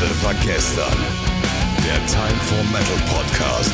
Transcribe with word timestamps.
Leise 0.00 0.22
war 0.22 0.34
gestern. 0.34 0.96
Der 1.84 2.06
Time 2.06 2.40
for 2.42 2.62
Metal 2.70 2.96
Podcast. 3.08 3.72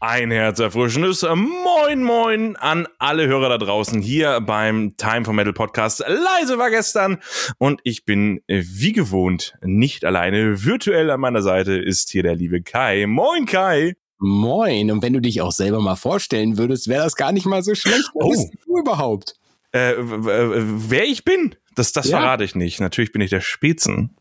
Ein 0.00 0.30
herzerfrischendes 0.30 1.22
Moin 1.22 2.02
Moin 2.02 2.56
an 2.56 2.88
alle 2.98 3.26
Hörer 3.26 3.50
da 3.50 3.58
draußen 3.58 4.00
hier 4.00 4.40
beim 4.40 4.96
Time 4.96 5.26
for 5.26 5.34
Metal 5.34 5.52
Podcast. 5.52 6.00
Leise 6.06 6.56
war 6.56 6.70
gestern 6.70 7.18
und 7.58 7.80
ich 7.84 8.06
bin 8.06 8.40
äh, 8.46 8.62
wie 8.66 8.92
gewohnt 8.92 9.54
nicht 9.62 10.06
alleine. 10.06 10.64
Virtuell 10.64 11.10
an 11.10 11.20
meiner 11.20 11.42
Seite 11.42 11.74
ist 11.74 12.08
hier 12.08 12.22
der 12.22 12.36
liebe 12.36 12.62
Kai. 12.62 13.04
Moin 13.06 13.44
Kai. 13.44 13.96
Moin. 14.18 14.90
Und 14.90 15.02
wenn 15.02 15.12
du 15.12 15.20
dich 15.20 15.42
auch 15.42 15.52
selber 15.52 15.80
mal 15.80 15.96
vorstellen 15.96 16.56
würdest, 16.56 16.88
wäre 16.88 17.04
das 17.04 17.16
gar 17.16 17.32
nicht 17.32 17.44
mal 17.44 17.62
so 17.62 17.74
schlecht. 17.74 18.10
Wer 18.14 18.24
Oh. 18.24 18.30
bist 18.30 18.48
du 18.64 18.78
überhaupt? 18.78 19.34
Äh, 19.72 19.92
wer 19.98 21.04
ich 21.04 21.22
bin, 21.24 21.54
das, 21.80 21.92
das 21.92 22.08
Ja. 22.10 22.18
verrate 22.20 22.44
ich 22.44 22.54
nicht. 22.54 22.78
Natürlich 22.80 23.10
bin 23.10 23.22
ich 23.22 23.30
der 23.30 23.40
Spätzen. 23.40 24.16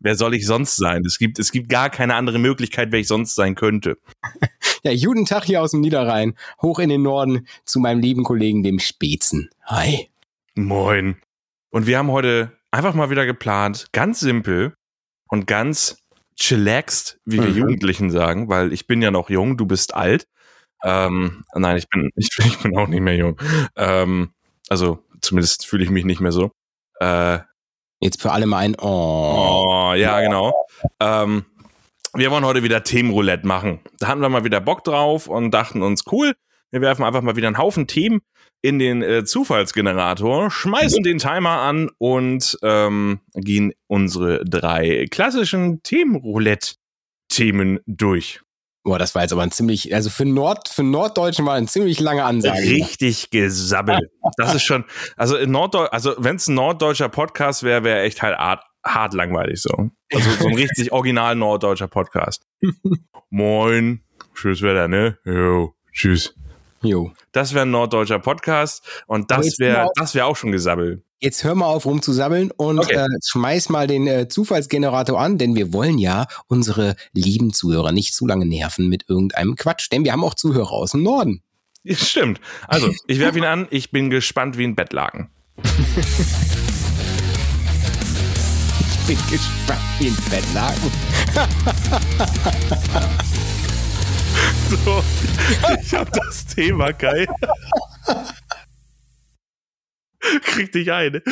Wer 0.00 0.14
soll 0.14 0.34
ich 0.34 0.46
sonst 0.46 0.76
sein? 0.76 1.04
Es 1.04 1.18
gibt, 1.18 1.38
es 1.38 1.52
gibt 1.52 1.68
gar 1.68 1.90
keine 1.90 2.14
andere 2.14 2.38
Möglichkeit, 2.38 2.92
wer 2.92 3.00
ich 3.00 3.08
sonst 3.08 3.34
sein 3.34 3.54
könnte. 3.54 3.98
Ja, 4.84 4.94
guten 4.94 5.26
Tag 5.26 5.44
hier 5.44 5.60
aus 5.60 5.72
dem 5.72 5.80
Niederrhein, 5.80 6.34
hoch 6.62 6.78
in 6.78 6.88
den 6.88 7.02
Norden 7.02 7.48
zu 7.64 7.80
meinem 7.80 7.98
lieben 8.00 8.22
Kollegen, 8.22 8.62
dem 8.62 8.78
Spezen. 8.78 9.50
Hi. 9.66 10.08
Moin. 10.54 11.16
Und 11.70 11.88
wir 11.88 11.98
haben 11.98 12.12
heute 12.12 12.52
einfach 12.70 12.94
mal 12.94 13.10
wieder 13.10 13.26
geplant, 13.26 13.86
ganz 13.90 14.20
simpel 14.20 14.74
und 15.26 15.48
ganz 15.48 15.98
chillaxed, 16.36 17.18
wie 17.24 17.38
wir 17.38 17.48
Mhm. 17.48 17.56
Jugendlichen 17.56 18.10
sagen, 18.12 18.48
weil 18.48 18.72
ich 18.72 18.86
bin 18.86 19.02
ja 19.02 19.10
noch 19.10 19.30
jung, 19.30 19.56
du 19.56 19.66
bist 19.66 19.94
alt. 19.94 20.28
Ähm, 20.84 21.42
nein, 21.56 21.76
ich 21.76 21.88
bin, 21.88 22.10
ich, 22.14 22.28
ich 22.38 22.58
bin 22.60 22.78
auch 22.78 22.86
nicht 22.86 23.00
mehr 23.02 23.16
jung. 23.16 23.36
Ähm, 23.74 24.30
also 24.68 25.04
zumindest 25.20 25.66
fühle 25.66 25.82
ich 25.82 25.90
mich 25.90 26.04
nicht 26.04 26.20
mehr 26.20 26.30
so. 26.32 26.52
Äh, 27.00 27.38
Jetzt 28.00 28.22
für 28.22 28.30
alle 28.32 28.46
mal 28.46 28.58
ein 28.58 28.76
Oh. 28.80 29.64
Oh, 29.66 29.92
ja, 29.94 30.20
genau. 30.20 30.54
Ähm, 31.00 31.44
wir 32.14 32.30
wollen 32.30 32.44
heute 32.44 32.62
wieder 32.62 32.84
Themenroulette 32.84 33.46
machen. 33.46 33.80
Da 33.98 34.06
hatten 34.08 34.20
wir 34.20 34.28
mal 34.28 34.44
wieder 34.44 34.60
Bock 34.60 34.84
drauf 34.84 35.26
und 35.26 35.50
dachten 35.50 35.82
uns, 35.82 36.04
cool, 36.12 36.34
wir 36.70 36.80
werfen 36.80 37.04
einfach 37.04 37.22
mal 37.22 37.34
wieder 37.36 37.48
einen 37.48 37.58
Haufen 37.58 37.86
Themen 37.88 38.20
in 38.62 38.78
den 38.78 39.02
äh, 39.02 39.24
Zufallsgenerator, 39.24 40.50
schmeißen 40.50 41.02
den 41.02 41.18
Timer 41.18 41.60
an 41.60 41.90
und 41.98 42.56
ähm, 42.62 43.20
gehen 43.34 43.72
unsere 43.86 44.44
drei 44.44 45.06
klassischen 45.10 45.82
Themenroulette-Themen 45.82 47.80
durch. 47.86 48.40
Boah, 48.88 48.98
das 48.98 49.14
war 49.14 49.20
jetzt 49.20 49.32
aber 49.32 49.42
ein 49.42 49.50
ziemlich, 49.50 49.94
also 49.94 50.08
für 50.08 50.24
Nord, 50.24 50.66
für 50.66 50.82
Norddeutschen 50.82 51.44
war 51.44 51.52
eine 51.52 51.66
ziemlich 51.66 52.00
lange 52.00 52.24
Ansage. 52.24 52.58
Richtig 52.58 53.28
gesabbelt. 53.28 54.00
Das 54.38 54.54
ist 54.54 54.62
schon, 54.62 54.86
also 55.14 55.36
in 55.36 55.54
also 55.54 56.14
wenn 56.16 56.36
es 56.36 56.48
ein 56.48 56.54
norddeutscher 56.54 57.10
Podcast 57.10 57.64
wäre, 57.64 57.84
wäre 57.84 58.00
echt 58.00 58.22
halt 58.22 58.38
hart, 58.38 58.64
hart 58.82 59.12
langweilig 59.12 59.60
so. 59.60 59.90
Also 60.10 60.30
so 60.40 60.48
ein 60.48 60.54
richtig 60.54 60.90
original 60.90 61.34
norddeutscher 61.34 61.86
Podcast. 61.86 62.46
Moin, 63.28 64.00
schönes 64.32 64.62
Wetter, 64.62 64.88
ne? 64.88 65.18
Jo, 65.26 65.74
tschüss. 65.92 66.34
Jo. 66.82 67.12
Das 67.32 67.54
wäre 67.54 67.62
ein 67.66 67.70
norddeutscher 67.70 68.18
Podcast 68.20 68.82
und 69.06 69.30
das 69.30 69.58
wäre 69.58 69.88
das 69.96 70.14
wäre 70.14 70.26
auch 70.26 70.36
schon 70.36 70.52
gesabbelt. 70.52 71.02
Jetzt 71.20 71.42
hör 71.42 71.56
mal 71.56 71.66
auf 71.66 71.84
rumzusabbeln 71.84 72.52
und 72.52 72.78
Okay. 72.78 72.94
äh, 72.94 73.06
schmeiß 73.26 73.70
mal 73.70 73.88
den 73.88 74.06
äh, 74.06 74.28
Zufallsgenerator 74.28 75.18
an, 75.20 75.36
denn 75.36 75.56
wir 75.56 75.72
wollen 75.72 75.98
ja 75.98 76.26
unsere 76.46 76.94
lieben 77.12 77.52
Zuhörer 77.52 77.90
nicht 77.90 78.14
zu 78.14 78.24
lange 78.26 78.46
nerven 78.46 78.88
mit 78.88 79.06
irgendeinem 79.08 79.56
Quatsch, 79.56 79.88
denn 79.90 80.04
wir 80.04 80.12
haben 80.12 80.22
auch 80.22 80.34
Zuhörer 80.34 80.70
aus 80.70 80.92
dem 80.92 81.02
Norden. 81.02 81.42
Stimmt. 81.84 82.40
Also, 82.68 82.92
ich 83.08 83.18
werfe 83.18 83.38
ihn 83.38 83.44
an, 83.44 83.66
ich 83.70 83.90
bin 83.90 84.10
gespannt 84.10 84.58
wie 84.58 84.64
ein 84.64 84.76
Bettlaken. 84.76 85.30
Bin 89.06 89.16
gespannt 89.30 89.80
wie 89.98 90.08
ein 90.08 90.16
Bettlaken. 90.30 90.92
So, 94.84 95.02
ich 95.80 95.94
hab 95.94 96.12
das 96.12 96.46
Thema, 96.46 96.92
geil. 96.92 97.26
Krieg 100.42 100.72
dich 100.72 100.92
ein. 100.92 101.22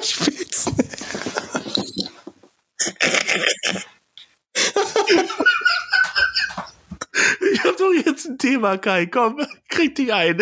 Spitzen. 0.00 0.76
Ich 7.52 7.64
hab 7.64 7.76
doch 7.76 7.92
jetzt 8.04 8.26
ein 8.26 8.38
Thema, 8.38 8.78
Kai. 8.78 9.06
Komm, 9.06 9.44
krieg 9.68 9.94
dich 9.94 10.12
ein. 10.12 10.40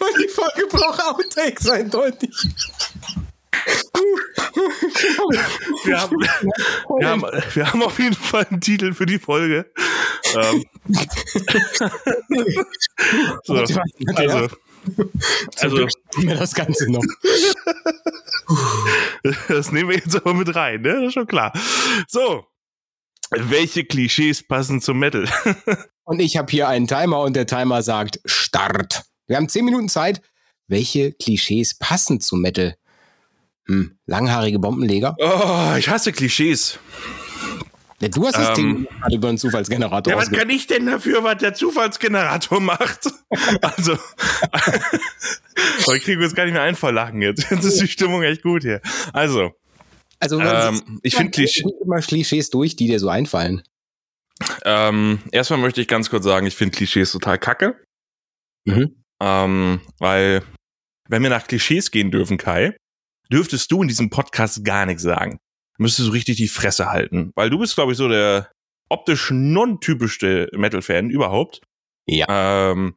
Und 0.00 0.18
die 0.18 0.28
Folge 0.28 0.66
braucht 0.70 1.02
Outtakes 1.02 1.68
eindeutig. 1.68 2.30
Wir 5.84 6.00
haben, 6.00 6.16
wir, 6.98 7.08
haben, 7.08 7.22
wir 7.54 7.72
haben 7.72 7.82
auf 7.82 7.98
jeden 7.98 8.14
Fall 8.14 8.46
einen 8.50 8.60
Titel 8.60 8.92
für 8.92 9.06
die 9.06 9.18
Folge. 9.18 9.70
Ähm, 10.34 10.64
so, 13.44 13.54
also, 13.54 13.80
also 15.56 15.76
nehmen 16.16 16.28
wir 16.28 16.36
das 16.36 16.54
Ganze 16.54 16.90
noch. 16.90 17.04
das 19.48 19.72
nehmen 19.72 19.90
wir 19.90 19.96
jetzt 19.96 20.16
aber 20.16 20.34
mit 20.34 20.54
rein, 20.54 20.82
ne? 20.82 20.94
Das 20.94 21.04
ist 21.08 21.14
schon 21.14 21.26
klar. 21.26 21.52
So, 22.06 22.46
welche 23.30 23.84
Klischees 23.84 24.46
passen 24.46 24.80
zum 24.80 24.98
Metal? 24.98 25.28
Und 26.04 26.20
ich 26.20 26.36
habe 26.36 26.50
hier 26.50 26.68
einen 26.68 26.86
Timer 26.86 27.20
und 27.20 27.36
der 27.36 27.46
Timer 27.46 27.82
sagt 27.82 28.18
Start. 28.24 29.04
Wir 29.26 29.36
haben 29.36 29.50
10 29.50 29.66
Minuten 29.66 29.90
Zeit. 29.90 30.22
Welche 30.66 31.12
Klischees 31.12 31.76
passen 31.78 32.18
zum 32.22 32.40
Metal? 32.40 32.76
Hm, 33.68 33.98
langhaarige 34.06 34.58
Bombenleger? 34.58 35.14
Oh, 35.18 35.76
ich 35.78 35.88
hasse 35.88 36.12
Klischees. 36.12 36.78
Ja, 38.00 38.08
du 38.08 38.26
hast 38.26 38.36
das 38.36 38.56
Ähm, 38.58 38.86
Ding 39.08 39.12
über 39.16 39.28
einen 39.28 39.38
Zufallsgenerator 39.38 40.12
Ja, 40.12 40.18
was 40.18 40.30
kann 40.30 40.48
ich 40.50 40.68
denn 40.68 40.86
dafür, 40.86 41.24
was 41.24 41.38
der 41.38 41.54
Zufallsgenerator 41.54 42.60
macht? 42.60 43.10
Also, 43.60 43.98
ich 45.94 46.02
kriege 46.04 46.22
jetzt 46.22 46.34
gar 46.36 46.44
nicht 46.44 46.54
mehr 46.54 46.62
ein 46.62 46.76
vor 46.76 46.92
Lachen 46.92 47.20
jetzt. 47.22 47.50
Jetzt 47.50 47.64
ist 47.64 47.80
die 47.80 47.88
Stimmung 47.88 48.22
echt 48.22 48.42
gut 48.42 48.62
hier. 48.62 48.80
Also, 49.12 49.50
Also, 50.20 50.40
ähm, 50.40 51.00
ich 51.02 51.14
finde 51.16 51.32
Klischee, 51.32 51.64
immer 51.82 51.98
Klischees 52.00 52.50
durch, 52.50 52.76
die 52.76 52.86
dir 52.86 52.98
so 53.00 53.08
einfallen. 53.08 53.62
ähm, 54.64 55.18
erstmal 55.32 55.58
möchte 55.58 55.80
ich 55.80 55.88
ganz 55.88 56.08
kurz 56.10 56.24
sagen, 56.24 56.46
ich 56.46 56.56
finde 56.56 56.76
Klischees 56.76 57.10
total 57.12 57.38
kacke. 57.38 57.76
Mhm. 58.64 59.02
Ähm, 59.20 59.80
weil, 59.98 60.42
wenn 61.08 61.22
wir 61.22 61.30
nach 61.30 61.46
Klischees 61.46 61.90
gehen 61.90 62.10
dürfen, 62.10 62.38
Kai, 62.38 62.76
dürftest 63.32 63.70
du 63.70 63.82
in 63.82 63.88
diesem 63.88 64.10
Podcast 64.10 64.64
gar 64.64 64.86
nichts 64.86 65.02
sagen. 65.02 65.40
Müsstest 65.78 66.08
du 66.08 66.12
richtig 66.12 66.36
die 66.36 66.48
Fresse 66.48 66.90
halten. 66.90 67.32
Weil 67.34 67.50
du 67.50 67.58
bist, 67.58 67.74
glaube 67.74 67.92
ich, 67.92 67.98
so 67.98 68.08
der 68.08 68.50
optisch 68.88 69.30
non-typischste 69.30 70.48
Metal-Fan 70.52 71.10
überhaupt. 71.10 71.60
Ja. 72.06 72.26
Ähm, 72.72 72.96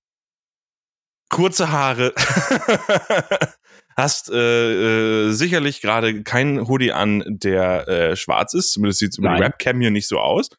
kurze 1.29 1.71
Haare. 1.71 2.13
Hast 3.97 4.31
äh, 4.31 5.27
äh, 5.27 5.31
sicherlich 5.31 5.81
gerade 5.81 6.23
keinen 6.23 6.67
Hoodie 6.67 6.93
an, 6.93 7.23
der 7.27 7.87
äh, 7.87 8.15
schwarz 8.15 8.53
ist. 8.53 8.71
Zumindest 8.71 8.99
sieht 8.99 9.11
es 9.11 9.17
über 9.17 9.35
die. 9.35 9.41
Webcam 9.41 9.81
hier 9.81 9.91
nicht 9.91 10.07
so 10.07 10.19
aus. 10.19 10.49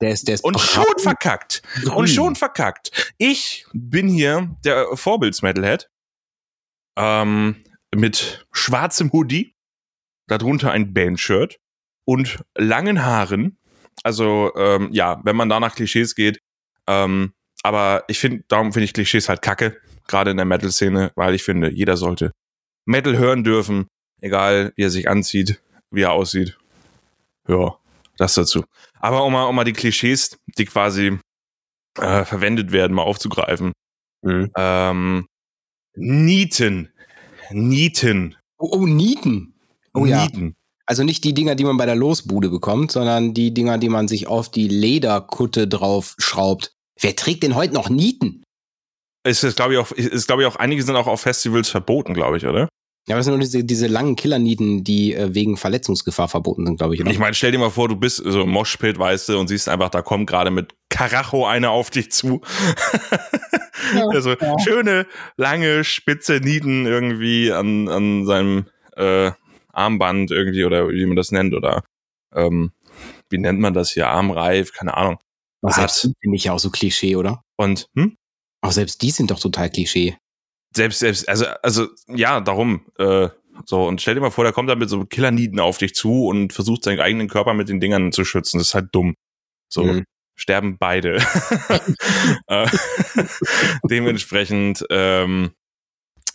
Der 0.00 0.10
ist, 0.10 0.26
der 0.26 0.34
ist 0.34 0.44
Und 0.44 0.60
schon 0.60 0.84
verkackt. 0.98 1.62
Und 1.84 1.92
Grün. 1.92 2.08
schon 2.08 2.36
verkackt. 2.36 3.14
Ich 3.16 3.64
bin 3.72 4.08
hier 4.08 4.54
der 4.64 4.88
Vorbilds-Metalhead. 4.96 5.88
Ähm, 6.96 7.63
mit 7.94 8.46
schwarzem 8.52 9.12
Hoodie, 9.12 9.54
darunter 10.26 10.72
ein 10.72 10.92
Bandshirt 10.94 11.58
und 12.04 12.42
langen 12.56 13.04
Haaren. 13.04 13.58
Also, 14.02 14.52
ähm, 14.56 14.88
ja, 14.92 15.20
wenn 15.24 15.36
man 15.36 15.48
da 15.48 15.60
nach 15.60 15.74
Klischees 15.74 16.14
geht. 16.14 16.40
Ähm, 16.86 17.32
aber 17.62 18.04
ich 18.08 18.18
finde, 18.18 18.44
darum 18.48 18.72
finde 18.72 18.84
ich 18.84 18.92
Klischees 18.92 19.28
halt 19.28 19.42
kacke. 19.42 19.80
Gerade 20.06 20.30
in 20.30 20.36
der 20.36 20.46
Metal-Szene, 20.46 21.12
weil 21.14 21.34
ich 21.34 21.42
finde, 21.42 21.70
jeder 21.70 21.96
sollte 21.96 22.32
Metal 22.84 23.16
hören 23.16 23.44
dürfen. 23.44 23.88
Egal, 24.20 24.72
wie 24.76 24.82
er 24.82 24.90
sich 24.90 25.08
anzieht, 25.08 25.62
wie 25.90 26.02
er 26.02 26.12
aussieht. 26.12 26.58
Ja, 27.48 27.76
das 28.18 28.34
dazu. 28.34 28.64
Aber 29.00 29.24
um 29.24 29.32
mal, 29.32 29.44
um 29.44 29.54
mal 29.54 29.64
die 29.64 29.72
Klischees, 29.72 30.38
die 30.58 30.64
quasi 30.66 31.18
äh, 31.98 32.24
verwendet 32.24 32.72
werden, 32.72 32.94
mal 32.94 33.02
aufzugreifen. 33.02 33.72
Mhm. 34.22 34.50
Ähm, 34.56 35.26
Nieten. 35.94 36.92
Nieten. 37.50 38.36
Oh, 38.58 38.70
oh, 38.72 38.86
Nieten. 38.86 39.54
Oh 39.92 40.06
ja. 40.06 40.24
Nieten. 40.24 40.54
Also 40.86 41.02
nicht 41.02 41.24
die 41.24 41.32
Dinger, 41.32 41.54
die 41.54 41.64
man 41.64 41.76
bei 41.76 41.86
der 41.86 41.96
Losbude 41.96 42.50
bekommt, 42.50 42.92
sondern 42.92 43.32
die 43.32 43.54
Dinger, 43.54 43.78
die 43.78 43.88
man 43.88 44.06
sich 44.06 44.26
auf 44.26 44.50
die 44.50 44.68
Lederkutte 44.68 45.66
drauf 45.66 46.14
schraubt. 46.18 46.72
Wer 47.00 47.16
trägt 47.16 47.42
denn 47.42 47.54
heute 47.54 47.74
noch 47.74 47.88
Nieten? 47.88 48.42
Ist, 49.26 49.42
ist 49.42 49.56
glaube 49.56 49.72
ich, 49.72 49.78
auch, 49.78 49.90
ist, 49.92 50.26
glaube 50.26 50.42
ich, 50.42 50.48
auch, 50.48 50.56
einige 50.56 50.82
sind 50.82 50.96
auch 50.96 51.06
auf 51.06 51.22
Festivals 51.22 51.70
verboten, 51.70 52.12
glaube 52.12 52.36
ich, 52.36 52.46
oder? 52.46 52.68
Ja, 53.06 53.14
aber 53.14 53.18
das 53.18 53.26
sind 53.26 53.34
nur 53.34 53.40
diese, 53.40 53.64
diese 53.64 53.86
langen 53.86 54.16
Killernieten, 54.16 54.82
die 54.82 55.14
äh, 55.14 55.34
wegen 55.34 55.58
Verletzungsgefahr 55.58 56.28
verboten 56.28 56.64
sind, 56.64 56.78
glaube 56.78 56.94
ich. 56.94 57.02
Oder? 57.02 57.10
Ich 57.10 57.18
meine, 57.18 57.34
stell 57.34 57.52
dir 57.52 57.58
mal 57.58 57.70
vor, 57.70 57.88
du 57.88 57.96
bist 57.96 58.22
so 58.24 58.42
im 58.42 58.50
Moshpit, 58.50 58.98
weißt 58.98 59.28
du, 59.28 59.38
und 59.38 59.48
siehst 59.48 59.68
einfach, 59.68 59.90
da 59.90 60.00
kommt 60.00 60.26
gerade 60.26 60.50
mit 60.50 60.74
Karacho 60.88 61.46
eine 61.46 61.70
auf 61.70 61.90
dich 61.90 62.10
zu. 62.10 62.40
Ja, 63.94 64.06
also 64.08 64.30
ja. 64.30 64.58
schöne, 64.60 65.06
lange, 65.36 65.84
spitze 65.84 66.40
Nieten 66.40 66.86
irgendwie 66.86 67.52
an, 67.52 67.88
an 67.88 68.24
seinem 68.24 68.66
äh, 68.96 69.30
Armband 69.72 70.30
irgendwie 70.30 70.64
oder 70.64 70.88
wie 70.88 71.04
man 71.04 71.16
das 71.16 71.32
nennt 71.32 71.54
oder 71.54 71.84
ähm, 72.32 72.72
wie 73.28 73.38
nennt 73.38 73.60
man 73.60 73.74
das 73.74 73.90
hier? 73.90 74.08
Armreif, 74.08 74.72
keine 74.72 74.96
Ahnung. 74.96 75.18
Was? 75.60 75.76
selbst 75.76 76.00
finde 76.20 76.36
ich 76.36 76.44
ja 76.44 76.52
auch 76.52 76.58
so 76.58 76.70
Klischee, 76.70 77.16
oder? 77.16 77.42
Und 77.56 77.88
hm? 77.94 78.16
Auch 78.60 78.72
selbst 78.72 79.02
die 79.02 79.10
sind 79.10 79.30
doch 79.30 79.40
total 79.40 79.68
Klischee. 79.70 80.16
Selbst, 80.74 80.98
selbst, 81.00 81.28
also, 81.28 81.46
also, 81.62 81.88
ja, 82.08 82.40
darum, 82.40 82.86
äh, 82.98 83.28
so, 83.66 83.86
und 83.86 84.00
stell 84.02 84.14
dir 84.14 84.20
mal 84.20 84.30
vor, 84.30 84.44
der 84.44 84.52
kommt 84.52 84.68
da 84.68 84.74
mit 84.74 84.90
so 84.90 85.04
Killernieten 85.04 85.60
auf 85.60 85.78
dich 85.78 85.94
zu 85.94 86.26
und 86.26 86.52
versucht 86.52 86.82
seinen 86.84 87.00
eigenen 87.00 87.28
Körper 87.28 87.54
mit 87.54 87.68
den 87.68 87.80
Dingern 87.80 88.10
zu 88.12 88.24
schützen. 88.24 88.58
Das 88.58 88.68
ist 88.68 88.74
halt 88.74 88.88
dumm. 88.92 89.14
So, 89.68 89.84
Mhm. 89.84 90.04
sterben 90.36 90.76
beide. 90.78 91.18
Äh, 92.48 92.66
Dementsprechend, 93.88 94.84
ähm, 94.90 95.52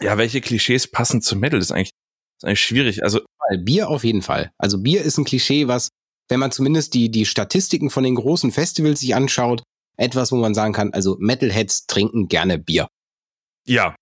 ja, 0.01 0.18
welche 0.18 0.42
Klischees 0.42 0.89
passen 0.89 1.21
zu 1.21 1.35
Metal? 1.35 1.59
Das 1.59 1.68
ist 1.68 1.71
eigentlich, 1.71 1.92
das 1.92 2.44
ist 2.44 2.47
eigentlich 2.47 2.62
schwierig. 2.62 3.03
Also. 3.03 3.21
Bier 3.63 3.89
auf 3.89 4.03
jeden 4.03 4.21
Fall. 4.21 4.51
Also 4.57 4.81
Bier 4.81 5.01
ist 5.01 5.18
ein 5.18 5.25
Klischee, 5.25 5.68
was, 5.68 5.89
wenn 6.30 6.39
man 6.39 6.51
zumindest 6.51 6.94
die, 6.94 7.09
die 7.09 7.25
Statistiken 7.25 7.89
von 7.89 8.03
den 8.03 8.15
großen 8.15 8.51
Festivals 8.51 9.00
sich 9.00 9.15
anschaut, 9.15 9.63
etwas, 9.97 10.31
wo 10.31 10.35
man 10.38 10.53
sagen 10.53 10.71
kann, 10.74 10.94
also 10.94 11.18
Metalheads 11.19 11.88
trinken 11.88 12.27
gerne 12.27 12.59
Bier. 12.59 12.88
ja, 13.68 13.95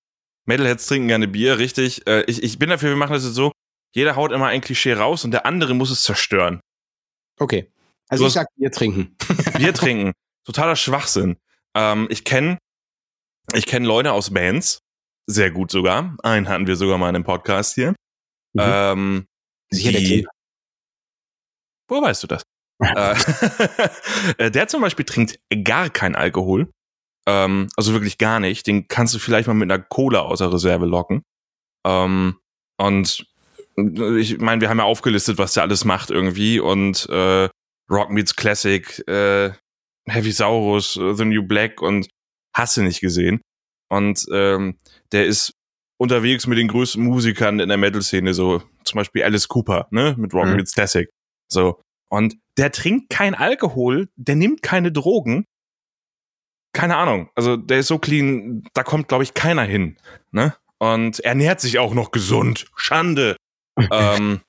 Metalheads 0.47 0.87
trinken 0.87 1.07
gerne 1.07 1.27
Bier, 1.27 1.59
richtig. 1.59 2.07
Äh, 2.07 2.23
ich, 2.23 2.41
ich 2.41 2.57
bin 2.57 2.69
dafür, 2.69 2.89
wir 2.89 2.95
machen 2.97 3.13
das 3.13 3.23
jetzt 3.23 3.35
so, 3.35 3.51
jeder 3.93 4.15
haut 4.15 4.31
immer 4.31 4.47
ein 4.47 4.61
Klischee 4.61 4.93
raus 4.93 5.23
und 5.23 5.31
der 5.31 5.45
andere 5.45 5.73
muss 5.73 5.91
es 5.91 6.03
zerstören. 6.03 6.61
Okay. 7.39 7.71
Also 8.07 8.25
ich 8.25 8.33
sag 8.33 8.47
Bier 8.55 8.71
trinken. 8.71 9.15
Bier 9.57 9.73
trinken. 9.73 10.13
Totaler 10.45 10.75
Schwachsinn. 10.75 11.37
Ähm, 11.75 12.07
ich 12.09 12.23
kenne 12.23 12.57
ich 13.53 13.65
kenn 13.65 13.85
Leute 13.85 14.11
aus 14.11 14.33
Bands, 14.33 14.79
sehr 15.25 15.51
gut 15.51 15.71
sogar. 15.71 16.17
Einen 16.23 16.49
hatten 16.49 16.67
wir 16.67 16.75
sogar 16.75 16.97
mal 16.97 17.09
in 17.09 17.15
einem 17.15 17.23
Podcast 17.23 17.75
hier. 17.75 17.91
Mhm. 18.53 18.61
Ähm, 18.61 19.27
Sicher 19.69 19.91
der 19.91 20.01
die, 20.01 20.07
Klinger. 20.07 20.29
wo 21.87 22.01
weißt 22.01 22.23
du 22.23 22.27
das? 22.27 22.43
äh, 22.79 23.15
äh, 24.37 24.51
der 24.51 24.67
zum 24.67 24.81
Beispiel 24.81 25.05
trinkt 25.05 25.39
gar 25.63 25.89
kein 25.89 26.15
Alkohol. 26.15 26.69
Ähm, 27.27 27.67
also 27.75 27.93
wirklich 27.93 28.17
gar 28.17 28.39
nicht. 28.39 28.65
Den 28.67 28.87
kannst 28.87 29.13
du 29.13 29.19
vielleicht 29.19 29.47
mal 29.47 29.53
mit 29.53 29.71
einer 29.71 29.83
Cola 29.83 30.21
aus 30.21 30.39
der 30.39 30.51
Reserve 30.51 30.85
locken. 30.85 31.23
Ähm, 31.85 32.37
und 32.79 33.25
ich 33.75 34.39
meine, 34.39 34.61
wir 34.61 34.69
haben 34.69 34.79
ja 34.79 34.85
aufgelistet, 34.85 35.37
was 35.37 35.53
der 35.53 35.63
alles 35.63 35.85
macht 35.85 36.09
irgendwie. 36.09 36.59
Und 36.59 37.07
äh, 37.09 37.49
Rock 37.91 38.09
Meets 38.09 38.35
Classic, 38.35 39.07
äh, 39.07 39.51
Heavy 40.07 40.31
Saurus, 40.31 40.95
äh, 40.95 41.13
The 41.13 41.25
New 41.25 41.43
Black 41.43 41.81
und 41.81 42.07
hast 42.55 42.77
du 42.77 42.81
nicht 42.81 43.01
gesehen. 43.01 43.41
Und 43.89 44.25
ähm, 44.31 44.79
der 45.11 45.25
ist 45.25 45.51
unterwegs 45.99 46.47
mit 46.47 46.57
den 46.57 46.67
größten 46.67 47.03
Musikern 47.03 47.59
in 47.59 47.69
der 47.69 47.77
Metal-Szene, 47.77 48.33
so 48.33 48.61
zum 48.83 48.97
Beispiel 48.97 49.23
Alice 49.23 49.47
Cooper, 49.47 49.87
ne, 49.91 50.15
mit 50.17 50.33
Rock 50.33 50.47
Mhm. 50.47 50.55
Meets 50.55 50.73
Classic. 50.73 51.09
So. 51.51 51.81
Und 52.09 52.35
der 52.57 52.71
trinkt 52.71 53.09
kein 53.09 53.35
Alkohol, 53.35 54.07
der 54.15 54.35
nimmt 54.35 54.61
keine 54.61 54.91
Drogen. 54.91 55.45
Keine 56.73 56.97
Ahnung. 56.97 57.29
Also 57.35 57.57
der 57.57 57.79
ist 57.79 57.87
so 57.87 57.97
clean, 57.97 58.63
da 58.73 58.83
kommt, 58.83 59.07
glaube 59.07 59.23
ich, 59.23 59.33
keiner 59.33 59.63
hin. 59.63 59.97
Ne? 60.31 60.55
Und 60.79 61.19
er 61.19 61.29
ernährt 61.29 61.59
sich 61.59 61.79
auch 61.79 61.93
noch 61.93 62.11
gesund. 62.11 62.67
Schande. 62.75 63.35
ähm, 63.91 64.41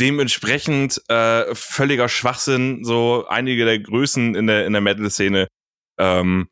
dementsprechend 0.00 1.00
äh, 1.08 1.54
völliger 1.54 2.08
Schwachsinn. 2.08 2.84
So 2.84 3.26
einige 3.28 3.64
der 3.64 3.78
Größen 3.78 4.34
in 4.34 4.46
der, 4.46 4.66
in 4.66 4.72
der 4.72 4.82
Metal-Szene 4.82 5.48
ähm, 5.98 6.48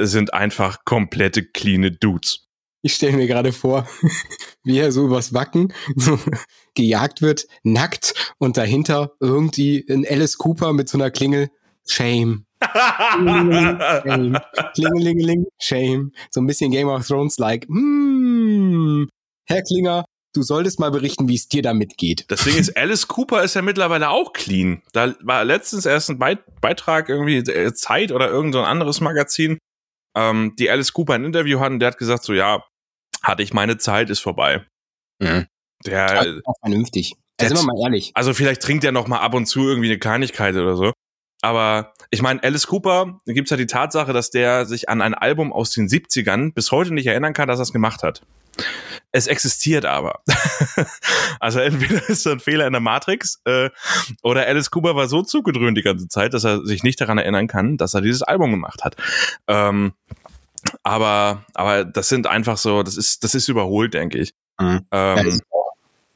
sind 0.00 0.34
einfach 0.34 0.84
komplette 0.84 1.44
cleane 1.44 1.92
Dudes. 1.92 2.48
Ich 2.82 2.94
stelle 2.94 3.16
mir 3.16 3.28
gerade 3.28 3.52
vor, 3.52 3.88
wie 4.64 4.78
er 4.78 4.90
so 4.90 5.06
übers 5.06 5.32
Wacken 5.32 5.72
so 5.94 6.18
gejagt 6.74 7.22
wird, 7.22 7.46
nackt 7.62 8.34
und 8.38 8.56
dahinter 8.56 9.12
irgendwie 9.20 9.86
ein 9.88 10.04
Alice 10.08 10.36
Cooper 10.38 10.72
mit 10.72 10.88
so 10.88 10.98
einer 10.98 11.10
Klingel. 11.10 11.48
Shame. 11.86 12.46
Shame. 12.62 14.38
Klingelingeling. 14.74 15.46
Shame. 15.60 16.12
So 16.30 16.40
ein 16.40 16.46
bisschen 16.46 16.70
Game 16.70 16.88
of 16.88 17.06
Thrones 17.06 17.38
like. 17.38 17.66
Hmm. 17.66 19.06
Herr 19.48 19.62
Klinger, 19.62 20.04
du 20.34 20.42
solltest 20.42 20.78
mal 20.80 20.90
berichten, 20.90 21.28
wie 21.28 21.34
es 21.34 21.48
dir 21.48 21.62
damit 21.62 21.96
geht. 21.98 22.24
Das 22.28 22.44
Ding 22.44 22.56
ist, 22.56 22.76
Alice 22.76 23.08
Cooper 23.08 23.42
ist 23.42 23.54
ja 23.54 23.62
mittlerweile 23.62 24.10
auch 24.10 24.32
clean. 24.32 24.82
Da 24.92 25.14
war 25.20 25.44
letztens 25.44 25.84
erst 25.86 26.10
ein 26.10 26.18
Beit 26.18 26.40
Beitrag 26.60 27.08
irgendwie 27.08 27.38
äh, 27.38 27.72
Zeit 27.74 28.12
oder 28.12 28.28
irgend 28.30 28.52
so 28.54 28.60
ein 28.60 28.66
anderes 28.66 29.00
Magazin, 29.00 29.58
ähm, 30.16 30.54
die 30.58 30.70
Alice 30.70 30.92
Cooper 30.92 31.14
ein 31.14 31.24
Interview 31.24 31.60
hatten. 31.60 31.80
Der 31.80 31.88
hat 31.88 31.98
gesagt 31.98 32.22
so, 32.24 32.32
ja, 32.32 32.62
hatte 33.22 33.42
ich 33.42 33.52
meine 33.52 33.78
Zeit, 33.78 34.10
ist 34.10 34.20
vorbei. 34.20 34.64
Mhm. 35.20 35.46
Der, 35.84 36.10
Also 36.20 36.40
auch 36.44 36.54
vernünftig. 36.60 37.14
der- 37.40 37.46
Also 37.50 37.56
sind 37.56 37.66
wir 37.66 37.74
mal 37.74 37.82
ehrlich. 37.84 38.12
also 38.14 38.32
vielleicht 38.34 38.62
trinkt 38.62 38.84
er 38.84 38.92
noch 38.92 39.08
mal 39.08 39.18
ab 39.18 39.34
und 39.34 39.46
zu 39.46 39.60
irgendwie 39.68 39.88
eine 39.88 39.98
Kleinigkeit 39.98 40.54
oder 40.54 40.76
so. 40.76 40.92
Aber 41.42 41.92
ich 42.10 42.22
meine, 42.22 42.42
Alice 42.42 42.68
Cooper, 42.68 43.18
da 43.26 43.32
gibt's 43.32 43.50
ja 43.50 43.56
die 43.56 43.66
Tatsache, 43.66 44.12
dass 44.12 44.30
der 44.30 44.64
sich 44.64 44.88
an 44.88 45.02
ein 45.02 45.12
Album 45.12 45.52
aus 45.52 45.70
den 45.70 45.88
70ern 45.88 46.54
bis 46.54 46.70
heute 46.70 46.94
nicht 46.94 47.06
erinnern 47.06 47.34
kann, 47.34 47.48
dass 47.48 47.58
er 47.58 47.64
es 47.64 47.72
gemacht 47.72 48.02
hat. 48.02 48.22
Es 49.10 49.26
existiert 49.26 49.84
aber. 49.84 50.20
also 51.40 51.58
entweder 51.58 52.00
ist 52.08 52.24
da 52.24 52.32
ein 52.32 52.40
Fehler 52.40 52.66
in 52.66 52.72
der 52.72 52.80
Matrix 52.80 53.40
äh, 53.44 53.70
oder 54.22 54.46
Alice 54.46 54.70
Cooper 54.70 54.94
war 54.94 55.08
so 55.08 55.22
zugedröhnt 55.22 55.76
die 55.76 55.82
ganze 55.82 56.08
Zeit, 56.08 56.32
dass 56.32 56.44
er 56.44 56.64
sich 56.64 56.84
nicht 56.84 57.00
daran 57.00 57.18
erinnern 57.18 57.48
kann, 57.48 57.76
dass 57.76 57.94
er 57.94 58.00
dieses 58.00 58.22
Album 58.22 58.52
gemacht 58.52 58.84
hat. 58.84 58.96
Ähm, 59.48 59.92
aber, 60.84 61.44
aber 61.54 61.84
das 61.84 62.08
sind 62.08 62.28
einfach 62.28 62.56
so, 62.56 62.84
das 62.84 62.96
ist, 62.96 63.24
das 63.24 63.34
ist 63.34 63.48
überholt, 63.48 63.94
denke 63.94 64.18
ich. 64.18 64.32
Mhm. 64.60 64.86
Ähm, 64.92 65.40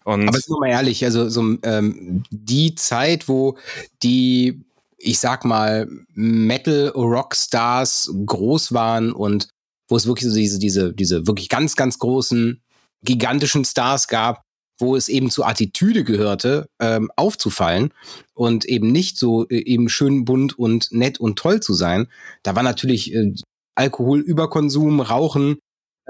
und 0.05 0.29
Aber 0.29 0.38
sind 0.38 0.55
wir 0.55 0.61
mal 0.61 0.69
ehrlich, 0.69 1.05
also 1.05 1.29
so 1.29 1.56
ähm, 1.64 2.22
die 2.31 2.76
Zeit, 2.76 3.29
wo 3.29 3.58
die, 4.05 4.64
ich 4.98 5.19
sag 5.19 5.44
mal, 5.44 5.88
Metal-Rockstars 6.14 8.12
groß 8.25 8.72
waren 8.72 9.12
und 9.12 9.48
wo 9.88 9.96
es 9.96 10.06
wirklich 10.06 10.28
so 10.28 10.37
diese, 10.37 10.58
diese, 10.58 10.93
diese 10.93 11.26
wirklich 11.26 11.48
ganz, 11.48 11.76
ganz 11.76 11.98
großen, 11.98 12.62
gigantischen 13.02 13.64
Stars 13.64 14.08
gab, 14.08 14.43
wo 14.78 14.96
es 14.96 15.08
eben 15.08 15.31
zur 15.31 15.46
Attitüde 15.46 16.04
gehörte, 16.04 16.69
ähm, 16.81 17.10
aufzufallen 17.16 17.93
und 18.34 18.64
eben 18.64 18.93
nicht 18.93 19.19
so 19.19 19.48
äh, 19.48 19.58
eben 19.58 19.88
schön 19.88 20.25
bunt 20.25 20.58
und 20.58 20.93
nett 20.93 21.19
und 21.19 21.38
toll 21.38 21.60
zu 21.60 21.72
sein. 21.72 22.08
Da 22.43 22.56
war 22.56 22.62
natürlich 22.62 23.15
äh, 23.15 23.32
Alkoholüberkonsum, 23.74 25.00
Rauchen, 25.00 25.58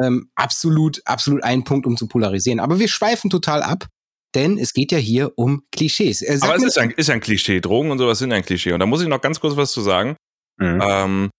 ähm, 0.02 0.31
absolut, 0.35 1.02
absolut 1.05 1.43
ein 1.43 1.64
Punkt, 1.64 1.87
um 1.87 1.97
zu 1.97 2.07
polarisieren. 2.07 2.61
Aber 2.61 2.78
wir 2.78 2.88
schweifen 2.88 3.31
total 3.31 3.62
ab, 3.62 3.87
denn 4.35 4.59
es 4.59 4.73
geht 4.73 4.92
ja 4.92 4.99
hier 4.99 5.33
um 5.37 5.62
Klischees. 5.73 6.23
Äh, 6.23 6.38
Aber 6.42 6.56
es 6.56 6.62
ist 6.64 6.78
ein, 6.78 6.90
ist 6.90 7.11
ein 7.11 7.21
Klischee. 7.21 7.61
Drogen 7.61 7.90
und 7.90 7.99
sowas 7.99 8.18
sind 8.18 8.33
ein 8.33 8.45
Klischee. 8.45 8.73
Und 8.73 8.80
da 8.80 8.87
muss 8.87 9.02
ich 9.02 9.09
noch 9.09 9.21
ganz 9.21 9.40
kurz 9.40 9.56
was 9.56 9.73
zu 9.73 9.80
sagen. 9.80 10.16
Mhm. 10.59 10.83
Ähm, 10.85 11.30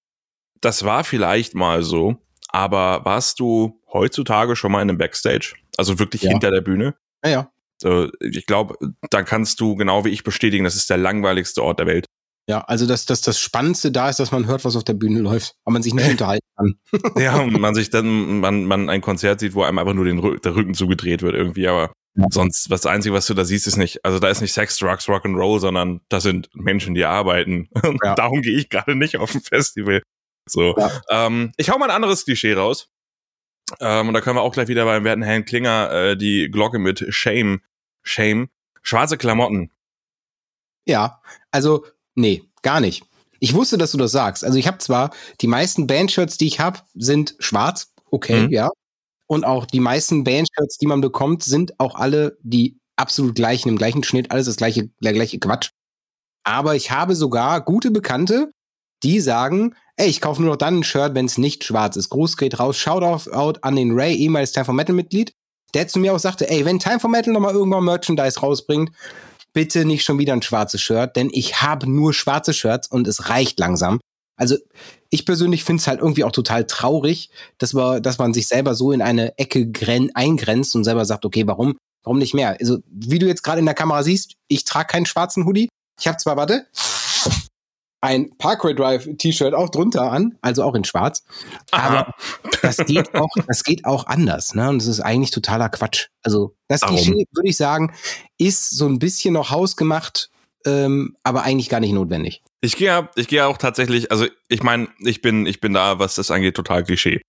das 0.62 0.84
war 0.84 1.03
vielleicht 1.03 1.53
mal 1.56 1.84
so, 1.84 2.17
aber 2.50 3.06
warst 3.06 3.39
du 3.39 3.79
heutzutage 3.94 4.56
schon 4.56 4.72
mal 4.72 4.82
in 4.82 4.89
einem 4.89 4.98
Backstage? 4.98 5.53
Also 5.77 6.00
wirklich 6.00 6.24
Ja. 6.24 6.32
hinter 6.32 6.51
der 6.51 6.62
Bühne? 6.62 6.96
ja, 7.24 7.32
ja. 7.32 7.51
So, 7.79 8.10
ich 8.22 8.48
glaube, 8.48 8.74
da 9.12 9.22
kannst 9.22 9.60
du 9.60 9.75
genau 9.75 10.03
wie 10.03 10.10
ich 10.10 10.24
bestätigen, 10.24 10.63
das 10.63 10.75
ist 10.75 10.89
der 10.89 10.98
langweiligste 10.98 11.62
Ort 11.62 11.77
der 11.77 11.86
Welt. 11.86 12.06
Ja, 12.50 12.62
also 12.62 12.88
dass 12.88 13.06
das, 13.06 13.22
das 13.22 13.39
Spannendste 13.39 13.91
da 13.91 14.10
ist, 14.10 14.20
dass 14.20 14.32
man 14.32 14.48
hört, 14.48 14.65
was 14.65 14.75
auf 14.75 14.84
der 14.84 14.94
Bühne 14.96 15.20
läuft, 15.20 15.53
aber 15.63 15.74
man 15.74 15.84
sich 15.84 15.94
nicht 15.94 16.10
unterhalten 16.10 16.46
kann. 16.58 16.79
ja, 17.17 17.39
und 17.39 17.51
man 17.60 17.75
sich 17.75 17.91
dann, 17.91 18.39
man, 18.39 18.65
man 18.65 18.89
ein 18.89 19.01
Konzert 19.01 19.39
sieht, 19.41 19.53
wo 19.53 19.62
einem 19.62 19.77
einfach 19.77 19.94
nur 19.94 20.06
den 20.06 20.20
der 20.41 20.56
Rücken 20.56 20.74
zugedreht 20.74 21.22
wird 21.22 21.36
irgendwie, 21.36 21.67
aber 21.67 21.91
Ja. 22.18 22.26
sonst, 22.32 22.70
was 22.70 22.82
das 22.82 22.92
Einzige, 22.92 23.14
was 23.14 23.28
du 23.28 23.34
da 23.36 23.46
siehst, 23.46 23.68
ist 23.68 23.78
nicht, 23.78 24.04
also 24.04 24.18
da 24.20 24.28
ist 24.30 24.42
nicht 24.42 24.54
Sex, 24.54 24.78
Drugs, 24.80 25.08
Rock'n'Roll, 25.08 25.60
sondern 25.60 26.02
das 26.10 26.24
sind 26.24 26.50
Menschen, 26.54 26.96
die 26.96 27.06
arbeiten. 27.06 27.70
Und 27.84 28.00
Ja. 28.04 28.16
darum 28.16 28.42
gehe 28.42 28.58
ich 28.58 28.70
gerade 28.70 28.96
nicht 28.96 29.18
auf 29.18 29.34
ein 29.36 29.42
Festival. 29.42 30.02
So. 30.50 30.76
Ja. 30.78 30.92
Ähm, 31.10 31.52
ich 31.58 31.70
hau 31.70 31.78
mal 31.78 31.86
ein 31.90 31.96
anderes 31.96 32.26
Klischee 32.26 32.54
raus. 32.54 32.90
Ähm, 33.82 34.08
und 34.08 34.14
da 34.14 34.22
können 34.22 34.38
wir 34.38 34.42
auch 34.44 34.54
gleich 34.54 34.70
wieder 34.70 34.86
beim 34.86 35.04
werten 35.04 35.22
Herrn 35.22 35.44
Klinger 35.46 35.92
äh, 35.92 36.18
die 36.18 36.50
Glocke 36.50 36.80
mit 36.80 37.06
Shame, 37.10 37.62
Shame, 38.02 38.50
schwarze 38.82 39.18
Klamotten. 39.18 39.72
Ja, 40.86 41.22
also 41.52 41.86
nee, 42.16 42.44
gar 42.62 42.80
nicht. 42.80 43.04
Ich 43.40 43.54
wusste, 43.54 43.78
dass 43.78 43.92
du 43.92 43.98
das 43.98 44.12
sagst. 44.14 44.44
Also 44.46 44.58
ich 44.58 44.68
habe 44.68 44.78
zwar 44.80 45.12
die 45.42 45.48
meisten 45.48 45.86
Bandshirts, 45.86 46.38
die 46.38 46.48
ich 46.48 46.60
habe, 46.62 46.80
sind 46.96 47.36
schwarz, 47.40 47.94
okay, 48.10 48.44
Mhm. 48.48 48.50
ja. 48.54 48.70
Und 49.27 49.46
auch 49.46 49.65
die 49.65 49.81
meisten 49.81 50.24
Bandshirts, 50.24 50.77
die 50.77 50.88
man 50.88 51.01
bekommt, 51.01 51.43
sind 51.43 51.79
auch 51.79 51.96
alle 51.96 52.38
die 52.41 52.79
absolut 52.96 53.36
gleichen, 53.36 53.69
im 53.69 53.77
gleichen 53.77 54.03
Schnitt, 54.03 54.31
alles 54.31 54.46
das 54.46 54.55
gleiche, 54.55 54.89
der 55.01 55.13
gleiche 55.13 55.39
Quatsch. 55.39 55.69
Aber 56.43 56.75
ich 56.75 56.91
habe 56.91 57.15
sogar 57.15 57.62
gute 57.62 57.91
Bekannte, 57.91 58.51
die 59.03 59.19
sagen, 59.19 59.75
ey, 59.98 60.07
ich 60.07 60.22
kaufe 60.22 60.41
nur 60.41 60.51
noch 60.51 60.57
dann 60.57 60.79
ein 60.79 60.84
Shirt, 60.84 61.13
wenn 61.13 61.25
es 61.25 61.38
nicht 61.38 61.63
schwarz 61.63 61.98
ist. 61.98 62.10
Gruß 62.10 62.38
geht 62.38 62.60
raus, 62.60 62.77
Shoutout 62.77 63.31
out 63.31 63.63
an 63.63 63.75
den 63.75 63.91
Ray, 63.91 64.15
ehemals 64.15 64.53
Time 64.53 64.65
for 64.65 64.74
Metal 64.74 64.96
Mitglied, 64.96 65.34
der 65.74 65.88
zu 65.88 66.00
mir 66.00 66.13
auch 66.13 66.19
sagte, 66.19 66.50
ey, 66.50 66.65
wenn 66.65 66.79
Time 66.79 67.00
for 67.00 67.10
Metal 67.10 67.34
nochmal 67.34 67.53
irgendwann 67.53 67.84
Merchandise 67.84 68.39
rausbringt, 68.39 68.91
bitte 69.53 69.86
nicht 69.86 70.03
schon 70.03 70.19
wieder 70.19 70.34
ein 70.34 70.41
schwarzes 70.41 70.81
Shirt, 70.81 71.15
denn 71.15 71.29
ich 71.31 71.62
habe 71.62 71.89
nur 71.89 72.13
schwarze 72.13 72.53
Shirts 72.53 72.88
und 72.88 73.07
es 73.07 73.29
reicht 73.29 73.60
langsam. 73.60 74.00
Also 74.38 74.56
ich 75.10 75.25
persönlich 75.25 75.63
finde 75.63 75.82
es 75.82 75.88
halt 75.88 76.00
irgendwie 76.00 76.24
auch 76.24 76.32
total 76.32 76.65
traurig, 76.65 77.29
dass 77.58 77.74
man, 77.74 78.01
dass 78.01 78.20
man 78.20 78.34
sich 78.34 78.48
selber 78.48 78.75
so 78.75 78.91
in 78.91 79.01
eine 79.01 79.38
Ecke 79.38 79.70
gren 79.70 80.15
eingrenzt 80.15 80.75
und 80.75 80.84
selber 80.84 81.06
sagt, 81.06 81.25
okay, 81.25 81.46
warum, 81.48 81.75
warum 82.03 82.20
nicht 82.20 82.34
mehr? 82.34 82.56
Also 82.60 82.79
wie 82.89 83.20
du 83.20 83.27
jetzt 83.27 83.44
gerade 83.44 83.60
in 83.60 83.65
der 83.65 83.75
Kamera 83.75 84.03
siehst, 84.03 84.34
ich 84.48 84.63
trage 84.63 84.88
keinen 84.88 85.06
schwarzen 85.06 85.46
Hoodie. 85.46 85.70
Ich 86.00 86.08
habe 86.08 86.17
zwar, 86.17 86.38
warte, 86.38 86.67
ein 88.01 88.38
Parkway 88.38 88.75
Drive 88.75 89.08
T-Shirt 89.17 89.53
auch 89.53 89.70
drunter 89.70 90.12
an, 90.12 90.38
also 90.41 90.63
auch 90.63 90.75
in 90.75 90.84
Schwarz. 90.84 91.24
Aber 91.72 92.13
das 92.62 92.77
geht 92.77 93.13
auch, 93.15 93.29
das 93.48 93.63
geht 93.63 93.86
auch 93.86 94.06
anders, 94.06 94.53
ne? 94.53 94.70
Und 94.70 94.79
das 94.79 94.88
ist 94.88 95.00
eigentlich 95.00 95.32
totaler 95.32 95.70
Quatsch. 95.70 96.08
Also 96.24 96.56
das? 96.67 96.82
Klischee, 96.82 97.25
würde 97.32 97.50
ich 97.50 97.58
sagen, 97.58 97.94
ist 98.38 98.70
so 98.70 98.86
ein 98.88 99.00
bisschen 99.00 99.34
noch 99.34 99.50
hausgemacht, 99.50 100.29
ähm, 100.65 101.17
aber 101.24 101.44
eigentlich 101.44 101.70
gar 101.70 101.79
nicht 101.79 101.94
notwendig. 101.94 102.44
Ich 102.62 102.76
gehe 102.76 103.10
ich 103.16 103.28
gehe 103.28 103.46
auch 103.46 103.58
tatsächlich, 103.58 104.12
also 104.12 104.26
ich 104.48 104.64
meine, 104.64 104.88
ich 105.00 105.22
bin, 105.22 105.46
ich 105.46 105.62
bin 105.62 105.74
da, 105.74 106.00
was 106.00 106.16
das 106.16 106.32
angeht, 106.32 106.56
total 106.56 106.84
Klischee. 106.84 107.22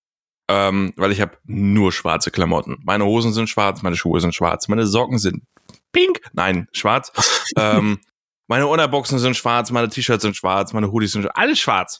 Ähm, 0.49 0.93
weil 0.97 1.11
ich 1.11 1.21
habe 1.21 1.37
nur 1.45 1.91
schwarze 1.91 2.31
Klamotten. 2.31 2.79
Meine 2.83 3.05
Hosen 3.05 3.33
sind 3.33 3.49
schwarz, 3.49 3.83
meine 3.83 3.95
Schuhe 3.95 4.19
sind 4.19 4.33
schwarz, 4.33 4.67
meine 4.67 4.87
Socken 4.87 5.19
sind 5.19 5.43
pink, 5.91 6.21
nein, 6.33 6.67
schwarz. 6.73 7.11
ähm, 7.55 7.99
meine 8.47 8.65
Unterboxen 8.65 9.19
sind 9.19 9.37
schwarz, 9.37 9.69
meine 9.69 9.89
T-Shirts 9.89 10.23
sind 10.23 10.35
schwarz, 10.35 10.73
meine 10.73 10.91
Hoodies 10.91 11.11
sind 11.11 11.27
alles 11.37 11.59
schwarz. 11.59 11.99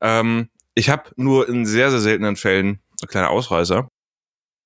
Ähm, 0.00 0.48
ich 0.76 0.90
habe 0.90 1.10
nur 1.16 1.48
in 1.48 1.66
sehr, 1.66 1.90
sehr 1.90 1.98
seltenen 1.98 2.36
Fällen 2.36 2.80
kleine 3.08 3.30
Ausreißer. 3.30 3.88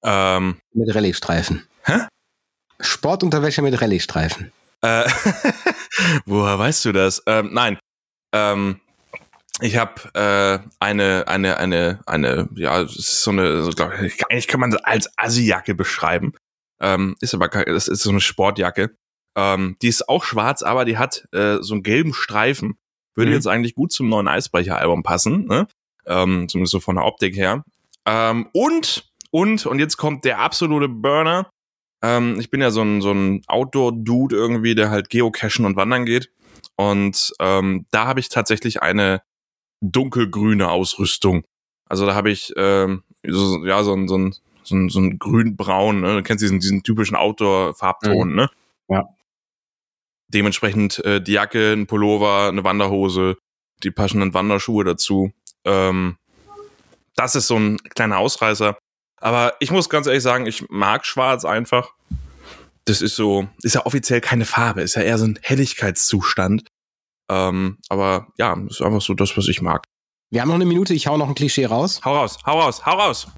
Ähm, 0.04 0.58
Mit 0.74 0.94
Rallye-Streifen. 0.94 1.66
Hä? 1.84 2.06
Sportunterwäsche 2.80 3.62
mit 3.62 3.80
Rallye-Streifen. 3.80 4.52
Äh, 4.82 5.08
woher 6.26 6.58
weißt 6.58 6.84
du 6.84 6.92
das? 6.92 7.22
Ähm, 7.26 7.50
nein. 7.52 7.78
Ähm, 8.32 8.80
ich 9.60 9.76
habe 9.76 10.02
äh, 10.14 10.58
eine, 10.80 11.28
eine, 11.28 11.56
eine, 11.58 12.00
eine, 12.06 12.48
ja, 12.54 12.80
es 12.80 12.96
ist 12.96 13.22
so 13.22 13.30
eine, 13.30 13.62
so, 13.62 13.70
glaub 13.70 13.92
ich, 14.00 14.24
eigentlich 14.28 14.48
kann 14.48 14.60
man 14.60 14.70
das 14.70 14.82
als 14.82 15.10
Assi-Jacke 15.16 15.74
beschreiben. 15.74 16.32
Ähm, 16.80 17.16
ist 17.20 17.34
aber 17.34 17.48
das 17.48 17.86
ist 17.86 18.02
so 18.02 18.10
eine 18.10 18.20
Sportjacke. 18.20 18.96
Ähm, 19.36 19.76
die 19.80 19.88
ist 19.88 20.08
auch 20.08 20.24
schwarz, 20.24 20.62
aber 20.62 20.84
die 20.84 20.98
hat 20.98 21.26
äh, 21.32 21.58
so 21.60 21.74
einen 21.74 21.82
gelben 21.82 22.12
Streifen. 22.12 22.76
Würde 23.14 23.30
Mhm. 23.30 23.36
jetzt 23.36 23.46
eigentlich 23.46 23.74
gut 23.74 23.92
zum 23.92 24.08
neuen 24.08 24.26
Eisbrecher-Album 24.26 25.02
passen, 25.02 25.46
ne? 25.46 25.68
Ähm, 26.06 26.48
zumindest 26.48 26.72
so 26.72 26.80
von 26.80 26.96
der 26.96 27.04
Optik 27.04 27.36
her. 27.36 27.62
Ähm, 28.04 28.48
und, 28.52 29.04
und, 29.30 29.64
und 29.66 29.78
jetzt 29.78 29.96
kommt 29.96 30.24
der 30.24 30.40
absolute 30.40 30.88
Burner. 30.88 31.48
Ähm, 32.02 32.40
ich 32.40 32.50
bin 32.50 32.60
ja 32.60 32.70
so 32.72 32.82
ein, 32.82 33.00
so 33.00 33.12
ein 33.12 33.42
Outdoor-Dude 33.46 34.34
irgendwie, 34.34 34.74
der 34.74 34.90
halt 34.90 35.08
geocachen 35.08 35.64
und 35.64 35.76
wandern 35.76 36.04
geht. 36.04 36.30
Und 36.76 37.32
ähm, 37.40 37.86
da 37.90 38.06
habe 38.06 38.20
ich 38.20 38.28
tatsächlich 38.28 38.82
eine 38.82 39.22
dunkelgrüne 39.80 40.70
Ausrüstung. 40.70 41.44
Also 41.88 42.06
da 42.06 42.14
habe 42.14 42.30
ich 42.30 42.52
ähm, 42.56 43.02
so, 43.26 43.64
ja 43.66 43.82
so 43.82 43.92
ein, 43.94 44.08
so 44.08 44.16
ein, 44.16 44.34
so 44.62 44.76
ein, 44.76 44.88
so 44.88 45.00
ein 45.00 45.18
grün-braun, 45.18 46.00
ne? 46.00 46.16
du 46.16 46.22
kennst 46.22 46.42
diesen, 46.42 46.60
diesen 46.60 46.82
typischen 46.82 47.16
Outdoor-Farbton, 47.16 48.34
ne? 48.34 48.50
Ja. 48.88 49.08
Dementsprechend 50.28 51.04
äh, 51.04 51.20
die 51.20 51.32
Jacke, 51.32 51.72
ein 51.72 51.86
Pullover, 51.86 52.48
eine 52.48 52.64
Wanderhose, 52.64 53.36
die 53.82 53.90
passenden 53.90 54.32
Wanderschuhe 54.34 54.84
dazu. 54.84 55.32
Ähm, 55.64 56.16
das 57.16 57.34
ist 57.34 57.48
so 57.48 57.56
ein 57.56 57.78
kleiner 57.78 58.18
Ausreißer. 58.18 58.78
Aber 59.20 59.54
ich 59.60 59.70
muss 59.70 59.88
ganz 59.88 60.06
ehrlich 60.06 60.22
sagen, 60.22 60.46
ich 60.46 60.68
mag 60.70 61.06
Schwarz 61.06 61.44
einfach. 61.44 61.94
Das 62.84 63.00
ist 63.00 63.16
so, 63.16 63.48
ist 63.62 63.74
ja 63.74 63.86
offiziell 63.86 64.20
keine 64.20 64.44
Farbe, 64.44 64.82
ist 64.82 64.96
ja 64.96 65.02
eher 65.02 65.18
so 65.18 65.26
ein 65.26 65.38
Helligkeitszustand. 65.42 66.66
Ähm, 67.30 67.78
aber 67.88 68.28
ja, 68.38 68.56
ist 68.68 68.82
einfach 68.82 69.00
so 69.00 69.14
das, 69.14 69.36
was 69.36 69.48
ich 69.48 69.62
mag. 69.62 69.84
Wir 70.30 70.40
haben 70.40 70.48
noch 70.48 70.56
eine 70.56 70.64
Minute, 70.64 70.94
ich 70.94 71.06
hau 71.06 71.16
noch 71.16 71.28
ein 71.28 71.34
Klischee 71.34 71.66
raus. 71.66 72.00
Hau 72.04 72.16
raus, 72.16 72.38
hau 72.44 72.60
raus, 72.60 72.84
hau 72.86 72.96
raus! 72.98 73.28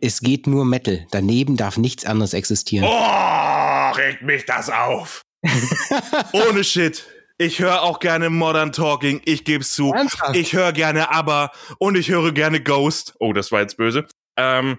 Es 0.00 0.20
geht 0.20 0.46
nur 0.46 0.64
Metal. 0.64 1.06
Daneben 1.10 1.56
darf 1.56 1.76
nichts 1.76 2.04
anderes 2.04 2.34
existieren. 2.34 2.86
Oh, 2.88 3.90
regt 3.96 4.22
mich 4.22 4.44
das 4.44 4.70
auf! 4.70 5.22
Ohne 6.32 6.64
Shit. 6.64 7.06
Ich 7.38 7.58
höre 7.58 7.82
auch 7.82 8.00
gerne 8.00 8.30
Modern 8.30 8.72
Talking, 8.72 9.20
ich 9.26 9.44
geb's 9.44 9.74
zu. 9.74 9.92
Ernsthaft? 9.92 10.36
Ich 10.36 10.54
höre 10.54 10.72
gerne 10.72 11.10
ABBA 11.10 11.52
und 11.78 11.94
ich 11.96 12.08
höre 12.08 12.32
gerne 12.32 12.62
Ghost. 12.62 13.14
Oh, 13.18 13.32
das 13.32 13.52
war 13.52 13.60
jetzt 13.60 13.76
böse. 13.76 14.06
Ähm, 14.38 14.78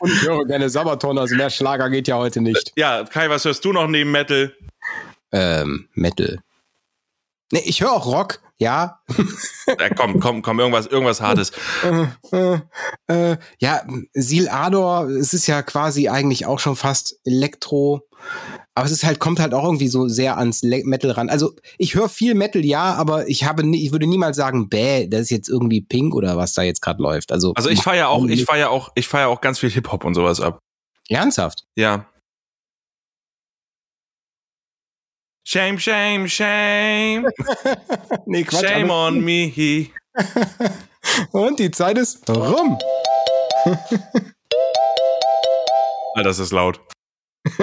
Und 0.00 0.12
ich 0.12 0.22
höre 0.22 0.44
gerne 0.44 0.68
Sabaton, 0.68 1.18
also 1.18 1.34
mehr 1.34 1.50
Schlager 1.50 1.90
geht 1.90 2.08
ja 2.08 2.16
heute 2.16 2.40
nicht. 2.40 2.72
ja, 2.76 3.04
Kai, 3.04 3.28
was 3.30 3.44
hörst 3.44 3.64
du 3.64 3.72
noch 3.72 3.86
neben 3.86 4.10
Metal? 4.10 4.54
Ähm, 5.32 5.88
Metal. 5.94 6.38
Nee, 7.52 7.62
ich 7.64 7.80
höre 7.80 7.92
auch 7.92 8.06
Rock, 8.06 8.40
ja. 8.58 9.00
Äh, 9.66 9.90
komm, 9.96 10.20
komm, 10.20 10.42
komm, 10.42 10.60
irgendwas, 10.60 10.86
irgendwas 10.86 11.20
Hartes. 11.20 11.52
äh, 11.82 12.06
äh, 12.36 13.32
äh, 13.32 13.36
ja, 13.58 13.82
Seal 14.12 14.48
Ador, 14.48 15.08
es 15.08 15.34
ist 15.34 15.46
ja 15.46 15.62
quasi 15.62 16.08
eigentlich 16.08 16.46
auch 16.46 16.58
schon 16.58 16.76
fast 16.76 17.18
Elektro. 17.24 18.02
Aber 18.74 18.86
es 18.86 18.92
ist 18.92 19.04
halt, 19.04 19.18
kommt 19.20 19.38
halt 19.38 19.54
auch 19.54 19.64
irgendwie 19.64 19.88
so 19.88 20.08
sehr 20.08 20.38
ans 20.38 20.62
Metal 20.62 21.10
ran. 21.10 21.28
Also 21.28 21.54
ich 21.78 21.94
höre 21.94 22.08
viel 22.08 22.34
Metal, 22.34 22.64
ja, 22.64 22.94
aber 22.94 23.28
ich 23.28 23.44
habe 23.44 23.64
ich 23.76 23.92
würde 23.92 24.06
niemals 24.06 24.36
sagen, 24.36 24.68
bäh, 24.68 25.06
das 25.06 25.22
ist 25.22 25.30
jetzt 25.30 25.48
irgendwie 25.48 25.80
Pink 25.80 26.14
oder 26.14 26.36
was 26.36 26.54
da 26.54 26.62
jetzt 26.62 26.80
gerade 26.80 27.02
läuft. 27.02 27.32
Also, 27.32 27.52
Also 27.54 27.68
ich 27.68 27.82
feiere 27.82 28.08
auch, 28.08 28.24
ich 28.26 28.44
feiere 28.44 28.70
auch, 28.70 28.90
ich 28.94 29.08
feiere 29.08 29.28
auch 29.28 29.40
ganz 29.40 29.58
viel 29.58 29.70
Hip-Hop 29.70 30.04
und 30.04 30.14
sowas 30.14 30.40
ab. 30.40 30.58
ernsthaft. 31.08 31.64
Ja. 31.76 32.06
Shame, 35.46 35.78
shame, 35.78 36.26
shame. 36.26 37.26
nee, 38.26 38.44
shame 38.50 38.90
aber- 38.90 39.08
on 39.08 39.20
me. 39.22 39.90
Und 41.32 41.58
die 41.60 41.70
Zeit 41.70 41.98
ist 41.98 42.28
rum. 42.30 42.78
Das 46.22 46.38
ist 46.38 46.52
laut. 46.52 46.80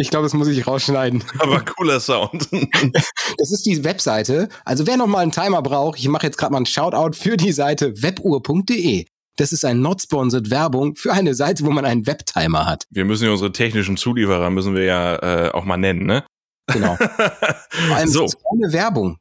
Ich 0.00 0.10
glaube, 0.10 0.24
das 0.24 0.34
muss 0.34 0.48
ich 0.48 0.66
rausschneiden. 0.66 1.22
Aber 1.38 1.60
cooler 1.60 2.00
Sound. 2.00 2.48
Das 2.50 3.52
ist 3.52 3.62
die 3.64 3.84
Webseite. 3.84 4.48
Also 4.64 4.88
wer 4.88 4.96
noch 4.96 5.06
mal 5.06 5.20
einen 5.20 5.30
Timer 5.30 5.62
braucht, 5.62 6.00
ich 6.00 6.08
mache 6.08 6.26
jetzt 6.26 6.36
gerade 6.36 6.50
mal 6.50 6.56
einen 6.56 6.66
Shoutout 6.66 7.12
für 7.16 7.36
die 7.36 7.52
Seite 7.52 8.02
webuhr.de. 8.02 9.04
Das 9.36 9.52
ist 9.52 9.64
ein 9.64 9.78
not 9.80 10.02
sponsored 10.02 10.50
Werbung 10.50 10.96
für 10.96 11.12
eine 11.12 11.34
Seite, 11.34 11.64
wo 11.64 11.70
man 11.70 11.84
einen 11.84 12.08
Webtimer 12.08 12.66
hat. 12.66 12.86
Wir 12.90 13.04
müssen 13.04 13.26
ja 13.26 13.30
unsere 13.30 13.52
technischen 13.52 13.96
Zulieferer 13.96 14.50
müssen 14.50 14.74
wir 14.74 14.82
ja 14.82 15.16
äh, 15.46 15.50
auch 15.52 15.64
mal 15.64 15.76
nennen, 15.76 16.06
ne? 16.06 16.24
Genau. 16.66 16.96
Vor 16.96 17.96
allem 17.96 18.08
so, 18.08 18.26
ohne 18.44 18.72
Werbung. 18.72 19.18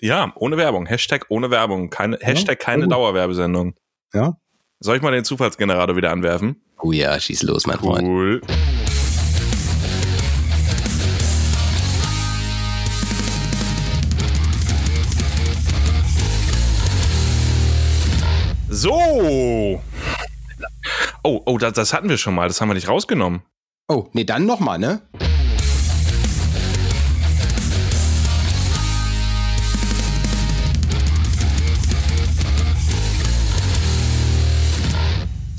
ja, 0.00 0.32
ohne 0.36 0.56
Werbung. 0.56 0.86
Hashtag 0.86 1.26
ohne 1.28 1.50
Werbung. 1.50 1.90
Keine, 1.90 2.18
Hashtag 2.20 2.58
keine 2.60 2.84
gut. 2.84 2.92
Dauerwerbesendung. 2.92 3.74
Ja. 4.14 4.36
Soll 4.80 4.96
ich 4.96 5.02
mal 5.02 5.12
den 5.12 5.24
Zufallsgenerator 5.24 5.96
wieder 5.96 6.10
anwerfen? 6.10 6.62
Oh 6.80 6.92
ja, 6.92 7.18
schieß 7.20 7.42
los, 7.42 7.66
mein 7.66 7.78
Freund. 7.78 8.06
Cool. 8.06 8.40
So. 18.68 19.82
Oh, 21.22 21.42
oh, 21.44 21.58
das, 21.58 21.74
das 21.74 21.92
hatten 21.92 22.08
wir 22.08 22.16
schon 22.16 22.34
mal. 22.34 22.48
Das 22.48 22.60
haben 22.60 22.68
wir 22.68 22.74
nicht 22.74 22.88
rausgenommen. 22.88 23.42
Oh, 23.88 24.08
nee, 24.12 24.24
dann 24.24 24.46
noch 24.46 24.60
mal, 24.60 24.78
ne? 24.78 25.02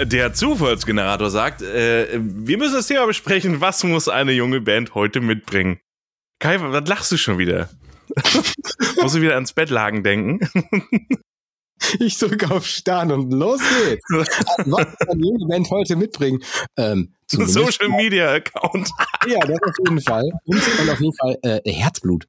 Der 0.03 0.33
Zufallsgenerator 0.33 1.29
sagt, 1.29 1.61
äh, 1.61 2.19
wir 2.21 2.57
müssen 2.57 2.73
das 2.73 2.87
Thema 2.87 3.05
besprechen. 3.05 3.61
Was 3.61 3.83
muss 3.83 4.07
eine 4.07 4.31
junge 4.31 4.61
Band 4.61 4.95
heute 4.95 5.21
mitbringen? 5.21 5.79
Kai, 6.39 6.59
was 6.59 6.87
lachst 6.87 7.11
du 7.11 7.17
schon 7.17 7.37
wieder? 7.37 7.69
Musst 9.01 9.15
du 9.15 9.21
wieder 9.21 9.35
ans 9.35 9.53
Bettlagen 9.53 10.03
denken? 10.03 10.39
Ich 11.99 12.19
drücke 12.19 12.51
auf 12.51 12.67
Start 12.67 13.11
und 13.11 13.31
los 13.31 13.59
geht's. 13.59 14.05
Was 14.11 14.97
kann 14.99 15.19
jede 15.19 15.47
Band 15.47 15.69
heute 15.71 15.95
mitbringen? 15.95 16.39
Ähm, 16.77 17.15
Social 17.27 17.89
Media 17.89 18.33
Account. 18.33 18.87
Ja, 19.27 19.39
das 19.39 19.59
auf 19.63 19.75
jeden 19.79 19.99
Fall. 19.99 20.29
Und, 20.45 20.79
und 20.79 20.89
auf 20.89 21.01
jeden 21.01 21.15
Fall 21.15 21.37
äh, 21.41 21.59
Herzblut. 21.71 22.27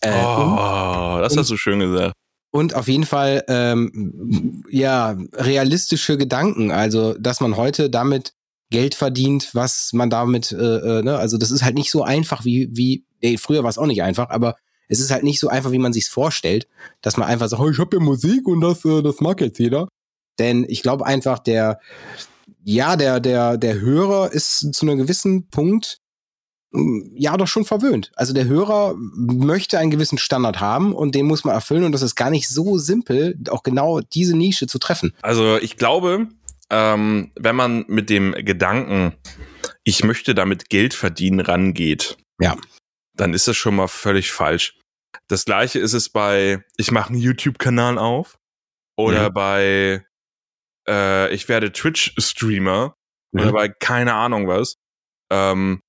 Äh, 0.00 0.12
und, 0.12 0.58
Oh, 0.58 1.18
das 1.20 1.36
hast 1.36 1.50
du 1.50 1.56
schön 1.56 1.80
gesagt. 1.80 2.14
Und 2.52 2.74
auf 2.74 2.86
jeden 2.86 3.06
Fall 3.06 3.42
ähm, 3.48 4.62
ja 4.70 5.16
realistische 5.34 6.18
Gedanken. 6.18 6.70
Also, 6.70 7.14
dass 7.14 7.40
man 7.40 7.56
heute 7.56 7.90
damit 7.90 8.34
Geld 8.70 8.94
verdient, 8.94 9.54
was 9.54 9.92
man 9.92 10.10
damit, 10.10 10.52
äh, 10.52 10.56
äh, 10.98 11.02
ne, 11.02 11.16
also 11.16 11.38
das 11.38 11.50
ist 11.50 11.64
halt 11.64 11.74
nicht 11.74 11.90
so 11.90 12.02
einfach 12.02 12.44
wie, 12.44 12.68
wie, 12.72 13.04
ey, 13.20 13.38
früher 13.38 13.62
war 13.62 13.70
es 13.70 13.78
auch 13.78 13.86
nicht 13.86 14.02
einfach, 14.02 14.30
aber 14.30 14.56
es 14.88 15.00
ist 15.00 15.10
halt 15.10 15.24
nicht 15.24 15.40
so 15.40 15.48
einfach, 15.48 15.72
wie 15.72 15.78
man 15.78 15.94
sich's 15.94 16.08
vorstellt, 16.08 16.68
dass 17.00 17.16
man 17.16 17.26
einfach 17.26 17.48
sagt, 17.48 17.62
oh, 17.62 17.70
ich 17.70 17.78
habe 17.78 17.96
ja 17.96 18.02
Musik 18.02 18.46
und 18.46 18.60
das, 18.60 18.84
äh, 18.84 19.02
das 19.02 19.20
mag 19.20 19.40
jetzt 19.40 19.58
jeder. 19.58 19.88
Denn 20.38 20.66
ich 20.68 20.82
glaube 20.82 21.06
einfach, 21.06 21.38
der, 21.38 21.80
ja, 22.64 22.96
der, 22.96 23.20
der, 23.20 23.56
der 23.56 23.80
Hörer 23.80 24.30
ist 24.30 24.74
zu 24.74 24.86
einem 24.86 24.98
gewissen 24.98 25.48
Punkt 25.48 26.01
ja 27.14 27.36
doch 27.36 27.46
schon 27.48 27.64
verwöhnt. 27.64 28.10
Also 28.16 28.32
der 28.32 28.46
Hörer 28.46 28.94
möchte 28.96 29.78
einen 29.78 29.90
gewissen 29.90 30.18
Standard 30.18 30.60
haben 30.60 30.94
und 30.94 31.14
den 31.14 31.26
muss 31.26 31.44
man 31.44 31.54
erfüllen 31.54 31.84
und 31.84 31.92
das 31.92 32.02
ist 32.02 32.14
gar 32.16 32.30
nicht 32.30 32.48
so 32.48 32.78
simpel, 32.78 33.38
auch 33.50 33.62
genau 33.62 34.00
diese 34.00 34.36
Nische 34.36 34.66
zu 34.66 34.78
treffen. 34.78 35.12
Also 35.22 35.58
ich 35.58 35.76
glaube, 35.76 36.28
ähm, 36.70 37.30
wenn 37.34 37.56
man 37.56 37.84
mit 37.88 38.08
dem 38.08 38.32
Gedanken, 38.32 39.12
ich 39.84 40.02
möchte 40.04 40.34
damit 40.34 40.70
Geld 40.70 40.94
verdienen, 40.94 41.40
rangeht, 41.40 42.16
Ja. 42.40 42.56
dann 43.16 43.34
ist 43.34 43.48
das 43.48 43.56
schon 43.56 43.76
mal 43.76 43.88
völlig 43.88 44.32
falsch. 44.32 44.78
Das 45.28 45.44
gleiche 45.44 45.78
ist 45.78 45.92
es 45.92 46.08
bei, 46.08 46.64
ich 46.78 46.90
mache 46.90 47.10
einen 47.10 47.20
YouTube-Kanal 47.20 47.98
auf 47.98 48.38
oder 48.96 49.24
Ja. 49.24 49.28
bei, 49.28 50.06
äh, 50.88 51.34
ich 51.34 51.48
werde 51.50 51.70
Twitch-Streamer 51.72 52.94
oder 53.34 53.46
Mhm. 53.46 53.52
bei 53.52 53.68
keine 53.68 54.14
Ahnung 54.14 54.48
was. 54.48 54.76
Ähm, 55.30 55.80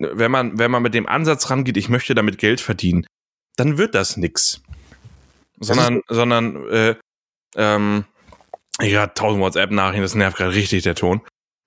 wenn 0.00 0.30
man, 0.30 0.58
wenn 0.58 0.70
man 0.70 0.82
mit 0.82 0.94
dem 0.94 1.06
Ansatz 1.06 1.50
rangeht, 1.50 1.76
ich 1.76 1.88
möchte 1.88 2.14
damit 2.14 2.38
Geld 2.38 2.60
verdienen, 2.60 3.06
dann 3.56 3.78
wird 3.78 3.94
das 3.94 4.16
nix. 4.16 4.62
Sondern, 5.58 6.00
sondern, 6.08 6.68
äh, 6.70 6.94
ähm, 7.56 8.04
ja, 8.80 9.08
tausend 9.08 9.42
WhatsApp-Nachrichten, 9.42 10.02
das 10.02 10.14
nervt 10.14 10.38
gerade 10.38 10.54
richtig, 10.54 10.82
der 10.84 10.94
Ton. 10.94 11.20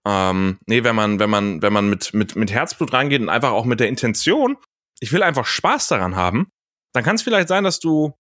Ähm, 0.06 0.58
nee, 0.66 0.84
wenn 0.84 0.96
man, 0.96 1.20
wenn 1.20 1.30
man, 1.30 1.62
wenn 1.62 1.72
man 1.72 1.90
mit, 1.90 2.14
mit, 2.14 2.36
mit 2.36 2.52
Herzblut 2.52 2.92
rangeht 2.92 3.22
und 3.22 3.30
einfach 3.30 3.52
auch 3.52 3.66
mit 3.66 3.80
der 3.80 3.88
Intention, 3.88 4.58
ich 5.00 5.12
will 5.12 5.22
einfach 5.24 5.46
Spaß 5.46 5.88
daran 5.88 6.16
haben, 6.16 6.48
dann 6.94 7.04
kann 7.04 7.16
es 7.16 7.22
vielleicht 7.22 7.48
sein, 7.48 7.64
dass 7.64 7.80
du 7.80 8.14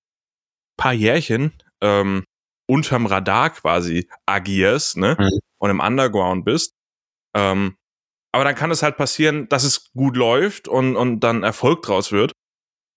paar 0.77 0.93
Jährchen 0.93 1.53
ähm, 1.82 2.24
unterm 2.67 3.05
Radar 3.05 3.50
quasi 3.51 4.08
agierst, 4.25 4.98
ne? 4.98 5.15
Mhm. 5.20 5.39
Und 5.60 5.70
im 5.70 5.79
Underground 5.79 6.46
bist. 6.46 6.74
Ähm, 7.36 7.77
aber 8.33 8.43
dann 8.43 8.55
kann 8.55 8.71
es 8.71 8.83
halt 8.83 8.97
passieren, 8.97 9.47
dass 9.49 9.63
es 9.63 9.91
gut 9.93 10.17
läuft 10.17 10.67
und, 10.67 10.95
und 10.97 11.21
dann 11.21 11.43
Erfolg 11.43 11.81
draus 11.83 12.11
wird. 12.11 12.31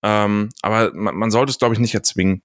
Ähm, 0.05 0.49
aber 0.63 0.93
man, 0.95 1.15
man 1.17 1.31
sollte 1.31 1.51
es, 1.51 1.59
glaube 1.59 1.75
ich, 1.75 1.81
nicht 1.81 1.95
erzwingen. 1.95 2.43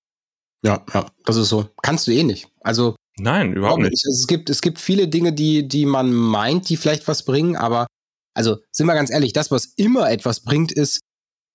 Ja, 0.63 0.85
ja, 0.93 1.05
das 1.25 1.37
ist 1.37 1.49
so. 1.49 1.69
Kannst 1.81 2.07
du 2.07 2.11
eh 2.11 2.23
nicht. 2.23 2.47
Also 2.61 2.95
Nein, 3.17 3.53
überhaupt 3.53 3.81
nicht. 3.81 3.93
Ich- 3.93 4.05
Es 4.05 4.27
gibt, 4.27 4.49
es 4.49 4.61
gibt 4.61 4.79
viele 4.79 5.07
Dinge, 5.07 5.33
die, 5.33 5.67
die 5.67 5.85
man 5.85 6.13
meint, 6.13 6.69
die 6.69 6.77
vielleicht 6.77 7.07
was 7.07 7.23
bringen, 7.25 7.55
aber 7.55 7.87
also 8.33 8.57
sind 8.71 8.85
wir 8.87 8.93
ganz 8.93 9.11
ehrlich, 9.11 9.33
das, 9.33 9.51
was 9.51 9.65
immer 9.75 10.09
etwas 10.09 10.41
bringt, 10.43 10.71
ist, 10.71 11.01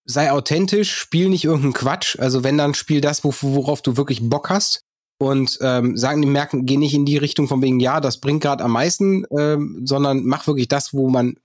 sei 0.04 0.30
authentisch, 0.30 0.94
spiel 0.94 1.28
nicht 1.28 1.44
irgendeinen 1.44 1.72
Quatsch. 1.72 2.18
Also 2.18 2.44
wenn 2.44 2.58
dann 2.58 2.74
spiel 2.74 3.00
das, 3.00 3.24
wo, 3.24 3.34
worauf 3.40 3.80
du 3.82 3.96
wirklich 3.96 4.28
Bock 4.28 4.50
hast. 4.50 4.80
Und 5.18 5.58
ähm, 5.62 5.96
sagen 5.96 6.20
die 6.20 6.28
merken, 6.28 6.66
geh 6.66 6.76
nicht 6.76 6.94
in 6.94 7.06
die 7.06 7.16
Richtung 7.16 7.48
von 7.48 7.62
wegen, 7.62 7.80
ja, 7.80 8.00
das 8.00 8.18
bringt 8.18 8.42
gerade 8.42 8.62
am 8.62 8.72
meisten, 8.72 9.24
ähm, 9.36 9.82
sondern 9.84 10.24
mach 10.24 10.46
wirklich 10.46 10.68
das, 10.68 10.92
wo 10.92 11.08
man, 11.08 11.36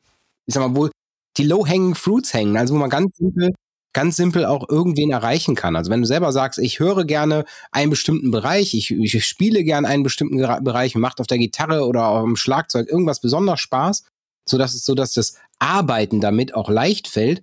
ich 0.46 0.54
sag 0.54 0.68
mal, 0.68 0.76
wo 0.76 0.90
die 1.38 1.44
low-hanging 1.44 1.96
fruits 1.96 2.34
hängen, 2.34 2.58
also 2.58 2.74
wo 2.74 2.80
man 2.80 2.90
ganz 2.90 3.16
simpel, 3.16 3.52
ganz 3.94 4.18
simpel 4.18 4.46
auch 4.46 4.68
irgendwen 4.70 5.12
erreichen 5.12 5.56
kann. 5.56 5.76
Also 5.76 5.90
wenn 5.90 6.02
du 6.02 6.08
selber 6.08 6.32
sagst, 6.32 6.60
ich 6.60 6.80
höre 6.80 7.06
gerne 7.06 7.46
einen 7.72 7.90
bestimmten 7.90 8.32
Bereich, 8.32 8.74
ich, 8.74 8.92
ich 8.92 9.26
spiele 9.26 9.64
gerne 9.64 9.88
einen 9.88 10.04
bestimmten 10.04 10.38
Bereich, 10.38 10.96
macht 10.96 11.22
auf 11.22 11.28
der 11.28 11.38
Gitarre 11.38 11.86
oder 11.86 12.08
auf 12.08 12.26
dem 12.26 12.36
Schlagzeug 12.36 12.90
irgendwas 12.90 13.22
besonders 13.22 13.62
Spaß, 13.62 14.04
so 14.48 14.58
dass 14.58 14.74
es 14.74 14.86
so, 14.86 14.96
dass 14.96 15.14
das 15.14 15.38
Arbeiten 15.60 16.20
damit 16.20 16.56
auch 16.56 16.70
leicht 16.70 17.08
fällt, 17.08 17.42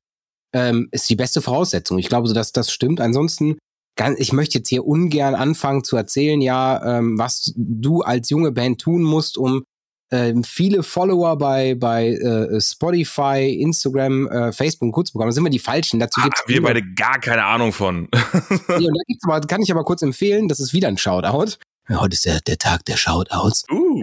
ähm, 0.55 0.89
ist 0.91 1.09
die 1.09 1.17
beste 1.17 1.41
Voraussetzung. 1.41 1.99
Ich 1.99 2.09
glaube, 2.09 2.29
so 2.29 2.35
dass 2.35 2.53
das 2.53 2.71
stimmt. 2.71 3.01
Ansonsten, 3.01 3.59
ganz, 3.99 4.19
ich 4.19 4.33
möchte 4.33 4.57
jetzt 4.59 4.69
hier 4.69 4.87
ungern 4.87 5.35
anfangen 5.35 5.85
zu 5.85 5.97
erzählen, 5.99 6.41
ja, 6.41 6.99
ähm, 6.99 7.19
was 7.19 7.53
du 7.55 8.01
als 8.01 8.31
junge 8.31 8.53
Band 8.53 8.81
tun 8.81 9.03
musst, 9.03 9.37
um 9.37 9.65
ähm, 10.11 10.43
viele 10.43 10.83
Follower 10.83 11.37
bei, 11.37 11.75
bei 11.75 12.13
äh, 12.15 12.59
Spotify, 12.63 13.59
Instagram, 13.61 14.27
äh, 14.29 14.53
Facebook 14.53 14.95
kurz 14.95 15.11
bekommen. 15.11 15.29
Da 15.29 15.33
sind 15.35 15.45
wir 15.45 15.51
die 15.51 15.59
Falschen. 15.59 16.01
Dazu 16.01 16.21
Ah, 16.21 16.25
gibt's 16.25 16.45
wir 16.47 16.57
immer- 16.57 16.69
beide 16.69 16.83
gar 16.95 17.19
keine 17.21 17.45
Ahnung 17.45 17.73
von. 17.75 18.09
ja, 18.15 18.19
und 18.49 18.69
da 18.71 19.03
gibt's 19.07 19.25
aber, 19.29 19.41
kann 19.43 19.61
ich 19.61 19.71
aber 19.71 19.85
kurz 19.85 20.01
empfehlen, 20.01 20.49
das 20.49 20.61
ist 20.61 20.73
wieder 20.73 20.89
ein 20.89 20.97
Shoutout. 20.97 21.57
Ja, 21.91 22.01
Heute 22.01 22.15
ist 22.15 22.25
der, 22.25 22.41
der 22.41 22.57
Tag 22.57 22.87
der 22.87 22.97
Shoutouts. 22.97 23.65
uh, 23.71 24.01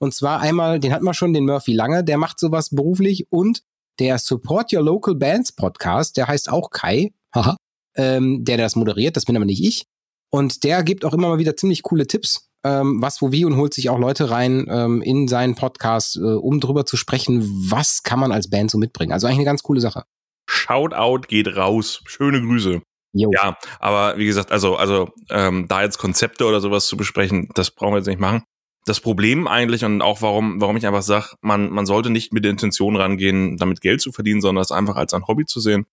Und 0.00 0.12
zwar 0.14 0.40
einmal, 0.40 0.80
den 0.80 0.92
hatten 0.92 1.04
wir 1.04 1.14
schon, 1.14 1.32
den 1.32 1.44
Murphy 1.46 1.72
Lange, 1.72 2.02
der 2.02 2.18
macht 2.18 2.40
sowas 2.40 2.70
beruflich 2.70 3.26
und 3.30 3.62
der 4.00 4.18
Support 4.18 4.72
Your 4.72 4.82
Local 4.82 5.14
Bands 5.14 5.52
Podcast, 5.52 6.16
der 6.16 6.26
heißt 6.26 6.48
auch 6.50 6.70
Kai, 6.70 7.12
haha, 7.32 7.56
ähm, 7.96 8.44
der 8.44 8.56
das 8.56 8.76
moderiert, 8.76 9.16
das 9.16 9.24
bin 9.24 9.36
aber 9.36 9.44
nicht 9.44 9.62
ich. 9.62 9.86
Und 10.30 10.64
der 10.64 10.82
gibt 10.82 11.04
auch 11.04 11.14
immer 11.14 11.28
mal 11.28 11.38
wieder 11.38 11.56
ziemlich 11.56 11.82
coole 11.82 12.06
Tipps, 12.06 12.48
ähm, 12.64 13.00
was, 13.00 13.22
wo, 13.22 13.30
wie 13.30 13.44
und 13.44 13.56
holt 13.56 13.72
sich 13.74 13.90
auch 13.90 13.98
Leute 13.98 14.30
rein 14.30 14.66
ähm, 14.68 15.02
in 15.02 15.28
seinen 15.28 15.54
Podcast, 15.54 16.16
äh, 16.16 16.20
um 16.20 16.60
drüber 16.60 16.86
zu 16.86 16.96
sprechen, 16.96 17.42
was 17.70 18.02
kann 18.02 18.18
man 18.18 18.32
als 18.32 18.50
Band 18.50 18.70
so 18.70 18.78
mitbringen. 18.78 19.12
Also 19.12 19.26
eigentlich 19.26 19.38
eine 19.38 19.44
ganz 19.44 19.62
coole 19.62 19.80
Sache. 19.80 20.04
Shoutout 20.46 21.28
geht 21.28 21.56
raus. 21.56 22.02
Schöne 22.06 22.40
Grüße. 22.40 22.82
Jo. 23.12 23.30
Ja, 23.32 23.56
aber 23.78 24.18
wie 24.18 24.26
gesagt, 24.26 24.50
also, 24.50 24.74
also 24.76 25.10
ähm, 25.30 25.66
da 25.68 25.82
jetzt 25.82 25.98
Konzepte 25.98 26.46
oder 26.46 26.60
sowas 26.60 26.86
zu 26.86 26.96
besprechen, 26.96 27.48
das 27.54 27.70
brauchen 27.70 27.92
wir 27.92 27.98
jetzt 27.98 28.08
nicht 28.08 28.18
machen. 28.18 28.42
Das 28.86 29.00
Problem 29.00 29.46
eigentlich 29.46 29.84
und 29.84 30.02
auch 30.02 30.20
warum, 30.20 30.60
warum 30.60 30.76
ich 30.76 30.86
einfach 30.86 31.02
sage, 31.02 31.28
man, 31.40 31.70
man 31.70 31.86
sollte 31.86 32.10
nicht 32.10 32.32
mit 32.32 32.44
der 32.44 32.50
Intention 32.50 32.96
rangehen, 32.96 33.56
damit 33.56 33.80
Geld 33.80 34.00
zu 34.00 34.10
verdienen, 34.10 34.40
sondern 34.40 34.62
es 34.62 34.72
einfach 34.72 34.96
als 34.96 35.14
ein 35.14 35.26
Hobby 35.26 35.46
zu 35.46 35.60
sehen. 35.60 35.86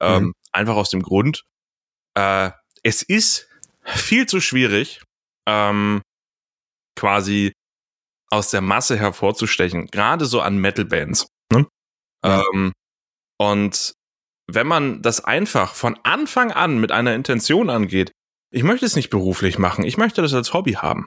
Ähm, 0.00 0.24
Mhm. 0.24 0.32
Einfach 0.52 0.76
aus 0.76 0.90
dem 0.90 1.02
Grund, 1.02 1.44
äh, 2.14 2.50
es 2.82 3.02
ist 3.02 3.48
viel 3.84 4.26
zu 4.26 4.40
schwierig, 4.40 5.02
ähm, 5.46 6.02
quasi 6.96 7.52
aus 8.30 8.50
der 8.50 8.60
Masse 8.60 8.96
hervorzustechen, 8.98 9.86
gerade 9.86 10.26
so 10.26 10.40
an 10.40 10.58
Metal-Bands. 10.58 11.26
Ne? 11.52 11.66
Ja. 12.24 12.44
Ähm, 12.52 12.72
und 13.38 13.92
wenn 14.46 14.66
man 14.66 15.02
das 15.02 15.24
einfach 15.24 15.74
von 15.74 15.98
Anfang 16.02 16.52
an 16.52 16.80
mit 16.80 16.92
einer 16.92 17.14
Intention 17.14 17.70
angeht, 17.70 18.12
ich 18.52 18.64
möchte 18.64 18.86
es 18.86 18.96
nicht 18.96 19.10
beruflich 19.10 19.58
machen, 19.58 19.84
ich 19.84 19.96
möchte 19.96 20.22
das 20.22 20.34
als 20.34 20.52
Hobby 20.52 20.72
haben. 20.72 21.06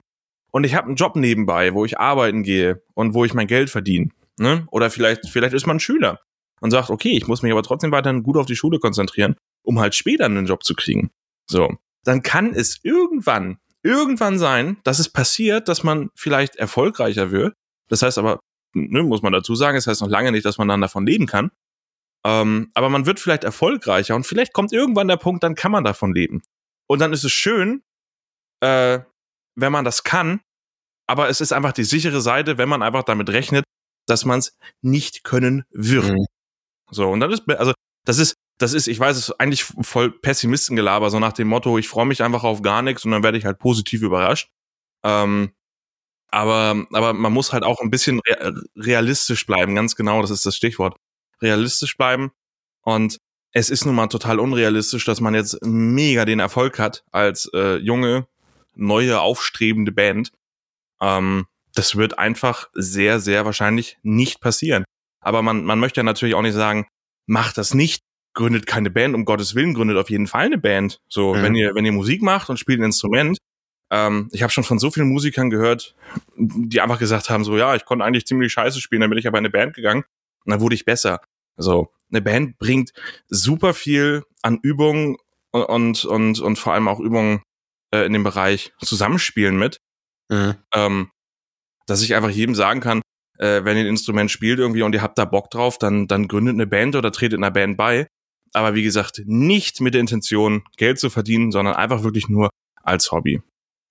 Und 0.51 0.63
ich 0.65 0.75
habe 0.75 0.87
einen 0.87 0.95
Job 0.95 1.15
nebenbei, 1.15 1.73
wo 1.73 1.83
ich 1.83 1.99
arbeiten 1.99 2.43
gehe 2.43 2.81
und 2.93 3.13
wo 3.13 3.25
ich 3.25 3.33
mein 3.33 3.47
Geld 3.47 3.69
verdiene. 3.69 4.09
Ne? 4.37 4.67
Oder 4.71 4.89
vielleicht, 4.89 5.27
vielleicht 5.29 5.53
ist 5.53 5.67
man 5.67 5.79
Schüler 5.79 6.19
und 6.63 6.71
sagt, 6.71 6.89
okay, 6.89 7.11
ich 7.17 7.27
muss 7.27 7.41
mich 7.41 7.51
aber 7.51 7.61
trotzdem 7.61 7.91
weiterhin 7.91 8.23
gut 8.23 8.37
auf 8.37 8.45
die 8.45 8.55
Schule 8.55 8.79
konzentrieren, 8.79 9.35
um 9.63 9.79
halt 9.79 9.95
später 9.95 10.25
einen 10.25 10.45
Job 10.45 10.63
zu 10.63 10.75
kriegen. 10.75 11.11
So, 11.45 11.75
dann 12.05 12.23
kann 12.23 12.53
es 12.53 12.79
irgendwann, 12.83 13.57
irgendwann 13.83 14.39
sein, 14.39 14.77
dass 14.85 14.99
es 14.99 15.09
passiert, 15.09 15.67
dass 15.67 15.83
man 15.83 16.09
vielleicht 16.15 16.55
erfolgreicher 16.55 17.31
wird. 17.31 17.53
Das 17.89 18.01
heißt 18.01 18.17
aber, 18.17 18.39
ne, 18.73 19.03
muss 19.03 19.21
man 19.21 19.33
dazu 19.33 19.55
sagen, 19.55 19.75
das 19.75 19.87
heißt 19.87 20.01
noch 20.01 20.07
lange 20.07 20.31
nicht, 20.31 20.45
dass 20.45 20.57
man 20.57 20.69
dann 20.69 20.79
davon 20.79 21.05
leben 21.05 21.25
kann. 21.25 21.51
Ähm, 22.25 22.71
aber 22.75 22.87
man 22.87 23.05
wird 23.05 23.19
vielleicht 23.19 23.43
erfolgreicher 23.43 24.15
und 24.15 24.25
vielleicht 24.25 24.53
kommt 24.53 24.71
irgendwann 24.71 25.09
der 25.09 25.17
Punkt, 25.17 25.43
dann 25.43 25.55
kann 25.55 25.73
man 25.73 25.83
davon 25.83 26.13
leben. 26.13 26.43
Und 26.87 26.99
dann 26.99 27.11
ist 27.11 27.25
es 27.25 27.33
schön, 27.33 27.83
äh, 28.61 28.99
wenn 29.55 29.71
man 29.73 29.83
das 29.83 30.05
kann, 30.05 30.39
aber 31.07 31.27
es 31.27 31.41
ist 31.41 31.51
einfach 31.51 31.73
die 31.73 31.83
sichere 31.83 32.21
Seite, 32.21 32.57
wenn 32.57 32.69
man 32.69 32.81
einfach 32.81 33.03
damit 33.03 33.29
rechnet, 33.31 33.65
dass 34.07 34.23
man 34.23 34.39
es 34.39 34.57
nicht 34.81 35.25
können 35.25 35.65
wird. 35.71 36.13
Mhm. 36.13 36.25
So, 36.93 37.09
und 37.09 37.19
dann 37.19 37.31
ist, 37.31 37.43
also, 37.49 37.73
das 38.05 38.17
ist, 38.19 38.35
das 38.59 38.73
ist, 38.73 38.87
ich 38.87 38.99
weiß, 38.99 39.17
es 39.17 39.29
ist 39.29 39.39
eigentlich 39.39 39.63
voll 39.63 40.11
Pessimistengelaber, 40.11 41.09
so 41.09 41.19
nach 41.19 41.33
dem 41.33 41.47
Motto, 41.47 41.77
ich 41.77 41.87
freue 41.87 42.05
mich 42.05 42.21
einfach 42.23 42.43
auf 42.43 42.61
gar 42.61 42.81
nichts 42.81 43.05
und 43.05 43.11
dann 43.11 43.23
werde 43.23 43.37
ich 43.37 43.45
halt 43.45 43.59
positiv 43.59 44.01
überrascht. 44.01 44.49
Ähm, 45.03 45.53
aber, 46.29 46.85
aber 46.91 47.13
man 47.13 47.33
muss 47.33 47.53
halt 47.53 47.63
auch 47.63 47.79
ein 47.79 47.91
bisschen 47.91 48.19
rea- 48.27 48.53
realistisch 48.75 49.45
bleiben, 49.45 49.75
ganz 49.75 49.95
genau, 49.95 50.21
das 50.21 50.31
ist 50.31 50.45
das 50.45 50.55
Stichwort. 50.55 50.97
Realistisch 51.41 51.97
bleiben. 51.97 52.31
Und 52.81 53.17
es 53.51 53.69
ist 53.69 53.85
nun 53.85 53.95
mal 53.95 54.07
total 54.07 54.39
unrealistisch, 54.39 55.05
dass 55.05 55.21
man 55.21 55.35
jetzt 55.35 55.59
mega 55.63 56.25
den 56.25 56.39
Erfolg 56.39 56.79
hat 56.79 57.03
als 57.11 57.49
äh, 57.53 57.77
junge, 57.77 58.27
neue, 58.75 59.21
aufstrebende 59.21 59.91
Band. 59.91 60.31
Ähm, 61.01 61.45
das 61.75 61.95
wird 61.95 62.17
einfach 62.17 62.69
sehr, 62.73 63.19
sehr 63.19 63.45
wahrscheinlich 63.45 63.97
nicht 64.03 64.41
passieren. 64.41 64.85
Aber 65.23 65.41
man, 65.41 65.63
man 65.65 65.79
möchte 65.79 65.99
ja 66.01 66.03
natürlich 66.03 66.35
auch 66.35 66.41
nicht 66.41 66.53
sagen, 66.53 66.87
macht 67.27 67.57
das 67.57 67.73
nicht, 67.73 68.01
gründet 68.35 68.65
keine 68.65 68.89
Band, 68.89 69.15
um 69.15 69.25
Gottes 69.25 69.55
Willen, 69.55 69.73
gründet 69.73 69.97
auf 69.97 70.09
jeden 70.09 70.27
Fall 70.27 70.45
eine 70.45 70.57
Band. 70.57 70.99
So, 71.07 71.33
Mhm. 71.35 71.41
wenn 71.43 71.55
ihr, 71.55 71.75
wenn 71.75 71.85
ihr 71.85 71.91
Musik 71.91 72.21
macht 72.21 72.49
und 72.49 72.57
spielt 72.57 72.79
ein 72.79 72.85
Instrument, 72.85 73.37
ähm, 73.91 74.29
ich 74.31 74.41
habe 74.41 74.51
schon 74.51 74.63
von 74.63 74.79
so 74.79 74.89
vielen 74.91 75.09
Musikern 75.09 75.49
gehört, 75.49 75.95
die 76.37 76.81
einfach 76.81 76.99
gesagt 76.99 77.29
haben, 77.29 77.43
so 77.43 77.57
ja, 77.57 77.75
ich 77.75 77.85
konnte 77.85 78.03
eigentlich 78.05 78.25
ziemlich 78.25 78.51
scheiße 78.51 78.81
spielen, 78.81 79.01
dann 79.01 79.09
bin 79.09 79.19
ich 79.19 79.27
aber 79.27 79.37
in 79.37 79.43
eine 79.45 79.51
Band 79.51 79.75
gegangen 79.75 80.03
und 80.45 80.51
dann 80.51 80.61
wurde 80.61 80.75
ich 80.75 80.85
besser. 80.85 81.21
Also, 81.55 81.91
eine 82.11 82.21
Band 82.21 82.57
bringt 82.57 82.91
super 83.29 83.73
viel 83.73 84.23
an 84.41 84.59
Übungen 84.61 85.17
und, 85.51 85.63
und, 85.65 86.05
und, 86.05 86.39
und 86.39 86.55
vor 86.57 86.73
allem 86.73 86.87
auch 86.87 86.99
Übungen 86.99 87.43
äh, 87.93 88.05
in 88.05 88.13
dem 88.13 88.23
Bereich 88.23 88.73
Zusammenspielen 88.83 89.57
mit 89.57 89.79
Mhm. 90.29 90.55
ähm, 90.73 91.11
dass 91.85 92.01
ich 92.01 92.15
einfach 92.15 92.29
jedem 92.29 92.55
sagen 92.55 92.79
kann, 92.79 93.01
äh, 93.37 93.63
wenn 93.63 93.77
ihr 93.77 93.83
ein 93.83 93.87
Instrument 93.87 94.31
spielt 94.31 94.59
irgendwie 94.59 94.83
und 94.83 94.93
ihr 94.93 95.01
habt 95.01 95.17
da 95.17 95.25
Bock 95.25 95.49
drauf, 95.49 95.77
dann, 95.77 96.07
dann 96.07 96.27
gründet 96.27 96.53
eine 96.53 96.67
Band 96.67 96.95
oder 96.95 97.11
tretet 97.11 97.37
einer 97.37 97.51
Band 97.51 97.77
bei. 97.77 98.07
Aber 98.53 98.75
wie 98.75 98.83
gesagt, 98.83 99.23
nicht 99.25 99.81
mit 99.81 99.93
der 99.93 100.01
Intention, 100.01 100.63
Geld 100.77 100.99
zu 100.99 101.09
verdienen, 101.09 101.51
sondern 101.51 101.75
einfach 101.75 102.03
wirklich 102.03 102.29
nur 102.29 102.49
als 102.83 103.11
Hobby. 103.11 103.41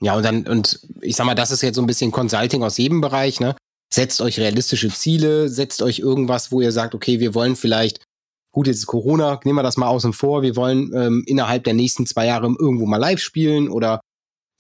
Ja, 0.01 0.17
und 0.17 0.25
dann, 0.25 0.47
und 0.47 0.81
ich 1.01 1.17
sag 1.17 1.27
mal, 1.27 1.35
das 1.35 1.51
ist 1.51 1.63
jetzt 1.63 1.77
so 1.77 1.83
ein 1.83 1.87
bisschen 1.87 2.11
Consulting 2.11 2.63
aus 2.63 2.77
jedem 2.79 3.01
Bereich, 3.01 3.41
ne? 3.41 3.57
setzt 3.93 4.23
euch 4.23 4.39
realistische 4.39 4.89
Ziele, 4.89 5.49
setzt 5.49 5.83
euch 5.83 5.99
irgendwas, 5.99 6.51
wo 6.51 6.61
ihr 6.61 6.73
sagt, 6.73 6.95
okay, 6.95 7.21
wir 7.21 7.35
wollen 7.35 7.57
vielleicht, 7.57 8.03
gut, 8.51 8.67
jetzt 8.67 8.79
ist 8.79 8.87
Corona, 8.87 9.39
nehmen 9.45 9.59
wir 9.59 9.63
das 9.63 9.77
mal 9.77 9.89
außen 9.89 10.15
vor, 10.15 10.43
wir 10.43 10.57
wollen 10.57 10.93
ähm, 10.95 11.25
innerhalb 11.27 11.65
der 11.65 11.75
nächsten 11.75 12.07
zwei 12.07 12.27
Jahre 12.27 12.47
irgendwo 12.59 12.87
mal 12.87 12.97
live 12.97 13.21
spielen 13.21 13.69
oder 13.69 14.01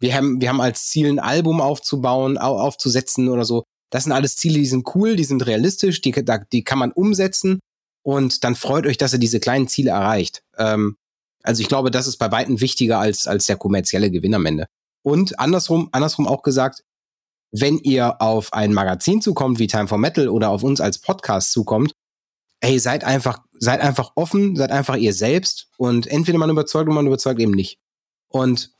wir 0.00 0.14
haben, 0.14 0.40
wir 0.40 0.50
haben 0.50 0.60
als 0.60 0.88
Ziel 0.88 1.08
ein 1.08 1.18
Album 1.18 1.60
aufzubauen, 1.60 2.36
au 2.36 2.58
aufzusetzen 2.58 3.28
oder 3.28 3.44
so. 3.44 3.62
Das 3.92 4.04
sind 4.04 4.12
alles 4.12 4.36
Ziele, 4.36 4.58
die 4.58 4.66
sind 4.66 4.88
cool, 4.94 5.16
die 5.16 5.24
sind 5.24 5.46
realistisch, 5.46 6.00
die, 6.00 6.14
die 6.50 6.64
kann 6.64 6.78
man 6.78 6.92
umsetzen 6.92 7.60
und 8.02 8.42
dann 8.42 8.56
freut 8.56 8.86
euch, 8.86 8.96
dass 8.96 9.12
ihr 9.12 9.18
diese 9.18 9.38
kleinen 9.38 9.68
Ziele 9.68 9.90
erreicht. 9.90 10.42
Ähm, 10.56 10.96
also 11.42 11.60
ich 11.60 11.68
glaube, 11.68 11.90
das 11.90 12.06
ist 12.06 12.16
bei 12.16 12.32
weitem 12.32 12.60
wichtiger 12.60 12.98
als, 12.98 13.26
als 13.26 13.46
der 13.46 13.56
kommerzielle 13.56 14.10
Gewinn 14.10 14.34
am 14.34 14.46
Ende. 14.46 14.66
Und 15.02 15.38
andersrum, 15.38 15.90
andersrum 15.92 16.26
auch 16.26 16.42
gesagt, 16.42 16.82
wenn 17.50 17.78
ihr 17.78 18.22
auf 18.22 18.54
ein 18.54 18.72
Magazin 18.72 19.20
zukommt 19.20 19.58
wie 19.58 19.66
Time 19.66 19.88
for 19.88 19.98
Metal 19.98 20.28
oder 20.28 20.48
auf 20.48 20.62
uns 20.62 20.80
als 20.80 20.98
Podcast 20.98 21.52
zukommt, 21.52 21.92
hey, 22.62 22.78
seid 22.78 23.04
einfach, 23.04 23.42
seid 23.58 23.80
einfach 23.80 24.12
offen, 24.14 24.56
seid 24.56 24.70
einfach 24.70 24.96
ihr 24.96 25.12
selbst 25.12 25.68
und 25.76 26.06
entweder 26.06 26.38
man 26.38 26.48
überzeugt 26.48 26.86
oder 26.86 26.94
man 26.94 27.06
überzeugt 27.06 27.40
eben 27.40 27.52
nicht. 27.52 27.78
Und 28.28 28.72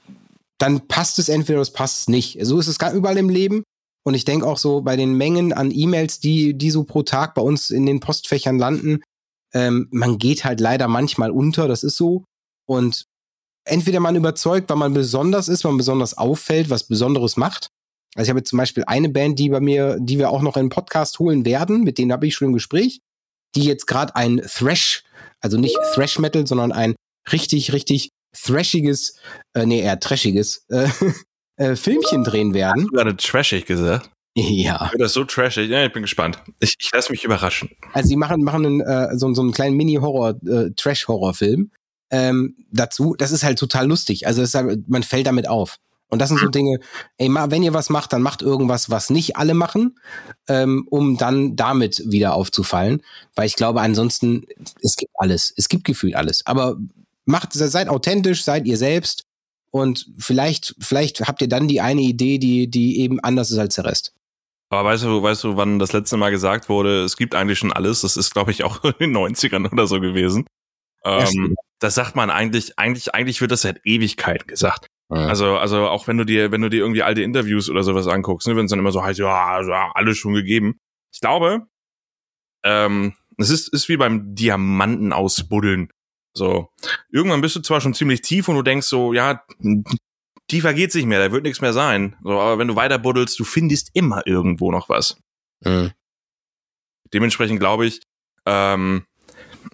dann 0.56 0.88
passt 0.88 1.18
es 1.18 1.28
entweder 1.28 1.58
oder 1.58 1.62
es 1.62 1.72
passt 1.72 2.08
nicht. 2.08 2.38
So 2.40 2.58
ist 2.58 2.68
es 2.68 2.78
gar 2.78 2.92
überall 2.92 3.18
im 3.18 3.28
Leben. 3.28 3.64
Und 4.04 4.14
ich 4.14 4.24
denke 4.24 4.46
auch 4.46 4.58
so 4.58 4.82
bei 4.82 4.96
den 4.96 5.14
Mengen 5.14 5.52
an 5.52 5.70
E-Mails, 5.70 6.18
die, 6.18 6.54
die 6.54 6.70
so 6.70 6.84
pro 6.84 7.02
Tag 7.02 7.34
bei 7.34 7.42
uns 7.42 7.70
in 7.70 7.86
den 7.86 8.00
Postfächern 8.00 8.58
landen, 8.58 9.00
ähm, 9.54 9.88
man 9.90 10.18
geht 10.18 10.44
halt 10.44 10.60
leider 10.60 10.88
manchmal 10.88 11.30
unter, 11.30 11.68
das 11.68 11.84
ist 11.84 11.96
so. 11.96 12.24
Und 12.66 13.04
entweder 13.64 14.00
man 14.00 14.16
überzeugt, 14.16 14.70
weil 14.70 14.76
man 14.76 14.94
besonders 14.94 15.48
ist, 15.48 15.64
man 15.64 15.76
besonders 15.76 16.16
auffällt, 16.16 16.70
was 16.70 16.84
Besonderes 16.84 17.36
macht. 17.36 17.68
Also 18.14 18.24
ich 18.24 18.30
habe 18.30 18.40
jetzt 18.40 18.50
zum 18.50 18.58
Beispiel 18.58 18.84
eine 18.86 19.08
Band, 19.08 19.38
die 19.38 19.48
bei 19.48 19.60
mir, 19.60 19.98
die 20.00 20.18
wir 20.18 20.30
auch 20.30 20.42
noch 20.42 20.56
in 20.56 20.66
den 20.66 20.70
Podcast 20.70 21.18
holen 21.18 21.44
werden, 21.44 21.82
mit 21.82 21.98
denen 21.98 22.12
habe 22.12 22.26
ich 22.26 22.34
schon 22.34 22.48
im 22.48 22.54
Gespräch, 22.54 23.00
die 23.54 23.64
jetzt 23.64 23.86
gerade 23.86 24.16
ein 24.16 24.42
Thrash, 24.46 25.04
also 25.40 25.58
nicht 25.58 25.78
Thrash 25.94 26.18
Metal, 26.18 26.46
sondern 26.46 26.72
ein 26.72 26.94
richtig, 27.30 27.72
richtig 27.72 28.10
thrashiges, 28.34 29.16
äh, 29.54 29.66
nee, 29.66 29.80
eher 29.80 30.00
trashiges 30.00 30.64
äh, 30.68 30.88
äh, 31.56 31.76
Filmchen 31.76 32.24
drehen 32.24 32.54
werden. 32.54 32.82
Hast 32.82 32.90
du 32.90 32.96
gerade 32.96 33.16
trashig 33.16 33.66
gesagt? 33.66 34.10
Ja. 34.34 34.90
Das 34.98 35.08
ist 35.08 35.14
so 35.14 35.24
trashig. 35.24 35.68
Ja, 35.68 35.84
ich 35.84 35.92
bin 35.92 36.02
gespannt. 36.02 36.38
Ich, 36.60 36.74
ich 36.78 36.90
lasse 36.92 37.12
mich 37.12 37.24
überraschen. 37.24 37.70
Also 37.92 38.08
sie 38.08 38.16
machen, 38.16 38.42
machen 38.42 38.64
einen, 38.64 38.80
äh, 38.80 39.16
so, 39.16 39.32
so 39.34 39.42
einen 39.42 39.52
kleinen 39.52 39.76
Mini-Horror, 39.76 40.36
äh, 40.46 40.70
Trash-Horror-Film 40.74 41.70
ähm, 42.10 42.56
dazu. 42.70 43.14
Das 43.18 43.32
ist 43.32 43.44
halt 43.44 43.58
total 43.58 43.86
lustig. 43.88 44.26
Also 44.26 44.42
halt, 44.42 44.88
man 44.88 45.02
fällt 45.02 45.26
damit 45.26 45.48
auf. 45.48 45.78
Und 46.08 46.18
das 46.18 46.28
sind 46.28 46.40
so 46.40 46.48
Dinge, 46.48 46.78
ey, 47.16 47.30
wenn 47.30 47.62
ihr 47.62 47.72
was 47.72 47.88
macht, 47.88 48.12
dann 48.12 48.20
macht 48.20 48.42
irgendwas, 48.42 48.90
was 48.90 49.08
nicht 49.08 49.36
alle 49.36 49.54
machen, 49.54 49.98
ähm, 50.46 50.86
um 50.90 51.16
dann 51.16 51.56
damit 51.56 52.02
wieder 52.04 52.34
aufzufallen. 52.34 53.02
Weil 53.34 53.46
ich 53.46 53.56
glaube, 53.56 53.80
ansonsten, 53.80 54.44
es 54.82 54.96
gibt 54.96 55.10
alles. 55.14 55.54
Es 55.56 55.70
gibt 55.70 55.84
gefühlt 55.84 56.14
alles. 56.14 56.44
Aber 56.44 56.76
macht, 57.24 57.54
seid 57.54 57.88
authentisch, 57.88 58.44
seid 58.44 58.66
ihr 58.66 58.76
selbst. 58.76 59.24
Und 59.72 60.06
vielleicht, 60.18 60.74
vielleicht 60.78 61.22
habt 61.22 61.40
ihr 61.40 61.48
dann 61.48 61.66
die 61.66 61.80
eine 61.80 62.02
Idee, 62.02 62.38
die, 62.38 62.68
die 62.68 63.00
eben 63.00 63.20
anders 63.20 63.50
ist 63.50 63.58
als 63.58 63.74
der 63.74 63.86
Rest. 63.86 64.14
Aber 64.68 64.88
weißt 64.88 65.04
du, 65.04 65.22
weißt 65.22 65.44
du, 65.44 65.56
wann 65.56 65.78
das 65.78 65.92
letzte 65.92 66.16
Mal 66.16 66.30
gesagt 66.30 66.68
wurde, 66.68 67.02
es 67.04 67.16
gibt 67.16 67.34
eigentlich 67.34 67.58
schon 67.58 67.72
alles? 67.72 68.02
Das 68.02 68.16
ist, 68.16 68.32
glaube 68.32 68.50
ich, 68.50 68.64
auch 68.64 68.84
in 68.98 69.12
den 69.12 69.16
90ern 69.16 69.70
oder 69.70 69.86
so 69.86 70.00
gewesen. 70.00 70.46
Ähm, 71.04 71.56
das 71.78 71.94
sagt 71.94 72.16
man 72.16 72.30
eigentlich, 72.30 72.78
eigentlich, 72.78 73.14
eigentlich 73.14 73.40
wird 73.40 73.50
das 73.50 73.62
seit 73.62 73.80
Ewigkeit 73.84 74.46
gesagt. 74.46 74.86
Ja. 75.10 75.26
Also, 75.26 75.56
also 75.56 75.88
auch 75.88 76.06
wenn 76.06 76.16
du 76.16 76.24
dir, 76.24 76.52
wenn 76.52 76.62
du 76.62 76.70
dir 76.70 76.80
irgendwie 76.80 77.02
alte 77.02 77.22
Interviews 77.22 77.68
oder 77.68 77.82
sowas 77.82 78.06
anguckst, 78.06 78.46
ne, 78.46 78.56
wenn 78.56 78.66
es 78.66 78.70
dann 78.70 78.78
immer 78.78 78.92
so 78.92 79.02
heißt, 79.02 79.18
ja, 79.18 79.60
ja, 79.62 79.90
alles 79.94 80.16
schon 80.16 80.34
gegeben. 80.34 80.78
Ich 81.12 81.20
glaube, 81.20 81.66
ähm, 82.64 83.14
es 83.36 83.50
ist, 83.50 83.68
ist 83.68 83.88
wie 83.88 83.96
beim 83.96 84.34
Diamanten 84.34 85.12
ausbuddeln. 85.12 85.90
So, 86.34 86.70
irgendwann 87.10 87.40
bist 87.40 87.56
du 87.56 87.60
zwar 87.60 87.80
schon 87.80 87.94
ziemlich 87.94 88.22
tief 88.22 88.48
und 88.48 88.56
du 88.56 88.62
denkst 88.62 88.86
so, 88.86 89.12
ja, 89.12 89.44
tiefer 90.48 90.74
geht's 90.74 90.94
nicht 90.94 91.06
mehr, 91.06 91.18
da 91.18 91.32
wird 91.32 91.44
nichts 91.44 91.60
mehr 91.60 91.72
sein. 91.72 92.16
So, 92.22 92.40
aber 92.40 92.58
wenn 92.58 92.68
du 92.68 92.76
weiter 92.76 92.98
buddelst, 92.98 93.38
du 93.38 93.44
findest 93.44 93.90
immer 93.94 94.26
irgendwo 94.26 94.70
noch 94.70 94.88
was. 94.88 95.20
Mhm. 95.64 95.92
Dementsprechend 97.12 97.60
glaube 97.60 97.86
ich, 97.86 98.00
ähm, 98.46 99.04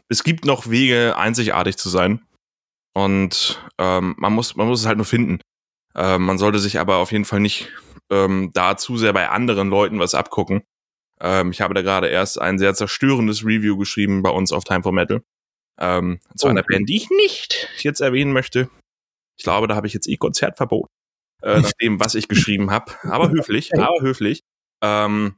es 0.09 0.25
gibt 0.25 0.45
noch 0.45 0.69
Wege, 0.69 1.17
einzigartig 1.17 1.77
zu 1.77 1.89
sein. 1.89 2.23
Und 2.95 3.63
ähm, 3.79 4.17
man, 4.19 4.33
muss, 4.33 4.57
man 4.57 4.67
muss 4.67 4.81
es 4.81 4.87
halt 4.87 4.97
nur 4.97 5.07
finden. 5.07 5.41
Ähm, 5.95 6.23
man 6.23 6.39
sollte 6.39 6.59
sich 6.59 6.81
aber 6.81 6.97
auf 6.97 7.13
jeden 7.13 7.25
Fall 7.25 7.41
nicht 7.41 7.71
ähm, 8.11 8.51
da 8.55 8.77
zu 8.77 8.97
sehr 8.97 9.13
bei 9.13 9.29
anderen 9.29 9.69
Leuten 9.69 10.01
was 10.01 10.15
abgucken. 10.15 10.63
Ähm, 11.21 11.51
ich 11.51 11.61
habe 11.61 11.75
da 11.75 11.83
gerade 11.83 12.09
erst 12.09 12.41
ein 12.41 12.59
sehr 12.59 12.75
zerstörendes 12.75 13.45
Review 13.45 13.77
geschrieben 13.77 14.23
bei 14.23 14.31
uns 14.31 14.53
auf 14.53 14.65
Time 14.65 14.83
for 14.83 14.93
Metal. 14.93 15.23
Ähm, 15.81 16.21
zu 16.37 16.47
oh. 16.47 16.51
einer 16.51 16.63
Band, 16.63 16.89
die 16.89 16.97
ich 16.97 17.11
nicht 17.11 17.69
jetzt 17.79 18.01
erwähnen 18.01 18.33
möchte. 18.33 18.69
Ich 19.37 19.45
glaube, 19.45 19.69
da 19.69 19.77
habe 19.77 19.87
ich 19.87 19.95
jetzt 19.95 20.09
eh 20.09 20.17
Konzertverbot. 20.17 20.89
Äh, 21.43 21.61
nach 21.61 21.73
dem, 21.81 22.01
was 22.01 22.15
ich 22.15 22.29
geschrieben 22.29 22.71
habe. 22.71 22.93
Aber 23.03 23.31
höflich, 23.31 23.73
aber 23.75 24.01
höflich. 24.01 24.43
Ähm, 24.83 25.37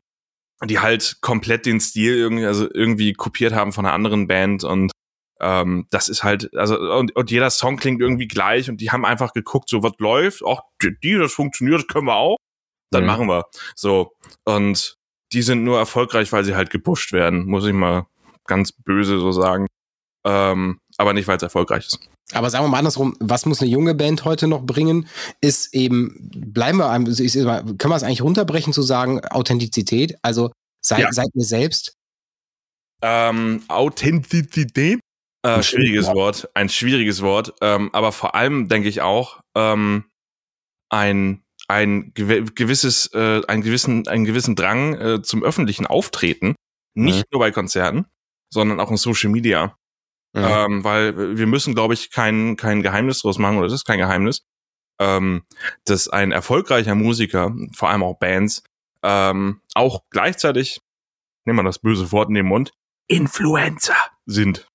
die 0.64 0.78
halt 0.78 1.18
komplett 1.20 1.66
den 1.66 1.80
Stil 1.80 2.16
irgendwie, 2.16 2.46
also 2.46 2.68
irgendwie 2.72 3.12
kopiert 3.14 3.54
haben 3.54 3.72
von 3.72 3.86
einer 3.86 3.94
anderen 3.94 4.26
Band 4.26 4.64
und 4.64 4.92
ähm, 5.40 5.86
das 5.90 6.08
ist 6.08 6.22
halt, 6.22 6.54
also 6.54 6.78
und, 6.78 7.16
und 7.16 7.30
jeder 7.30 7.48
Song 7.48 7.78
klingt 7.78 8.02
irgendwie 8.02 8.28
gleich 8.28 8.68
und 8.68 8.78
die 8.78 8.90
haben 8.90 9.06
einfach 9.06 9.32
geguckt, 9.32 9.70
so 9.70 9.82
was 9.82 9.92
läuft, 9.98 10.42
auch 10.42 10.64
die, 10.82 11.14
das 11.14 11.32
funktioniert, 11.32 11.78
das 11.80 11.86
können 11.86 12.06
wir 12.06 12.16
auch, 12.16 12.36
dann 12.90 13.04
mhm. 13.04 13.06
machen 13.06 13.26
wir. 13.28 13.46
So 13.74 14.12
und 14.44 14.96
die 15.32 15.42
sind 15.42 15.64
nur 15.64 15.78
erfolgreich, 15.78 16.30
weil 16.32 16.44
sie 16.44 16.56
halt 16.56 16.68
gepusht 16.68 17.12
werden, 17.12 17.46
muss 17.46 17.64
ich 17.64 17.72
mal 17.72 18.06
ganz 18.46 18.72
böse 18.72 19.18
so 19.18 19.32
sagen. 19.32 19.66
Ähm, 20.26 20.78
aber 20.98 21.12
nicht, 21.14 21.28
weil 21.28 21.36
es 21.36 21.42
erfolgreich 21.42 21.86
ist. 21.86 21.98
Aber 22.32 22.50
sagen 22.50 22.64
wir 22.64 22.68
mal 22.68 22.78
andersrum, 22.78 23.16
was 23.20 23.46
muss 23.46 23.60
eine 23.60 23.70
junge 23.70 23.94
Band 23.94 24.24
heute 24.24 24.46
noch 24.46 24.62
bringen, 24.62 25.08
ist 25.40 25.74
eben, 25.74 26.30
bleiben 26.30 26.78
wir, 26.78 27.08
ich, 27.08 27.32
können 27.32 27.78
wir 27.78 27.96
es 27.96 28.02
eigentlich 28.02 28.22
runterbrechen 28.22 28.72
zu 28.72 28.82
sagen, 28.82 29.24
Authentizität, 29.24 30.16
also 30.22 30.52
seid, 30.80 31.00
ja. 31.00 31.12
seid 31.12 31.28
ihr 31.34 31.44
selbst. 31.44 31.94
Ähm, 33.02 33.62
Authentizität? 33.68 35.00
Äh, 35.42 35.62
schwieriges 35.62 36.06
ja. 36.06 36.14
Wort, 36.14 36.50
ein 36.54 36.68
schwieriges 36.68 37.22
Wort, 37.22 37.54
ähm, 37.62 37.88
aber 37.94 38.12
vor 38.12 38.34
allem 38.34 38.68
denke 38.68 38.88
ich 38.88 39.00
auch 39.00 39.40
ähm, 39.56 40.04
ein 40.90 41.42
ein 41.66 42.12
gewisses 42.14 43.06
äh, 43.14 43.40
einen 43.46 43.62
gewissen 43.62 44.06
einen 44.08 44.24
gewissen 44.24 44.54
Drang 44.54 44.94
äh, 44.94 45.22
zum 45.22 45.42
öffentlichen 45.42 45.86
Auftreten, 45.86 46.56
nicht 46.94 47.18
mhm. 47.18 47.24
nur 47.32 47.40
bei 47.40 47.52
Konzerten, 47.52 48.06
sondern 48.52 48.80
auch 48.80 48.90
in 48.90 48.98
Social 48.98 49.30
Media. 49.30 49.76
Mhm. 50.32 50.44
Ähm, 50.44 50.84
weil 50.84 51.36
wir 51.36 51.46
müssen, 51.46 51.74
glaube 51.74 51.94
ich, 51.94 52.10
kein, 52.10 52.56
kein 52.56 52.82
Geheimnis 52.82 53.22
draus 53.22 53.38
machen, 53.38 53.58
oder 53.58 53.66
das 53.66 53.74
ist 53.74 53.84
kein 53.84 53.98
Geheimnis, 53.98 54.42
ähm, 55.00 55.44
dass 55.84 56.08
ein 56.08 56.30
erfolgreicher 56.30 56.94
Musiker, 56.94 57.54
vor 57.74 57.88
allem 57.88 58.02
auch 58.02 58.18
Bands, 58.18 58.62
ähm, 59.02 59.60
auch 59.74 60.02
gleichzeitig, 60.10 60.80
nehmen 61.44 61.58
wir 61.58 61.64
das 61.64 61.80
böse 61.80 62.12
Wort 62.12 62.28
in 62.28 62.34
den 62.34 62.46
Mund, 62.46 62.72
Influencer 63.08 63.96
sind. 64.26 64.68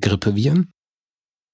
Grippeviren? 0.00 0.72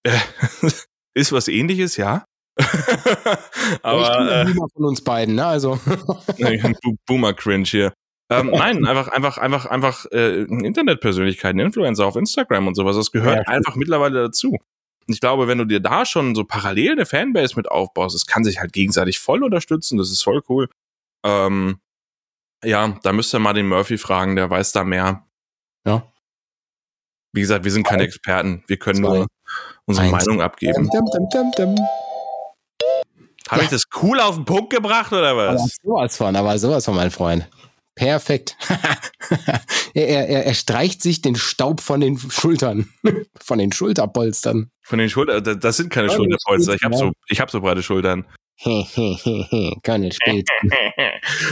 Äh, 0.04 0.18
ist 1.14 1.32
was 1.32 1.48
ähnliches, 1.48 1.96
ja. 1.96 2.24
Aber 3.82 4.02
ich 4.02 4.46
bin 4.46 4.56
äh, 4.56 4.68
von 4.74 4.84
uns 4.84 5.02
beiden, 5.02 5.36
ne? 5.36 5.46
Also 5.46 5.80
Boomer 7.06 7.32
Cringe 7.32 7.64
hier. 7.64 7.92
Ähm, 8.30 8.50
nein, 8.50 8.86
einfach, 8.86 9.08
einfach, 9.08 9.38
einfach, 9.38 9.66
einfach 9.66 10.06
äh, 10.12 10.42
Internetpersönlichkeiten, 10.42 11.60
Influencer 11.60 12.06
auf 12.06 12.16
Instagram 12.16 12.66
und 12.66 12.74
sowas. 12.74 12.96
Das 12.96 13.12
gehört 13.12 13.46
ja, 13.46 13.52
einfach 13.52 13.76
mittlerweile 13.76 14.22
dazu. 14.22 14.52
Und 15.06 15.14
ich 15.14 15.20
glaube, 15.20 15.48
wenn 15.48 15.58
du 15.58 15.64
dir 15.64 15.80
da 15.80 16.06
schon 16.06 16.34
so 16.34 16.44
parallel 16.44 16.92
eine 16.92 17.06
Fanbase 17.06 17.56
mit 17.56 17.70
aufbaust, 17.70 18.14
es 18.14 18.26
kann 18.26 18.44
sich 18.44 18.60
halt 18.60 18.72
gegenseitig 18.72 19.18
voll 19.18 19.42
unterstützen, 19.42 19.98
das 19.98 20.10
ist 20.10 20.22
voll 20.22 20.42
cool. 20.48 20.68
Ähm, 21.24 21.80
ja, 22.64 22.98
da 23.02 23.12
müsst 23.12 23.34
ihr 23.34 23.40
mal 23.40 23.52
den 23.52 23.68
Murphy 23.68 23.98
fragen, 23.98 24.36
der 24.36 24.48
weiß 24.48 24.72
da 24.72 24.84
mehr. 24.84 25.26
Ja. 25.84 26.06
Wie 27.32 27.40
gesagt, 27.40 27.64
wir 27.64 27.72
sind 27.72 27.84
keine 27.84 28.04
Experten, 28.04 28.62
wir 28.66 28.76
können 28.76 29.00
nur 29.00 29.26
unsere 29.86 30.06
Eins. 30.06 30.26
Meinung 30.26 30.40
abgeben. 30.42 30.88
Habe 33.48 33.60
ja. 33.60 33.64
ich 33.64 33.70
das 33.70 33.84
cool 34.02 34.20
auf 34.20 34.36
den 34.36 34.44
Punkt 34.44 34.70
gebracht 34.70 35.12
oder 35.12 35.36
was? 35.36 35.60
Aber 35.60 35.68
sowas 35.82 36.16
von, 36.16 36.36
aber 36.36 36.58
sowas 36.58 36.84
von, 36.84 36.94
mein 36.94 37.10
Freund. 37.10 37.48
Perfekt. 37.94 38.56
er, 39.94 40.28
er, 40.28 40.46
er 40.46 40.54
streicht 40.54 41.02
sich 41.02 41.20
den 41.20 41.36
Staub 41.36 41.80
von 41.80 42.00
den 42.00 42.18
Schultern, 42.18 42.88
von 43.40 43.58
den 43.58 43.72
Schulterpolstern. 43.72 44.70
Von 44.82 44.98
den 44.98 45.10
Schultern, 45.10 45.60
das 45.60 45.76
sind 45.76 45.90
keine 45.90 46.10
Schulterpolster. 46.10 46.74
Ich 46.74 46.82
habe 46.82 46.96
so, 46.96 47.12
ich 47.28 47.40
hab 47.40 47.50
so 47.50 47.60
breite 47.60 47.82
Schultern. 47.82 48.24
Colonel 48.62 50.12
Spät. 50.12 50.48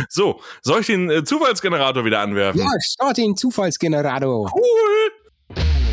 so, 0.08 0.40
soll 0.62 0.80
ich 0.80 0.86
den 0.86 1.10
äh, 1.10 1.24
Zufallsgenerator 1.24 2.04
wieder 2.04 2.20
anwerfen? 2.20 2.60
Ja, 2.60 2.68
start 2.80 3.16
den 3.16 3.36
Zufallsgenerator. 3.36 4.50
Cool. 4.54 5.89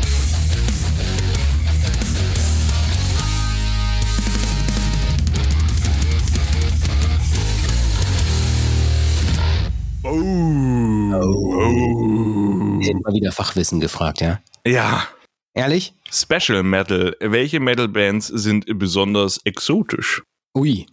Mal 13.02 13.12
wieder 13.14 13.32
Fachwissen 13.32 13.80
gefragt, 13.80 14.20
ja? 14.20 14.40
Ja. 14.66 15.06
Ehrlich? 15.54 15.94
Special 16.10 16.62
Metal. 16.62 17.16
Welche 17.20 17.60
Metal-Bands 17.60 18.28
sind 18.28 18.64
besonders 18.78 19.40
exotisch? 19.44 20.22
Ui. 20.56 20.86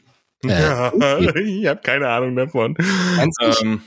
Äh, 0.43 0.47
Ja, 0.49 0.91
ich 1.36 1.65
habe 1.67 1.82
keine 1.82 2.10
Ahnung 2.10 2.36
davon. 2.36 2.75
Ähm, 2.80 3.82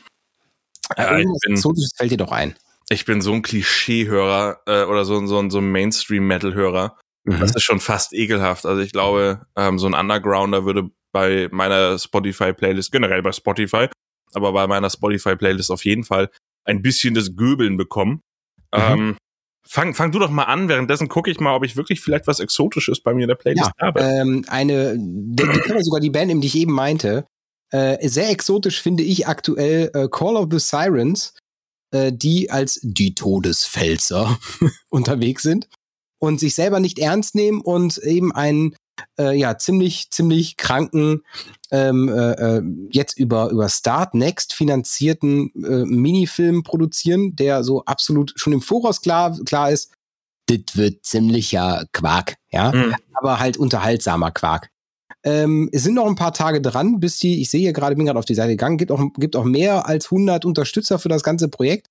ja, 0.97 1.19
ich, 1.19 1.25
bin, 1.45 1.53
Exotisches 1.55 1.93
fällt 1.97 2.12
dir 2.12 2.17
doch 2.17 2.33
ein. 2.33 2.55
ich 2.88 3.05
bin 3.05 3.21
so 3.21 3.33
ein 3.33 3.43
Klischee-Hörer 3.43 4.61
äh, 4.67 4.85
oder 4.85 5.05
so, 5.05 5.19
ein- 5.19 5.27
so, 5.29 5.49
so 5.51 5.59
ein 5.59 5.71
Mainstream-Metal-Hörer. 5.71 6.97
Das 7.25 7.55
ist 7.55 7.62
schon 7.62 7.79
fast 7.81 8.14
ekelhaft. 8.14 8.64
Also 8.64 8.81
ich 8.81 8.91
glaube, 8.93 9.45
ähm, 9.55 9.79
so 9.79 9.87
ein 9.87 9.93
Undergrounder 9.93 10.64
würde 10.64 10.88
bei 11.12 11.49
meiner 11.51 11.99
Spotify-Playlist, 11.99 12.91
generell 12.91 13.21
bei 13.23 13.33
Spotify, 13.33 13.88
aber 14.35 14.53
bei 14.53 14.67
meiner 14.67 14.91
Spotify-Playlist 14.91 15.71
auf 15.71 15.85
jeden 15.85 16.05
Fall 16.05 16.31
ein 16.64 16.83
bisschen 16.83 17.14
das 17.14 17.37
Göbeln 17.37 17.77
bekommen. 17.77 18.23
Mhm. 18.75 18.81
Ähm, 18.81 19.17
fang, 19.67 19.95
fang 19.95 20.12
du 20.12 20.19
doch 20.19 20.31
mal 20.31 20.45
an, 20.45 20.69
währenddessen 20.69 21.09
gucke 21.09 21.31
ich 21.31 21.41
mal, 21.41 21.55
ob 21.55 21.64
ich 21.64 21.77
wirklich 21.77 22.01
vielleicht 22.01 22.27
was 22.27 22.41
Exotisches 22.41 23.01
bei 23.01 23.14
mir 23.14 23.23
in 23.23 23.29
der 23.29 23.35
Playlist 23.37 23.71
habe. 23.81 24.01
Ähm, 24.01 24.45
eine, 24.49 24.97
die, 24.99 25.43
die 25.43 25.45
wir 25.45 25.83
sogar 25.83 26.01
die 26.01 26.11
Band, 26.11 26.31
eben, 26.31 26.41
die 26.41 26.49
ich 26.49 26.57
eben 26.57 26.73
meinte. 26.73 27.27
Äh, 27.71 28.09
sehr 28.09 28.31
exotisch 28.31 28.81
finde 28.81 29.03
ich 29.03 29.29
aktuell 29.29 29.91
äh, 29.93 30.09
Call 30.11 30.37
of 30.37 30.49
the 30.51 30.59
Sirens, 30.59 31.35
äh, 31.91 32.12
die 32.12 32.51
als 32.51 32.81
die 32.83 33.14
Todesfelser 33.14 34.38
unterwegs 34.91 35.43
sind 35.43 35.69
und 36.19 36.41
sich 36.41 36.55
selber 36.55 36.81
nicht 36.81 36.99
ernst 36.99 37.35
nehmen 37.35 37.61
und 37.61 37.99
eben 37.99 38.33
einen 38.33 38.75
äh, 39.19 39.37
ja 39.39 39.59
ziemlich 39.59 40.11
ziemlich 40.11 40.57
kranken 40.57 41.23
ähm, 41.71 42.09
äh, 42.09 42.33
äh, 42.59 42.63
jetzt 42.91 43.19
über 43.19 43.51
über 43.51 43.69
Start 43.69 44.15
Next 44.15 44.55
finanzierten 44.55 45.53
äh, 45.65 45.85
Minifilm 45.85 46.63
produzieren, 46.63 47.37
der 47.37 47.65
so 47.65 47.85
absolut 47.85 48.33
schon 48.37 48.53
im 48.53 48.61
Voraus 48.63 49.01
klar 49.01 49.37
klar 49.45 49.71
ist. 49.71 49.93
Das 50.47 50.77
wird 50.77 51.05
ziemlicher 51.05 51.85
Quark, 51.93 52.37
ja 52.51 52.73
Mhm. 52.73 52.95
aber 53.15 53.39
halt 53.39 53.57
unterhaltsamer 53.57 54.31
Quark. 54.31 54.71
Ähm, 55.25 55.69
es 55.73 55.83
sind 55.83 55.95
noch 55.95 56.07
ein 56.07 56.15
paar 56.15 56.33
Tage 56.33 56.61
dran, 56.63 57.01
bis 57.01 57.19
die, 57.19 57.41
ich 57.43 57.51
sehe 57.51 57.61
hier 57.61 57.73
gerade, 57.73 57.97
bin 57.97 58.07
gerade 58.07 58.19
auf 58.19 58.25
die 58.25 58.35
Seite 58.35 58.51
gegangen, 58.51 58.79
gibt 58.79 58.93
auch, 58.93 59.03
gibt 59.17 59.37
auch 59.37 59.45
mehr 59.45 59.87
als 59.87 60.07
100 60.07 60.45
Unterstützer 60.45 60.99
für 60.99 61.09
das 61.09 61.23
ganze 61.23 61.49
Projekt. 61.49 61.89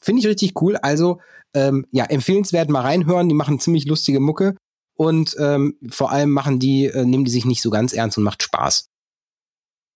Finde 0.00 0.20
ich 0.20 0.26
richtig 0.26 0.60
cool. 0.60 0.76
Also, 0.76 1.18
ähm, 1.54 1.86
ja, 1.90 2.04
empfehlenswert 2.04 2.68
mal 2.68 2.82
reinhören. 2.82 3.28
Die 3.28 3.34
machen 3.34 3.58
ziemlich 3.60 3.86
lustige 3.86 4.20
Mucke 4.20 4.56
und 4.96 5.36
ähm, 5.38 5.76
vor 5.90 6.10
allem 6.10 6.30
machen 6.30 6.58
die, 6.58 6.86
äh, 6.86 7.04
nehmen 7.04 7.24
die 7.24 7.30
sich 7.30 7.44
nicht 7.44 7.62
so 7.62 7.70
ganz 7.70 7.92
ernst 7.92 8.18
und 8.18 8.24
macht 8.24 8.42
Spaß. 8.42 8.88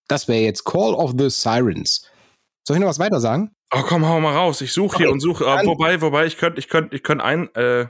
Das 0.09 0.29
wäre 0.29 0.43
jetzt 0.43 0.65
Call 0.65 0.95
of 0.95 1.15
the 1.19 1.31
Sirens. 1.31 2.07
Soll 2.67 2.77
ich 2.77 2.81
noch 2.81 2.89
was 2.89 2.99
weiter 2.99 3.21
sagen? 3.21 3.53
Oh, 3.73 3.83
komm, 3.87 4.07
hau 4.07 4.21
mal 4.21 4.35
raus. 4.35 4.61
Ich 4.61 4.73
suche 4.73 4.99
hier 4.99 5.07
Okay, 5.07 5.13
und 5.13 5.21
suche. 5.21 5.45
Äh, 5.45 5.67
wobei, 5.67 6.01
wobei, 6.01 6.27
ich 6.27 6.37
könnte, 6.37 6.59
ich 6.59 6.69
könnte, 6.69 6.97
ich 6.97 7.03
könnte 7.03 7.25
ein, 7.25 7.55
äh, 7.55 7.87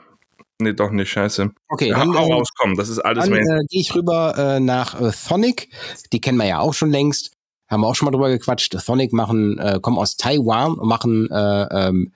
nee, 0.60 0.74
doch 0.74 0.90
nicht, 0.90 1.10
scheiße. 1.10 1.50
Okay, 1.68 1.90
dann, 1.90 2.14
hau 2.14 2.28
äh, 2.28 2.32
raus, 2.34 2.48
komm, 2.56 2.76
das 2.76 2.90
ist 2.90 2.98
alles 2.98 3.24
Dann 3.24 3.34
äh, 3.34 3.60
gehe 3.68 3.80
ich 3.80 3.94
rüber 3.94 4.34
äh, 4.36 4.60
nach 4.60 5.00
äh, 5.00 5.10
Thonic. 5.10 5.70
Die 6.12 6.20
kennen 6.20 6.38
wir 6.38 6.46
ja 6.46 6.58
auch 6.60 6.74
schon 6.74 6.90
längst. 6.90 7.32
Haben 7.68 7.82
wir 7.82 7.86
auch 7.86 7.94
schon 7.94 8.06
mal 8.06 8.12
drüber 8.12 8.28
gequatscht. 8.28 8.76
Thonic 8.84 9.12
machen, 9.12 9.58
äh, 9.58 9.78
kommen 9.80 9.96
aus 9.96 10.16
Taiwan 10.16 10.74
und 10.74 10.88
machen, 10.88 11.30
äh, 11.30 11.88
ähm, 11.88 12.12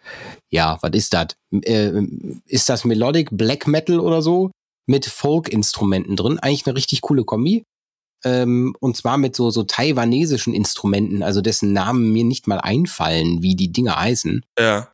ja, 0.50 0.78
was 0.82 0.90
ist 0.92 1.14
das? 1.14 1.28
Äh, 1.62 2.02
ist 2.46 2.68
das 2.68 2.84
Melodic 2.84 3.28
Black 3.32 3.66
Metal 3.66 4.00
oder 4.00 4.20
so? 4.20 4.50
Mit 4.86 5.06
Folk-Instrumenten 5.06 6.16
drin. 6.16 6.38
Eigentlich 6.38 6.66
eine 6.66 6.76
richtig 6.76 7.00
coole 7.00 7.24
Kombi. 7.24 7.64
Ähm, 8.24 8.74
und 8.80 8.96
zwar 8.96 9.18
mit 9.18 9.36
so, 9.36 9.50
so 9.50 9.64
taiwanesischen 9.64 10.54
Instrumenten, 10.54 11.22
also 11.22 11.42
dessen 11.42 11.72
Namen 11.72 12.12
mir 12.12 12.24
nicht 12.24 12.46
mal 12.46 12.58
einfallen, 12.58 13.42
wie 13.42 13.54
die 13.54 13.70
Dinger 13.70 13.96
heißen. 14.00 14.44
Ja. 14.58 14.90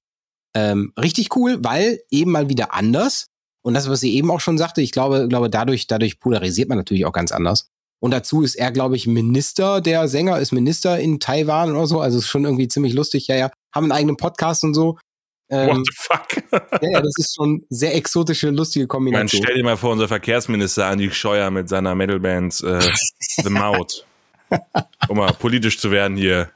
Ähm, 0.55 0.93
richtig 0.99 1.37
cool, 1.37 1.63
weil 1.63 2.01
eben 2.11 2.33
mal 2.33 2.49
wieder 2.49 2.75
anders. 2.75 3.27
Und 3.63 3.75
das, 3.75 3.89
was 3.89 4.01
sie 4.01 4.15
eben 4.15 4.31
auch 4.31 4.41
schon 4.41 4.59
sagte, 4.59 4.81
ich 4.83 4.91
glaube, 4.91 5.29
glaube 5.29 5.49
dadurch, 5.49 5.87
dadurch 5.87 6.19
polarisiert 6.19 6.69
man 6.69 6.79
natürlich 6.79 7.07
auch 7.07 7.13
ganz 7.13 7.31
anders. 7.31 7.69
Und 8.03 8.13
dazu 8.13 8.43
ist 8.43 8.55
er, 8.55 8.73
glaube 8.73 8.97
ich, 8.97 9.07
Minister. 9.07 9.81
Der 9.81 10.09
Sänger 10.09 10.41
ist 10.41 10.53
Minister 10.53 10.99
in 10.99 11.21
Taiwan 11.21 11.71
oder 11.71 11.87
so. 11.87 12.01
Also 12.01 12.19
ist 12.19 12.29
schon 12.29 12.45
irgendwie 12.45 12.69
ziemlich 12.69 12.95
lustig. 12.95 13.29
Ja, 13.29 13.37
ja. 13.37 13.51
Haben 13.75 13.85
einen 13.85 13.93
eigenen 13.93 14.17
Podcast 14.17 14.65
und 14.65 14.75
so. 14.75 14.99
Ähm, 15.51 15.69
What 15.69 15.87
the 15.87 15.93
fuck? 15.97 16.81
ja, 16.83 17.01
das 17.01 17.13
ist 17.19 17.35
schon 17.35 17.65
sehr 17.71 17.95
exotische, 17.97 18.51
lustige 18.51 18.85
Man, 18.85 18.89
Kombination. 18.89 19.43
stell 19.43 19.57
dir 19.57 19.65
mal 19.65 19.77
vor, 19.77 19.93
unser 19.93 20.07
Verkehrsminister 20.09 20.87
Andi 20.87 21.11
Scheuer 21.11 21.51
mit 21.51 21.69
seiner 21.69 21.95
Metalband 21.95 22.61
äh, 22.63 22.81
The 23.43 23.51
Maut. 23.51 24.07
Um 25.09 25.17
mal 25.19 25.33
politisch 25.33 25.79
zu 25.79 25.91
werden 25.91 26.17
hier. 26.17 26.51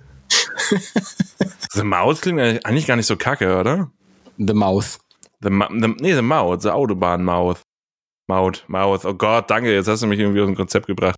The 1.72 1.82
Maut 1.82 2.20
klingt 2.22 2.40
eigentlich 2.40 2.86
gar 2.86 2.96
nicht 2.96 3.06
so 3.06 3.16
kacke, 3.16 3.58
oder? 3.58 3.90
The 4.38 4.54
Mouth. 4.54 4.98
The, 5.40 5.50
Ma 5.50 5.68
the, 5.68 5.88
nee, 5.98 6.14
The 6.14 6.22
Maut, 6.22 6.62
The 6.62 6.70
Autobahn-Maut. 6.70 7.60
Maut, 8.26 8.64
Maut. 8.68 9.04
Oh 9.04 9.14
Gott, 9.14 9.50
danke, 9.50 9.72
jetzt 9.74 9.86
hast 9.88 10.02
du 10.02 10.06
mich 10.06 10.18
irgendwie 10.18 10.40
aus 10.40 10.46
dem 10.46 10.56
Konzept 10.56 10.86
gebracht. 10.86 11.16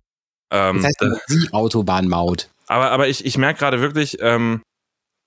Ähm, 0.51 0.77
Das 0.77 0.85
heißt 0.87 0.97
da- 1.01 1.17
die 1.29 1.49
Autobahnmaut. 1.53 2.49
aber, 2.67 2.91
aber 2.91 3.07
ich, 3.07 3.25
ich 3.25 3.37
merke 3.37 3.59
gerade 3.59 3.81
wirklich, 3.81 4.17
ähm, 4.19 4.61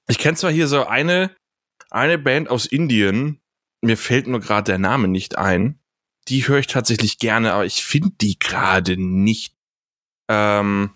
ich 0.09 0.19
kenne 0.19 0.37
zwar 0.37 0.51
hier 0.51 0.67
so 0.69 0.87
eine, 0.87 1.31
eine 1.91 2.19
Band 2.19 2.49
aus 2.49 2.67
Indien, 2.67 3.41
mir 3.83 3.97
fällt 3.97 4.27
nur 4.27 4.41
gerade 4.41 4.65
der 4.73 4.79
Name 4.79 5.09
nicht 5.09 5.39
ein. 5.39 5.79
Die 6.29 6.47
höre 6.47 6.59
ich 6.59 6.67
tatsächlich 6.67 7.19
gerne, 7.19 7.53
aber 7.53 7.65
ich 7.67 7.85
finde 7.85 8.11
die 8.21 8.39
gerade 8.39 8.97
nicht. 8.97 9.55
Ähm, 10.29 10.91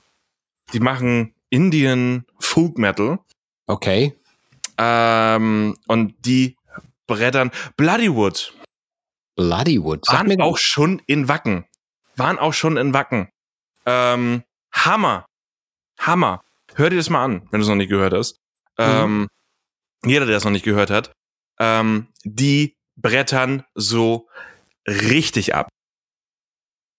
die 0.72 0.80
machen 0.80 1.35
Indian 1.50 2.24
Folk 2.38 2.78
Metal 2.78 3.18
Okay. 3.66 4.14
ähm, 4.78 5.76
und 5.87 6.14
die 6.26 6.57
brettern 7.07 7.50
Bloodywood. 7.76 8.54
Bloodywood. 9.37 10.04
Sag 10.04 10.28
Waren 10.28 10.40
auch 10.40 10.59
schon 10.59 11.00
in 11.07 11.28
Wacken. 11.28 11.64
Waren 12.16 12.38
auch 12.38 12.52
schon 12.52 12.76
in 12.76 12.94
Wacken. 12.94 13.28
Ähm, 13.87 14.44
Hammer. 14.72 15.26
Hammer. 15.98 16.44
Hör 16.74 16.90
dir 16.90 16.96
das 16.96 17.11
mal 17.11 17.24
an, 17.24 17.48
wenn 17.50 17.61
du 17.61 17.64
es 17.64 17.68
noch 17.68 17.76
nicht 17.76 17.88
gehört 17.90 18.12
hast. 18.12 18.38
Ähm, 18.78 19.28
jeder, 20.06 20.26
der 20.26 20.36
es 20.36 20.44
noch 20.44 20.50
nicht 20.52 20.64
gehört 20.64 20.90
hat. 20.90 21.12
Ähm, 21.60 22.08
die 22.24 22.74
brettern 22.96 23.64
so 23.74 24.28
richtig 24.86 25.54
ab. 25.54 25.68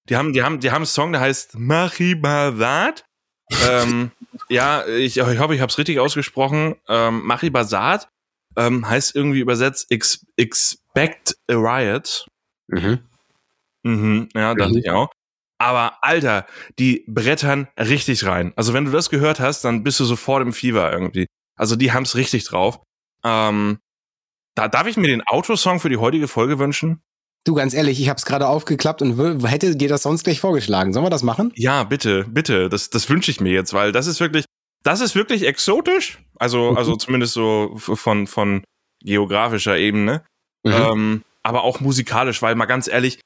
Die 0.10 0.16
haben, 0.16 0.34
die 0.34 0.44
haben, 0.44 0.60
die 0.60 0.70
haben 0.70 0.78
einen 0.78 0.86
Song, 0.86 1.12
der 1.14 1.22
heißt 1.22 1.58
Mahibazad. 1.58 3.04
ähm, 3.70 4.12
ja, 4.50 4.86
ich, 4.88 5.18
ich 5.18 5.24
hoffe, 5.40 5.56
ich 5.56 5.62
habe 5.62 5.70
es 5.72 5.78
richtig 5.78 6.00
ausgesprochen. 6.00 6.76
Ähm, 6.88 7.26
Mahibazad 7.26 8.08
ähm, 8.56 8.88
heißt 8.88 9.16
irgendwie 9.16 9.40
übersetzt 9.40 9.92
ex, 9.92 10.26
Expect 10.38 11.36
a 11.50 11.54
Riot. 11.56 12.28
Mhm. 12.68 13.00
Mhm, 13.84 14.30
ja, 14.34 14.54
dachte 14.56 14.74
Mhm. 14.74 14.78
ich 14.80 14.90
auch. 14.90 15.10
Aber 15.58 15.98
Alter, 16.04 16.46
die 16.80 17.06
brettern 17.08 17.68
richtig 17.78 18.26
rein. 18.26 18.52
Also 18.56 18.74
wenn 18.74 18.86
du 18.86 18.92
das 18.92 19.10
gehört 19.10 19.40
hast, 19.40 19.64
dann 19.64 19.84
bist 19.84 20.00
du 20.00 20.06
sofort 20.06 20.42
im 20.42 20.54
Fieber 20.54 20.92
irgendwie. 20.92 21.28
Also 21.58 21.76
die 21.76 21.94
haben's 21.94 22.16
richtig 22.16 22.44
drauf. 22.44 22.82
Ähm, 23.26 23.80
da 24.56 24.68
darf 24.68 24.88
ich 24.88 24.96
mir 24.98 25.08
den 25.08 25.22
Autosong 25.24 25.80
für 25.80 25.90
die 25.90 25.98
heutige 25.98 26.28
Folge 26.28 26.60
wünschen? 26.60 27.02
Du, 27.44 27.54
ganz 27.54 27.74
ehrlich, 27.74 28.00
ich 28.02 28.10
habe 28.10 28.18
es 28.18 28.26
gerade 28.26 28.48
aufgeklappt 28.48 29.02
und 29.02 29.46
hätte 29.48 29.76
dir 29.76 29.90
das 29.90 30.04
sonst 30.04 30.24
gleich 30.24 30.40
vorgeschlagen. 30.40 30.94
Sollen 30.94 31.06
wir 31.06 31.10
das 31.12 31.22
machen? 31.24 31.52
Ja, 31.56 31.84
bitte, 31.84 32.26
bitte. 32.28 32.70
Das, 32.70 32.90
das 32.90 33.10
wünsche 33.10 33.30
ich 33.32 33.40
mir 33.40 33.52
jetzt, 33.52 33.74
weil 33.74 33.92
das 33.92 34.08
ist 34.08 34.20
wirklich, 34.20 34.46
das 34.84 35.02
ist 35.02 35.16
wirklich 35.16 35.46
exotisch. 35.46 36.20
Also, 36.40 36.72
Mhm. 36.72 36.78
also 36.78 36.96
zumindest 36.96 37.34
so 37.34 37.74
von, 37.78 38.26
von 38.28 38.64
geografischer 39.04 39.78
Ebene. 39.78 40.24
Ähm, 40.64 41.24
aber 41.44 41.64
auch 41.64 41.80
musikalisch, 41.82 42.42
weil 42.42 42.56
mal 42.56 42.66
ganz 42.66 42.88
ehrlich, 42.88 43.20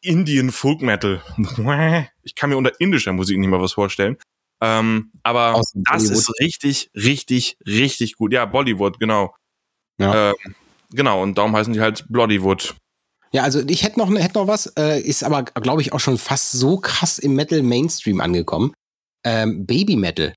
Indian 0.00 0.50
Folk 0.52 0.82
Metal. 0.82 1.22
Ich 2.22 2.36
kann 2.36 2.50
mir 2.50 2.56
unter 2.56 2.78
indischer 2.80 3.12
Musik 3.12 3.38
nicht 3.38 3.48
mal 3.48 3.60
was 3.60 3.72
vorstellen. 3.72 4.16
Ähm, 4.62 5.10
aber 5.24 5.56
Aus 5.56 5.72
das 5.74 6.04
Bollywood. 6.04 6.18
ist 6.18 6.40
richtig, 6.40 6.90
richtig, 6.94 7.56
richtig 7.66 8.14
gut. 8.16 8.32
Ja, 8.32 8.44
Bollywood, 8.44 9.00
genau. 9.00 9.34
Ja. 9.98 10.30
Ähm, 10.30 10.54
genau, 10.90 11.20
und 11.22 11.36
darum 11.36 11.54
heißen 11.56 11.72
die 11.72 11.80
halt 11.80 12.06
Bloodywood. 12.08 12.76
Ja, 13.32 13.42
also 13.42 13.60
ich 13.66 13.82
hätte 13.82 13.98
noch, 13.98 14.08
hätte 14.14 14.38
noch 14.38 14.46
was, 14.46 14.66
äh, 14.78 15.00
ist 15.00 15.24
aber, 15.24 15.42
glaube 15.42 15.82
ich, 15.82 15.92
auch 15.92 16.00
schon 16.00 16.16
fast 16.16 16.52
so 16.52 16.78
krass 16.78 17.18
im 17.18 17.34
Metal 17.34 17.62
Mainstream 17.62 18.20
angekommen. 18.20 18.72
Ähm, 19.24 19.66
Baby 19.66 19.96
Metal. 19.96 20.34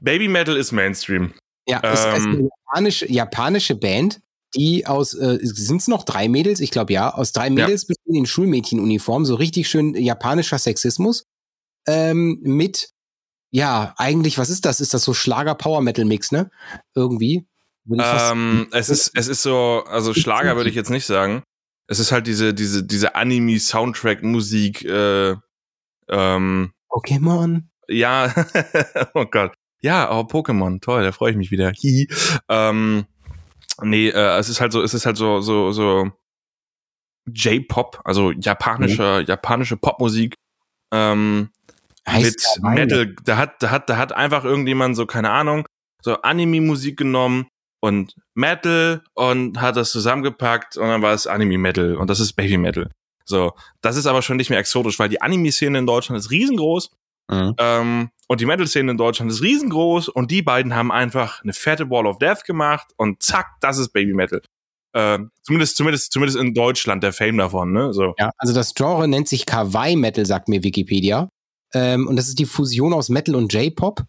Baby 0.00 0.28
Metal 0.28 0.56
ist 0.56 0.72
Mainstream. 0.72 1.34
Ja, 1.68 1.78
ist, 1.80 2.04
ist 2.04 2.24
Ähm. 2.24 2.32
eine 2.32 2.48
japanische, 2.48 3.12
japanische 3.12 3.74
Band, 3.74 4.20
die 4.54 4.86
aus, 4.86 5.14
äh, 5.14 5.38
sind 5.42 5.80
es 5.80 5.88
noch 5.88 6.04
drei 6.04 6.28
Mädels? 6.28 6.60
Ich 6.60 6.70
glaube 6.70 6.92
ja, 6.92 7.12
aus 7.12 7.32
drei 7.32 7.50
Mädels 7.50 7.86
bestehen 7.86 8.14
in 8.14 8.26
Schulmädchenuniform, 8.26 9.24
so 9.24 9.34
richtig 9.34 9.68
schön 9.68 9.94
japanischer 9.94 10.58
Sexismus. 10.58 11.24
Ähm, 11.86 12.38
mit, 12.42 12.90
ja, 13.50 13.94
eigentlich, 13.96 14.38
was 14.38 14.50
ist 14.50 14.64
das? 14.64 14.80
Ist 14.80 14.94
das 14.94 15.04
so 15.04 15.14
Schlager-Power-Metal-Mix, 15.14 16.32
ne? 16.32 16.50
Irgendwie. 16.94 17.46
Ähm, 17.98 18.68
es 18.72 18.88
ist, 18.88 19.12
es 19.16 19.26
ist 19.28 19.42
so, 19.42 19.82
also 19.88 20.14
Schlager 20.14 20.56
würde 20.56 20.70
ich 20.70 20.76
jetzt 20.76 20.90
nicht 20.90 21.06
sagen. 21.06 21.42
Es 21.88 21.98
ist 21.98 22.12
halt 22.12 22.26
diese, 22.28 22.54
diese, 22.54 22.84
diese 22.84 23.14
Anime-Soundtrack-Musik, 23.16 24.84
äh, 24.84 25.34
ähm, 26.08 26.72
Pokémon. 26.88 27.62
ja, 27.88 28.32
oh 29.14 29.24
Gott. 29.26 29.52
Ja, 29.80 30.12
oh, 30.16 30.20
Pokémon, 30.22 30.80
toll, 30.80 31.02
da 31.02 31.10
freue 31.10 31.32
ich 31.32 31.36
mich 31.36 31.50
wieder. 31.50 31.72
Hihi. 31.72 32.08
ähm, 32.48 33.06
Nee, 33.80 34.08
äh, 34.10 34.38
es 34.38 34.48
ist 34.48 34.60
halt 34.60 34.70
so, 34.70 34.82
es 34.82 34.94
ist 34.94 35.06
halt 35.06 35.16
so, 35.16 35.40
so, 35.40 35.72
so 35.72 36.12
J-Pop, 37.26 38.00
also 38.04 38.30
japanische, 38.32 39.20
Mhm. 39.20 39.26
japanische 39.26 39.76
Popmusik. 39.76 40.34
Ähm, 40.92 41.50
Heißt 42.08 42.60
mit 42.62 42.74
Metal, 42.74 43.14
da 43.24 43.36
hat, 43.36 43.62
da 43.62 43.70
hat, 43.70 43.88
da 43.88 43.96
hat 43.96 44.12
einfach 44.12 44.44
irgendjemand 44.44 44.96
so, 44.96 45.06
keine 45.06 45.30
Ahnung, 45.30 45.66
so 46.02 46.20
Anime-Musik 46.22 46.96
genommen 46.96 47.46
und 47.80 48.14
Metal 48.34 49.02
und 49.14 49.60
hat 49.60 49.76
das 49.76 49.92
zusammengepackt 49.92 50.76
und 50.76 50.88
dann 50.88 51.02
war 51.02 51.14
es 51.14 51.26
Anime-Metal 51.26 51.96
und 51.96 52.10
das 52.10 52.20
ist 52.20 52.32
Baby-Metal. 52.34 52.90
So, 53.24 53.52
das 53.82 53.96
ist 53.96 54.06
aber 54.06 54.22
schon 54.22 54.36
nicht 54.36 54.50
mehr 54.50 54.58
exotisch, 54.58 54.98
weil 54.98 55.08
die 55.08 55.22
Anime-Szene 55.22 55.78
in 55.78 55.86
Deutschland 55.86 56.18
ist 56.18 56.30
riesengroß 56.30 56.90
Mhm. 57.30 57.54
ähm, 57.58 58.10
und 58.28 58.40
die 58.40 58.46
Metal-Szene 58.46 58.90
in 58.90 58.96
Deutschland 58.96 59.30
ist 59.30 59.42
riesengroß 59.42 60.08
und 60.08 60.30
die 60.30 60.42
beiden 60.42 60.74
haben 60.74 60.90
einfach 60.90 61.42
eine 61.42 61.52
fette 61.52 61.88
Wall 61.90 62.06
of 62.06 62.18
Death 62.18 62.44
gemacht 62.44 62.88
und 62.96 63.22
zack, 63.22 63.56
das 63.60 63.78
ist 63.78 63.92
Baby-Metal. 63.92 64.42
Ähm, 64.94 65.30
zumindest, 65.42 65.76
zumindest, 65.76 66.12
zumindest 66.12 66.38
in 66.38 66.52
Deutschland 66.52 67.02
der 67.02 67.14
Fame 67.14 67.38
davon, 67.38 67.72
ne? 67.72 67.94
So. 67.94 68.14
Ja, 68.18 68.30
also 68.36 68.52
das 68.52 68.74
Genre 68.74 69.08
nennt 69.08 69.28
sich 69.28 69.46
Kawaii 69.46 69.96
Metal, 69.96 70.26
sagt 70.26 70.48
mir 70.48 70.62
Wikipedia. 70.62 71.30
Ähm, 71.74 72.06
und 72.06 72.16
das 72.16 72.28
ist 72.28 72.38
die 72.38 72.46
Fusion 72.46 72.92
aus 72.92 73.08
Metal 73.08 73.34
und 73.34 73.52
J-Pop. 73.52 74.04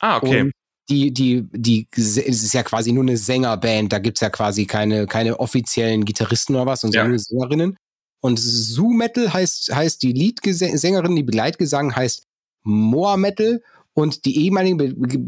Ah, 0.00 0.16
okay. 0.18 0.42
Und 0.42 0.52
die, 0.88 1.12
die, 1.12 1.46
die, 1.52 1.88
es 1.96 2.16
ist 2.16 2.52
ja 2.52 2.62
quasi 2.62 2.92
nur 2.92 3.02
eine 3.02 3.16
Sängerband, 3.16 3.92
da 3.92 3.98
gibt's 3.98 4.20
ja 4.20 4.30
quasi 4.30 4.66
keine, 4.66 5.06
keine 5.06 5.40
offiziellen 5.40 6.04
Gitarristen 6.04 6.54
oder 6.54 6.66
was, 6.66 6.82
sondern 6.82 7.06
Ja. 7.06 7.08
nur 7.08 7.18
Sängerinnen. 7.18 7.76
Und 8.20 8.38
Zoo 8.38 8.92
Metal 8.92 9.32
heißt, 9.32 9.74
heißt 9.74 10.02
die 10.02 10.12
Leadsängerin, 10.12 11.16
die 11.16 11.22
Begleitgesang 11.22 11.94
heißt 11.94 12.24
Moa 12.62 13.16
Metal 13.16 13.62
und 13.94 14.24
die 14.24 14.44
ehemalige 14.44 14.76
Be 14.76 14.94
Be 14.94 15.18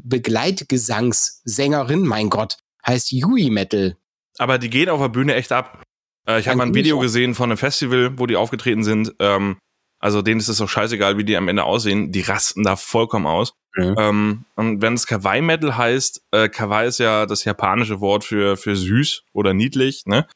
Begleitgesangssängerin, 0.98 2.06
mein 2.06 2.30
Gott, 2.30 2.58
heißt 2.86 3.12
Yui 3.12 3.50
Metal. 3.50 3.96
Aber 4.38 4.58
die 4.58 4.70
gehen 4.70 4.88
auf 4.88 5.00
der 5.00 5.08
Bühne 5.08 5.34
echt 5.34 5.52
ab. 5.52 5.82
Äh, 6.28 6.40
ich 6.40 6.48
habe 6.48 6.58
mal 6.58 6.66
ein 6.66 6.74
Video 6.74 6.98
gesehen 6.98 7.34
von 7.34 7.50
einem 7.50 7.58
Festival, 7.58 8.18
wo 8.18 8.26
die 8.26 8.36
aufgetreten 8.36 8.84
sind. 8.84 9.14
Ähm, 9.18 9.56
also 10.00 10.22
denen 10.22 10.40
ist 10.40 10.48
es 10.48 10.60
auch 10.60 10.68
scheißegal, 10.68 11.18
wie 11.18 11.24
die 11.24 11.36
am 11.36 11.48
Ende 11.48 11.64
aussehen. 11.64 12.12
Die 12.12 12.20
rasten 12.20 12.62
da 12.64 12.76
vollkommen 12.76 13.26
aus. 13.26 13.54
Mhm. 13.76 13.94
Ähm, 13.98 14.44
und 14.56 14.82
wenn 14.82 14.94
es 14.94 15.06
Kawaii 15.06 15.42
Metal 15.42 15.76
heißt, 15.76 16.22
äh, 16.32 16.48
Kawaii 16.48 16.88
ist 16.88 16.98
ja 16.98 17.26
das 17.26 17.44
japanische 17.44 18.00
Wort 18.00 18.24
für, 18.24 18.56
für 18.56 18.76
süß 18.76 19.24
oder 19.32 19.54
niedlich, 19.54 20.04
ne? 20.06 20.26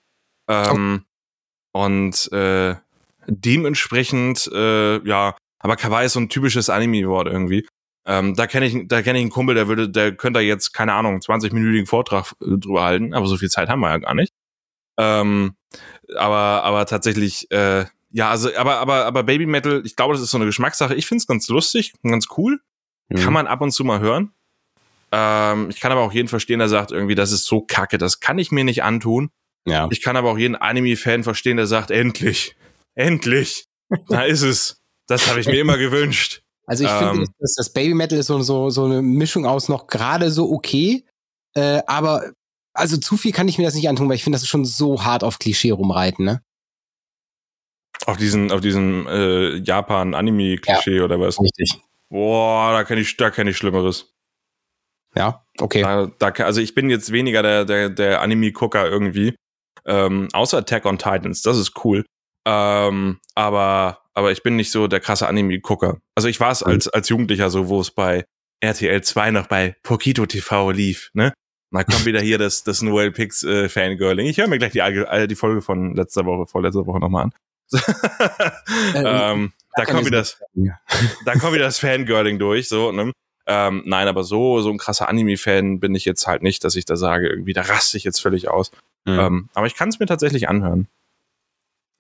Ähm, 0.49 1.05
Und 1.73 2.31
äh, 2.33 2.77
dementsprechend, 3.27 4.51
äh, 4.53 5.07
ja, 5.07 5.37
aber 5.61 5.77
Kawaii 5.77 6.07
ist 6.07 6.15
so 6.15 6.21
ein 6.21 6.29
typisches 6.29 6.71
Anime-Wort 6.71 7.29
irgendwie. 7.29 7.67
Ähm, 8.07 8.35
da 8.35 8.47
kenne 8.47 8.67
ich, 8.67 8.89
da 8.89 9.03
kenne 9.03 9.19
ich 9.19 9.23
einen 9.23 9.31
Kumpel, 9.31 9.55
der 9.55 9.69
würde, 9.69 9.89
der 9.89 10.13
könnte 10.13 10.39
da 10.39 10.43
jetzt, 10.43 10.73
keine 10.73 10.95
Ahnung, 10.95 11.21
20-minütigen 11.21 11.87
Vortrag 11.87 12.33
äh, 12.43 12.59
drüber 12.59 12.83
halten, 12.83 13.15
aber 13.15 13.27
so 13.27 13.37
viel 13.37 13.51
Zeit 13.51 13.69
haben 13.69 13.81
wir 13.81 13.91
ja 13.91 13.99
gar 13.99 14.15
nicht. 14.15 14.33
Ähm, 14.99 15.55
aber, 16.17 16.65
aber 16.65 16.87
tatsächlich, 16.87 17.51
äh, 17.53 17.87
ja, 18.13 18.31
also, 18.31 18.55
aber, 18.57 18.77
aber, 18.77 19.07
aber 19.07 19.23
Baby 19.23 19.47
Metal, 19.47 19.83
ich 19.85 19.97
glaube, 19.97 20.15
das 20.15 20.23
ist 20.23 20.31
so 20.31 20.39
eine 20.39 20.47
Geschmackssache. 20.47 20.95
Ich 20.95 21.07
finde 21.07 21.21
es 21.23 21.27
ganz 21.27 21.49
lustig, 21.49 21.93
und 22.03 22.11
ganz 22.11 22.27
cool. 22.37 22.61
Kann 23.15 23.33
man 23.35 23.47
ab 23.47 23.61
und 23.61 23.73
zu 23.73 23.85
mal 23.85 24.01
hören. 24.01 24.33
Ähm, 25.11 25.69
ich 25.69 25.81
kann 25.81 25.93
aber 25.93 26.01
auch 26.01 26.13
jeden 26.13 26.29
verstehen, 26.29 26.59
der 26.59 26.69
sagt 26.69 26.93
irgendwie, 26.93 27.15
das 27.15 27.31
ist 27.31 27.45
so 27.45 27.61
kacke, 27.61 27.99
das 27.99 28.21
kann 28.21 28.39
ich 28.39 28.51
mir 28.51 28.65
nicht 28.65 28.83
antun. 28.83 29.31
Ja. 29.67 29.89
Ich 29.91 30.01
kann 30.01 30.17
aber 30.17 30.31
auch 30.31 30.39
jeden 30.39 30.57
Anime-Fan 30.57 31.23
verstehen, 31.23 31.59
der 31.59 31.67
sagt, 31.67 31.91
endlich, 31.91 32.57
endlich, 32.95 33.67
da 34.09 34.23
ist 34.23 34.43
es. 34.43 34.81
Das 35.07 35.29
habe 35.29 35.41
ich 35.41 35.47
mir 35.47 35.61
immer 35.61 35.77
gewünscht. 35.77 36.43
Also 36.67 36.85
ich 36.85 36.91
Ähm. 36.91 37.11
finde, 37.11 37.27
dass 37.39 37.55
das 37.55 37.73
Baby 37.73 37.93
Metal 37.93 38.19
ist 38.19 38.29
so, 38.29 38.41
so, 38.41 38.71
so 38.71 38.85
eine 38.87 39.03
Mischung 39.03 39.45
aus 39.45 39.69
noch 39.69 39.89
gerade 39.89 40.31
so 40.31 40.51
okay, 40.51 41.05
äh, 41.55 41.83
aber 41.87 42.33
also 42.73 42.97
zu 42.97 43.19
viel 43.19 43.33
kann 43.33 43.49
ich 43.49 43.59
mir 43.59 43.65
das 43.65 43.75
nicht 43.75 43.89
antun, 43.89 44.09
weil 44.09 44.17
ich 44.17 44.25
finde, 44.25 44.37
das 44.37 44.43
ist 44.43 44.49
schon 44.49 44.65
so 44.65 45.05
hart 45.05 45.25
auf 45.25 45.39
Klischee 45.39 45.73
rumreiten, 45.73 46.25
ne? 46.25 46.41
Auf 48.07 48.17
diesen, 48.17 48.51
auf 48.51 48.61
diesen 48.61 49.07
äh, 49.07 49.57
Japan-Anime-Klischee 49.57 51.01
oder 51.01 51.21
was? 51.21 51.41
Richtig. 51.41 51.81
Boah, 52.09 52.73
da 52.73 52.85
kenne 52.85 53.01
ich, 53.01 53.17
da 53.17 53.31
kenne 53.31 53.51
ich 53.51 53.57
Schlimmeres. 53.57 54.15
Ja, 55.15 55.45
okay. 55.61 55.83
Da, 55.83 56.07
da, 56.19 56.45
also 56.45 56.61
ich 56.61 56.75
bin 56.75 56.91
jetzt 56.91 57.13
weniger 57.13 57.43
der, 57.43 57.65
der, 57.65 57.91
der 57.91 58.23
Anime-Gucker 58.23 58.89
irgendwie. 58.89 59.35
Ähm, 59.85 60.29
außer 60.33 60.59
Attack 60.59 60.87
on 60.87 60.99
Titans, 60.99 61.43
das 61.43 61.59
ist 61.59 61.85
cool. 61.85 62.05
Ähm, 62.47 63.21
aber, 63.35 64.03
aber 64.15 64.33
ich 64.33 64.43
bin 64.43 64.57
nicht 64.57 64.71
so 64.71 64.89
der 64.89 65.01
krasse 65.01 65.29
Anime-Gucker. 65.29 65.99
Also 66.15 66.29
ich 66.29 66.41
war 66.41 66.51
es 66.51 66.63
als, 66.63 66.89
als 66.89 67.09
Jugendlicher 67.09 67.51
so, 67.51 67.69
wo 67.69 67.81
es 67.81 67.91
bei 67.91 68.25
RTL 68.61 69.03
2 69.03 69.31
noch 69.33 69.47
bei 69.49 69.77
Pokito 69.83 70.27
TV 70.27 70.71
lief, 70.71 71.11
ne? 71.15 71.33
Da 71.73 71.85
kommt 71.85 72.05
wieder 72.05 72.21
hier 72.21 72.37
das, 72.37 72.65
das 72.65 72.83
Noel 72.83 73.13
Pix 73.13 73.43
äh, 73.45 73.69
Fangirling. 73.69 74.27
Ich 74.27 74.37
höre 74.37 74.47
mir 74.47 74.59
gleich 74.59 74.73
die, 74.73 74.81
äh, 74.81 75.27
die 75.27 75.35
Folge 75.35 75.63
von 75.63 75.95
letzter 75.95 76.27
Woche, 76.27 76.47
vorletzter 76.47 76.87
Woche 76.87 77.01
nochmal 77.01 77.25
an. 77.25 77.33
ähm, 78.95 79.53
da 79.77 79.85
kommt 79.85 80.07
wieder 80.07 80.19
das, 80.19 80.39
da 81.25 81.35
kommt 81.35 81.55
wieder 81.55 81.65
das 81.65 81.79
Fangirling 81.79 82.39
durch, 82.39 82.69
so, 82.69 82.93
ne? 82.93 83.13
Ähm, 83.47 83.83
nein, 83.87 84.07
aber 84.07 84.23
so, 84.23 84.61
so 84.61 84.71
ein 84.71 84.79
krasser 84.79 85.09
Anime-Fan 85.09 85.81
bin 85.81 85.95
ich 85.95 86.05
jetzt 86.05 86.27
halt 86.27 86.43
nicht, 86.43 86.63
dass 86.63 86.77
ich 86.77 86.85
da 86.85 86.97
sage, 86.97 87.29
irgendwie, 87.29 87.53
da 87.53 87.63
raste 87.63 87.97
ich 87.97 88.05
jetzt 88.05 88.21
völlig 88.21 88.49
aus. 88.49 88.71
Mhm. 89.05 89.19
Ähm, 89.19 89.49
aber 89.55 89.67
ich 89.67 89.75
kann 89.75 89.89
es 89.89 89.99
mir 89.99 90.07
tatsächlich 90.07 90.49
anhören. 90.49 90.87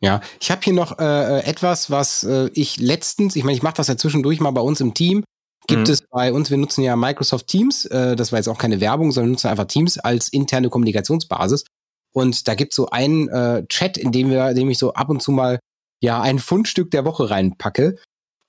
Ja, 0.00 0.20
ich 0.40 0.50
habe 0.50 0.60
hier 0.62 0.72
noch 0.72 0.98
äh, 0.98 1.38
äh, 1.38 1.44
etwas, 1.44 1.90
was 1.90 2.24
äh, 2.24 2.50
ich 2.54 2.78
letztens, 2.78 3.36
ich 3.36 3.44
meine, 3.44 3.56
ich 3.56 3.62
mache 3.62 3.74
das 3.76 3.88
ja 3.88 3.96
zwischendurch 3.96 4.40
mal 4.40 4.50
bei 4.50 4.60
uns 4.60 4.80
im 4.80 4.94
Team. 4.94 5.24
Gibt 5.68 5.86
Mhm. 5.86 5.92
es 5.92 6.02
bei 6.02 6.32
uns, 6.32 6.50
wir 6.50 6.58
nutzen 6.58 6.82
ja 6.82 6.96
Microsoft 6.96 7.46
Teams, 7.46 7.86
äh, 7.86 8.16
das 8.16 8.32
war 8.32 8.40
jetzt 8.40 8.48
auch 8.48 8.58
keine 8.58 8.80
Werbung, 8.80 9.12
sondern 9.12 9.30
wir 9.30 9.32
nutzen 9.34 9.48
einfach 9.48 9.66
Teams 9.66 9.98
als 9.98 10.28
interne 10.28 10.70
Kommunikationsbasis. 10.70 11.64
Und 12.12 12.46
da 12.48 12.54
gibt 12.54 12.72
es 12.72 12.76
so 12.76 12.88
einen 12.90 13.28
äh, 13.28 13.64
Chat, 13.68 13.96
in 13.96 14.12
dem 14.12 14.30
wir, 14.30 14.50
in 14.50 14.56
dem 14.56 14.70
ich 14.70 14.78
so 14.78 14.92
ab 14.94 15.08
und 15.08 15.22
zu 15.22 15.32
mal 15.32 15.58
ja 16.00 16.20
ein 16.20 16.38
Fundstück 16.38 16.90
der 16.90 17.04
Woche 17.04 17.30
reinpacke. 17.30 17.96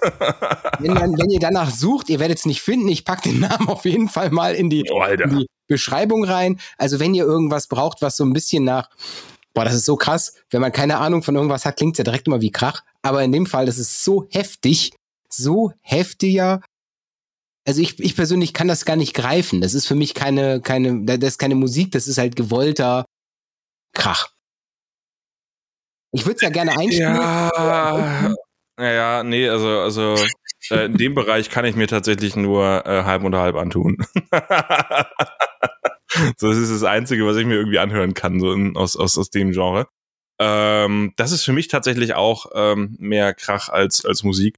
wenn, 0.80 0.96
dann, 0.96 1.17
wenn 1.17 1.30
ihr 1.30 1.39
danach 1.39 1.69
sucht, 1.69 2.10
ihr 2.10 2.19
werdet 2.19 2.39
es 2.39 2.46
nicht 2.46 2.62
finden. 2.62 2.88
Ich 2.88 3.06
packe 3.06 3.30
den 3.30 3.41
Namen 3.41 3.67
auf 3.67 3.86
jeden 3.86 4.10
Fall 4.10 4.32
mal 4.32 4.56
in 4.56 4.69
die, 4.69 4.89
Oh, 4.91 5.04
in 5.04 5.39
die 5.39 5.48
Beschreibung 5.67 6.24
rein. 6.24 6.60
Also 6.78 7.00
wenn 7.00 7.13
ihr 7.13 7.26
irgendwas 7.26 7.67
braucht, 7.67 8.02
was 8.02 8.17
so 8.17 8.24
ein 8.24 8.34
bisschen 8.34 8.63
nach, 8.63 8.89
boah, 9.54 9.65
das 9.65 9.76
ist 9.76 9.86
so 9.86 9.96
krass. 9.96 10.34
Wenn 10.50 10.62
man 10.62 10.72
keine 10.72 10.98
Ahnung 10.98 11.24
von 11.24 11.36
irgendwas 11.36 11.65
hat, 11.65 11.78
klingt 11.78 11.96
es 11.96 11.98
ja 12.00 12.04
direkt 12.04 12.28
immer 12.28 12.41
wie 12.41 12.52
Krach. 12.52 12.82
Aber 13.02 13.24
in 13.24 13.32
dem 13.32 13.46
Fall, 13.46 13.65
das 13.65 13.78
ist 13.78 14.04
so 14.04 14.28
heftig, 14.32 14.91
so 15.30 15.72
heftiger. 15.82 16.62
Also 17.65 17.82
ich, 17.82 18.00
ich 18.00 18.15
persönlich 18.15 18.54
kann 18.54 18.67
das 18.67 18.86
gar 18.86 18.96
nicht 18.96 19.13
greifen. 19.13 19.62
Das 19.62 19.74
ist 19.74 19.88
für 19.88 19.96
mich 19.96 20.13
keine, 20.13 20.62
keine, 20.62 21.06
das 21.06 21.34
ist 21.34 21.38
keine 21.38 21.56
Musik, 21.56 21.91
das 21.91 22.08
ist 22.08 22.17
halt 22.17 22.36
gewollter 22.36 23.06
Krach. 23.93 24.33
Ich 26.13 26.26
würde 26.26 26.36
es 26.36 26.41
ja 26.41 26.49
gerne 26.49 26.71
einspielen. 26.71 27.15
Ja, 27.15 28.34
naja, 28.78 29.23
nee, 29.23 29.47
also, 29.49 29.67
also 29.67 30.15
äh, 30.71 30.86
in 30.86 30.97
dem 30.97 31.13
Bereich 31.13 31.49
kann 31.49 31.65
ich 31.65 31.76
mir 31.76 31.88
tatsächlich 31.88 32.36
nur 32.36 32.86
äh, 32.86 33.04
halb 33.04 33.23
und 33.23 33.36
halb 33.36 33.56
antun. 33.56 33.97
so, 36.38 36.49
das 36.49 36.58
ist 36.58 36.71
das 36.71 36.84
Einzige, 36.84 37.26
was 37.26 37.38
ich 37.38 37.45
mir 37.45 37.56
irgendwie 37.56 37.80
anhören 37.80 38.13
kann, 38.13 38.39
so 38.39 38.52
in, 38.54 38.78
aus, 38.78 38.95
aus, 38.95 39.17
aus 39.17 39.30
dem 39.30 39.52
Genre. 39.52 39.88
Ähm, 40.40 41.13
das 41.17 41.31
ist 41.31 41.44
für 41.44 41.54
mich 41.54 41.67
tatsächlich 41.67 42.15
auch 42.15 42.48
ähm, 42.56 42.96
mehr 43.00 43.33
Krach 43.33 43.69
als, 43.69 44.06
als 44.06 44.23
Musik. 44.23 44.58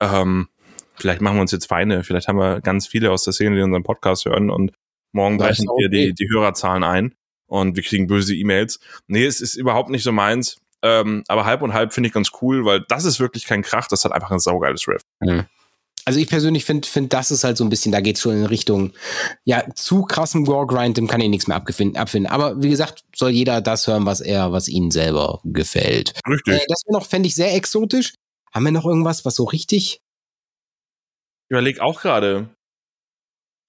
Ähm, 0.00 0.48
vielleicht 0.94 1.20
machen 1.20 1.36
wir 1.36 1.42
uns 1.42 1.52
jetzt 1.52 1.66
Feinde, 1.66 2.04
vielleicht 2.04 2.28
haben 2.28 2.38
wir 2.38 2.60
ganz 2.60 2.86
viele 2.86 3.10
aus 3.10 3.24
der 3.24 3.32
Szene, 3.32 3.56
die 3.56 3.62
unseren 3.62 3.84
Podcast 3.84 4.24
hören 4.24 4.50
und 4.50 4.72
morgen 5.12 5.38
brechen 5.38 5.66
wir 5.66 5.86
okay. 5.86 5.88
die, 5.88 6.14
die 6.14 6.28
Hörerzahlen 6.28 6.84
ein 6.84 7.14
und 7.46 7.76
wir 7.76 7.82
kriegen 7.82 8.06
böse 8.06 8.34
E-Mails. 8.34 8.80
Nee, 9.06 9.24
es 9.24 9.40
ist 9.40 9.54
überhaupt 9.54 9.90
nicht 9.90 10.02
so 10.02 10.10
meins. 10.10 10.61
Ähm, 10.82 11.22
aber 11.28 11.44
halb 11.44 11.62
und 11.62 11.72
halb 11.72 11.92
finde 11.92 12.08
ich 12.08 12.14
ganz 12.14 12.30
cool, 12.40 12.64
weil 12.64 12.84
das 12.88 13.04
ist 13.04 13.20
wirklich 13.20 13.46
kein 13.46 13.62
Krach, 13.62 13.86
das 13.88 14.04
hat 14.04 14.12
einfach 14.12 14.30
ein 14.30 14.40
saugeiles 14.40 14.86
Riff. 14.88 15.02
Also 16.04 16.18
ich 16.18 16.28
persönlich 16.28 16.64
finde, 16.64 16.88
find, 16.88 17.12
das 17.12 17.30
ist 17.30 17.44
halt 17.44 17.56
so 17.56 17.62
ein 17.62 17.70
bisschen, 17.70 17.92
da 17.92 18.00
geht's 18.00 18.20
schon 18.20 18.32
in 18.32 18.46
Richtung, 18.46 18.92
ja, 19.44 19.62
zu 19.76 20.02
krassem 20.02 20.44
Gore-Grind, 20.44 20.96
dem 20.96 21.06
kann 21.06 21.20
ich 21.20 21.28
nichts 21.28 21.46
mehr 21.46 21.56
abgefinden, 21.56 21.96
abfinden. 21.96 22.32
Aber 22.32 22.60
wie 22.60 22.70
gesagt, 22.70 23.04
soll 23.14 23.30
jeder 23.30 23.60
das 23.60 23.86
hören, 23.86 24.04
was 24.04 24.20
er, 24.20 24.50
was 24.50 24.66
ihnen 24.68 24.90
selber 24.90 25.40
gefällt. 25.44 26.14
Richtig. 26.28 26.54
Äh, 26.54 26.66
das 26.68 26.82
wäre 26.86 26.98
noch, 26.98 27.06
fände 27.06 27.28
ich 27.28 27.36
sehr 27.36 27.54
exotisch. 27.54 28.14
Haben 28.52 28.64
wir 28.64 28.72
noch 28.72 28.84
irgendwas, 28.84 29.24
was 29.24 29.36
so 29.36 29.44
richtig? 29.44 30.00
Ich 31.48 31.50
überlege 31.50 31.82
auch 31.82 32.00
gerade. 32.00 32.48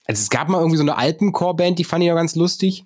Also 0.05 0.21
es 0.21 0.29
gab 0.29 0.49
mal 0.49 0.57
irgendwie 0.57 0.77
so 0.77 0.83
eine 0.83 0.97
Alpencore-Band, 0.97 1.77
die 1.77 1.83
fand 1.83 2.03
ich 2.03 2.07
ja 2.07 2.15
ganz 2.15 2.35
lustig. 2.35 2.85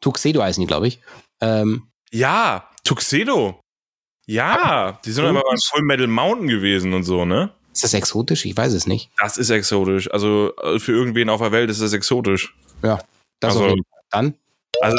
Tuxedo 0.00 0.42
heißen 0.42 0.60
die, 0.60 0.66
glaube 0.66 0.86
ich. 0.86 1.00
Ähm, 1.40 1.88
Ja, 2.12 2.70
Tuxedo. 2.86 3.60
Ja, 4.26 4.98
die 5.04 5.12
sind 5.12 5.24
aber 5.24 5.42
beim 5.42 5.58
Full 5.70 5.82
Metal 5.82 6.06
Mountain 6.06 6.48
gewesen 6.48 6.92
und 6.94 7.04
so, 7.04 7.24
ne? 7.24 7.50
Ist 7.72 7.84
das 7.84 7.94
exotisch? 7.94 8.44
Ich 8.46 8.56
weiß 8.56 8.72
es 8.72 8.86
nicht. 8.86 9.10
Das 9.18 9.36
ist 9.38 9.50
exotisch. 9.50 10.10
Also 10.10 10.52
äh, 10.62 10.78
für 10.78 10.92
irgendwen 10.92 11.28
auf 11.28 11.40
der 11.40 11.52
Welt 11.52 11.70
ist 11.70 11.80
das 11.82 11.92
exotisch. 11.92 12.54
Ja, 12.82 12.98
das 13.40 13.52
Also- 13.54 13.64
auf 13.64 13.70
jeden 13.70 13.84
Fall. 13.84 14.00
Dann, 14.10 14.34
Also 14.80 14.96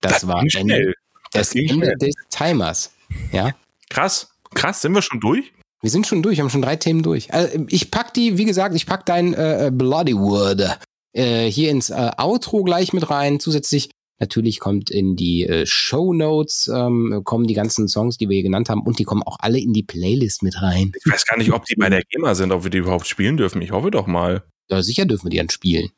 das, 0.00 0.26
war 0.26 0.40
ging 0.42 0.60
Ende, 0.60 0.74
schnell. 0.74 0.94
das 1.32 1.50
ging 1.50 1.68
Ende 1.68 1.86
schnell. 1.86 1.96
des 1.98 2.14
Timers. 2.30 2.92
Ja. 3.32 3.50
Krass. 3.90 4.28
Krass, 4.54 4.80
sind 4.82 4.94
wir 4.94 5.02
schon 5.02 5.20
durch? 5.20 5.52
Wir 5.80 5.90
sind 5.90 6.06
schon 6.06 6.22
durch, 6.22 6.38
haben 6.40 6.50
schon 6.50 6.62
drei 6.62 6.76
Themen 6.76 7.02
durch. 7.02 7.32
Also, 7.32 7.64
ich 7.68 7.90
pack 7.90 8.14
die, 8.14 8.38
wie 8.38 8.44
gesagt, 8.44 8.74
ich 8.74 8.86
pack 8.86 9.06
dein 9.06 9.34
äh, 9.34 9.70
Bloodywood 9.72 10.78
äh, 11.14 11.46
hier 11.50 11.70
ins 11.70 11.90
äh, 11.90 12.10
Outro 12.18 12.62
gleich 12.62 12.92
mit 12.92 13.08
rein. 13.10 13.40
Zusätzlich 13.40 13.90
natürlich 14.22 14.60
kommt 14.60 14.88
in 14.90 15.16
die 15.16 15.44
äh, 15.46 15.66
Show 15.66 16.14
Notes 16.14 16.70
ähm, 16.72 17.20
kommen 17.24 17.46
die 17.46 17.54
ganzen 17.54 17.88
Songs, 17.88 18.16
die 18.16 18.28
wir 18.28 18.34
hier 18.34 18.44
genannt 18.44 18.68
haben, 18.70 18.80
und 18.82 18.98
die 18.98 19.04
kommen 19.04 19.22
auch 19.22 19.36
alle 19.40 19.58
in 19.58 19.72
die 19.74 19.82
Playlist 19.82 20.42
mit 20.42 20.62
rein. 20.62 20.92
Ich 21.04 21.12
weiß 21.12 21.26
gar 21.26 21.36
nicht, 21.36 21.52
ob 21.52 21.64
die 21.66 21.74
bei 21.74 21.90
der 21.90 22.02
GEMA 22.08 22.34
sind, 22.34 22.52
ob 22.52 22.62
wir 22.64 22.70
die 22.70 22.78
überhaupt 22.78 23.06
spielen 23.06 23.36
dürfen. 23.36 23.60
Ich 23.60 23.72
hoffe 23.72 23.90
doch 23.90 24.06
mal. 24.06 24.44
Ja, 24.70 24.80
sicher 24.82 25.04
dürfen 25.04 25.26
wir 25.26 25.30
die 25.30 25.36
dann 25.38 25.50
spielen. 25.50 25.90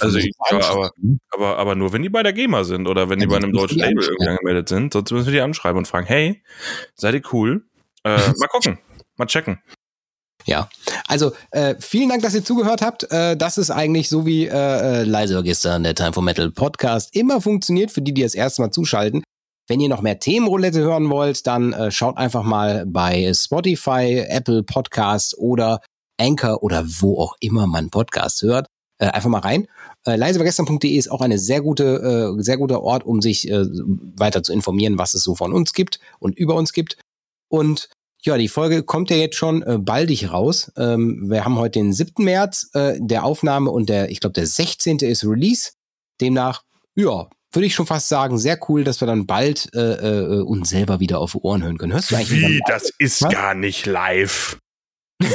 Also 0.00 0.18
ich- 0.18 0.32
ja, 0.50 0.56
anschreiben. 0.58 1.20
Aber, 1.30 1.56
aber 1.56 1.74
nur, 1.74 1.92
wenn 1.94 2.02
die 2.02 2.10
bei 2.10 2.22
der 2.22 2.34
GEMA 2.34 2.64
sind 2.64 2.86
oder 2.86 3.08
wenn 3.08 3.18
die 3.18 3.24
Ja, 3.24 3.28
bei 3.28 3.34
sonst 3.36 3.44
einem 3.44 3.52
deutschen 3.54 3.78
die 3.78 3.84
Label 3.84 4.04
irgendwie 4.04 4.28
angemeldet 4.28 4.68
sind. 4.68 4.92
Sonst 4.92 5.10
müssen 5.12 5.26
wir 5.26 5.32
die 5.32 5.40
anschreiben 5.40 5.78
und 5.78 5.86
fragen, 5.88 6.06
hey, 6.06 6.42
seid 6.96 7.14
ihr 7.14 7.22
cool? 7.32 7.64
Äh, 8.04 8.10
mal 8.38 8.48
gucken. 8.48 8.78
Mal 9.16 9.26
checken. 9.26 9.58
Ja, 10.46 10.68
also 11.06 11.32
äh, 11.50 11.74
vielen 11.78 12.08
Dank, 12.08 12.22
dass 12.22 12.34
ihr 12.34 12.44
zugehört 12.44 12.82
habt. 12.82 13.10
Äh, 13.10 13.36
das 13.36 13.58
ist 13.58 13.70
eigentlich 13.70 14.08
so 14.08 14.26
wie 14.26 14.46
äh, 14.46 14.50
äh, 15.00 15.02
leise 15.04 15.42
gestern 15.42 15.84
der 15.84 15.94
Time 15.94 16.12
for 16.12 16.22
Metal 16.22 16.50
Podcast 16.50 17.14
immer 17.14 17.40
funktioniert 17.40 17.90
für 17.90 18.02
die, 18.02 18.14
die 18.14 18.22
das 18.22 18.34
erste 18.34 18.62
Mal 18.62 18.70
zuschalten. 18.70 19.22
Wenn 19.68 19.80
ihr 19.80 19.88
noch 19.88 20.02
mehr 20.02 20.18
Themenroulette 20.18 20.80
hören 20.80 21.10
wollt, 21.10 21.46
dann 21.46 21.72
äh, 21.72 21.90
schaut 21.90 22.16
einfach 22.16 22.42
mal 22.42 22.86
bei 22.86 23.32
Spotify, 23.32 24.24
Apple 24.28 24.64
Podcast 24.64 25.38
oder 25.38 25.80
Anchor 26.20 26.62
oder 26.62 26.84
wo 26.86 27.18
auch 27.18 27.36
immer 27.40 27.66
man 27.66 27.90
Podcasts 27.90 28.42
hört. 28.42 28.66
Äh, 28.98 29.06
einfach 29.06 29.30
mal 29.30 29.38
rein. 29.38 29.66
Äh, 30.04 30.16
leisewargestern.de 30.16 30.90
ist 30.90 31.10
auch 31.10 31.20
eine 31.20 31.38
sehr 31.38 31.62
gute, 31.62 32.36
äh, 32.38 32.42
sehr 32.42 32.58
guter 32.58 32.82
Ort, 32.82 33.04
um 33.04 33.22
sich 33.22 33.48
äh, 33.48 33.64
weiter 34.16 34.42
zu 34.42 34.52
informieren, 34.52 34.98
was 34.98 35.14
es 35.14 35.22
so 35.22 35.34
von 35.34 35.52
uns 35.52 35.72
gibt 35.72 36.00
und 36.18 36.36
über 36.36 36.54
uns 36.54 36.72
gibt. 36.72 36.98
Und 37.48 37.88
ja, 38.22 38.36
die 38.36 38.48
Folge 38.48 38.82
kommt 38.82 39.10
ja 39.10 39.16
jetzt 39.16 39.36
schon 39.36 39.62
äh, 39.62 39.78
baldig 39.78 40.30
raus. 40.32 40.70
Ähm, 40.76 41.30
wir 41.30 41.44
haben 41.44 41.56
heute 41.56 41.78
den 41.78 41.92
7. 41.92 42.24
März 42.24 42.70
äh, 42.74 42.98
der 42.98 43.24
Aufnahme 43.24 43.70
und 43.70 43.88
der, 43.88 44.10
ich 44.10 44.20
glaube, 44.20 44.34
der 44.34 44.46
16. 44.46 44.98
ist 44.98 45.24
Release. 45.24 45.70
Demnach, 46.20 46.62
ja, 46.94 47.28
würde 47.52 47.66
ich 47.66 47.74
schon 47.74 47.86
fast 47.86 48.08
sagen, 48.08 48.38
sehr 48.38 48.58
cool, 48.68 48.84
dass 48.84 49.00
wir 49.00 49.06
dann 49.06 49.26
bald 49.26 49.74
äh, 49.74 49.80
äh, 49.80 50.42
uns 50.42 50.70
selber 50.70 51.00
wieder 51.00 51.18
auf 51.18 51.34
Ohren 51.34 51.62
hören 51.62 51.78
können. 51.78 51.92
Hörst 51.92 52.10
du 52.10 52.16
eigentlich, 52.16 52.30
Wie? 52.30 52.60
Das 52.66 52.90
ist 52.98 53.22
Was? 53.22 53.32
gar 53.32 53.54
nicht 53.54 53.86
live. 53.86 54.58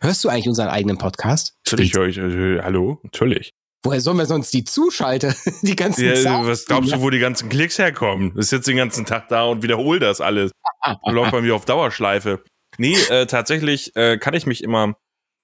hörst 0.00 0.24
du 0.24 0.28
eigentlich 0.28 0.48
unseren 0.48 0.68
eigenen 0.68 0.98
Podcast? 0.98 1.54
Natürlich 1.66 1.94
höre 1.94 2.06
ich, 2.06 2.18
äh, 2.18 2.62
hallo? 2.62 2.98
Natürlich. 3.02 3.52
Woher 3.82 4.00
sollen 4.00 4.18
wir 4.18 4.26
sonst 4.26 4.52
die 4.52 4.64
Zuschalter, 4.64 5.34
die 5.62 5.74
ganzen 5.74 6.04
Ja, 6.04 6.46
was 6.46 6.66
glaubst 6.66 6.92
du, 6.92 7.00
wo 7.00 7.08
die 7.08 7.18
ganzen 7.18 7.48
Klicks 7.48 7.78
herkommen? 7.78 8.32
Das 8.34 8.46
ist 8.46 8.52
jetzt 8.52 8.68
den 8.68 8.76
ganzen 8.76 9.06
Tag 9.06 9.28
da 9.28 9.44
und 9.44 9.62
wiederhol 9.62 9.98
das 9.98 10.20
alles. 10.20 10.52
Läuft 11.06 11.32
bei 11.32 11.40
mir 11.40 11.54
auf 11.54 11.64
Dauerschleife. 11.64 12.42
Nee, 12.76 12.96
äh, 13.08 13.26
tatsächlich 13.26 13.96
äh, 13.96 14.18
kann 14.18 14.34
ich 14.34 14.46
mich 14.46 14.62
immer 14.62 14.96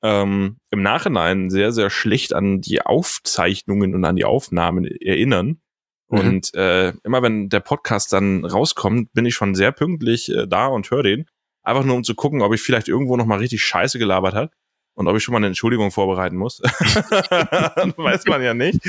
ähm, 0.03 0.59
im 0.71 0.83
Nachhinein 0.83 1.49
sehr, 1.49 1.73
sehr 1.73 1.89
schlecht 1.89 2.35
an 2.35 2.61
die 2.61 2.83
Aufzeichnungen 2.83 3.95
und 3.95 4.05
an 4.05 4.17
die 4.17 4.25
Aufnahmen 4.25 4.85
erinnern. 4.85 5.61
Mhm. 6.09 6.19
Und 6.19 6.55
äh, 6.55 6.93
immer 7.05 7.23
wenn 7.23 7.49
der 7.49 7.61
Podcast 7.61 8.13
dann 8.13 8.45
rauskommt, 8.45 9.13
bin 9.15 9.25
ich 9.25 9.35
schon 9.35 9.55
sehr 9.55 9.73
pünktlich 9.73 10.31
äh, 10.31 10.47
da 10.47 10.67
und 10.67 10.91
höre 10.91 11.03
den. 11.03 11.27
Einfach 11.63 11.85
nur 11.85 11.97
um 11.97 12.05
zu 12.05 12.15
gucken, 12.15 12.43
ob 12.43 12.55
ich 12.55 12.61
vielleicht 12.61 12.89
irgendwo 12.89 13.17
noch 13.17 13.27
mal 13.27 13.39
richtig 13.39 13.65
Scheiße 13.65 13.99
gelabert 13.99 14.35
hat 14.35 14.53
und 14.97 15.07
ob 15.09 15.17
ich 15.17 15.23
schon 15.23 15.33
mal 15.33 15.39
eine 15.39 15.47
Entschuldigung 15.49 15.91
vorbereiten 15.93 16.37
muss. 16.37 16.61
Weiß 17.97 18.25
man 18.27 18.43
ja 18.43 18.55
nicht. 18.55 18.81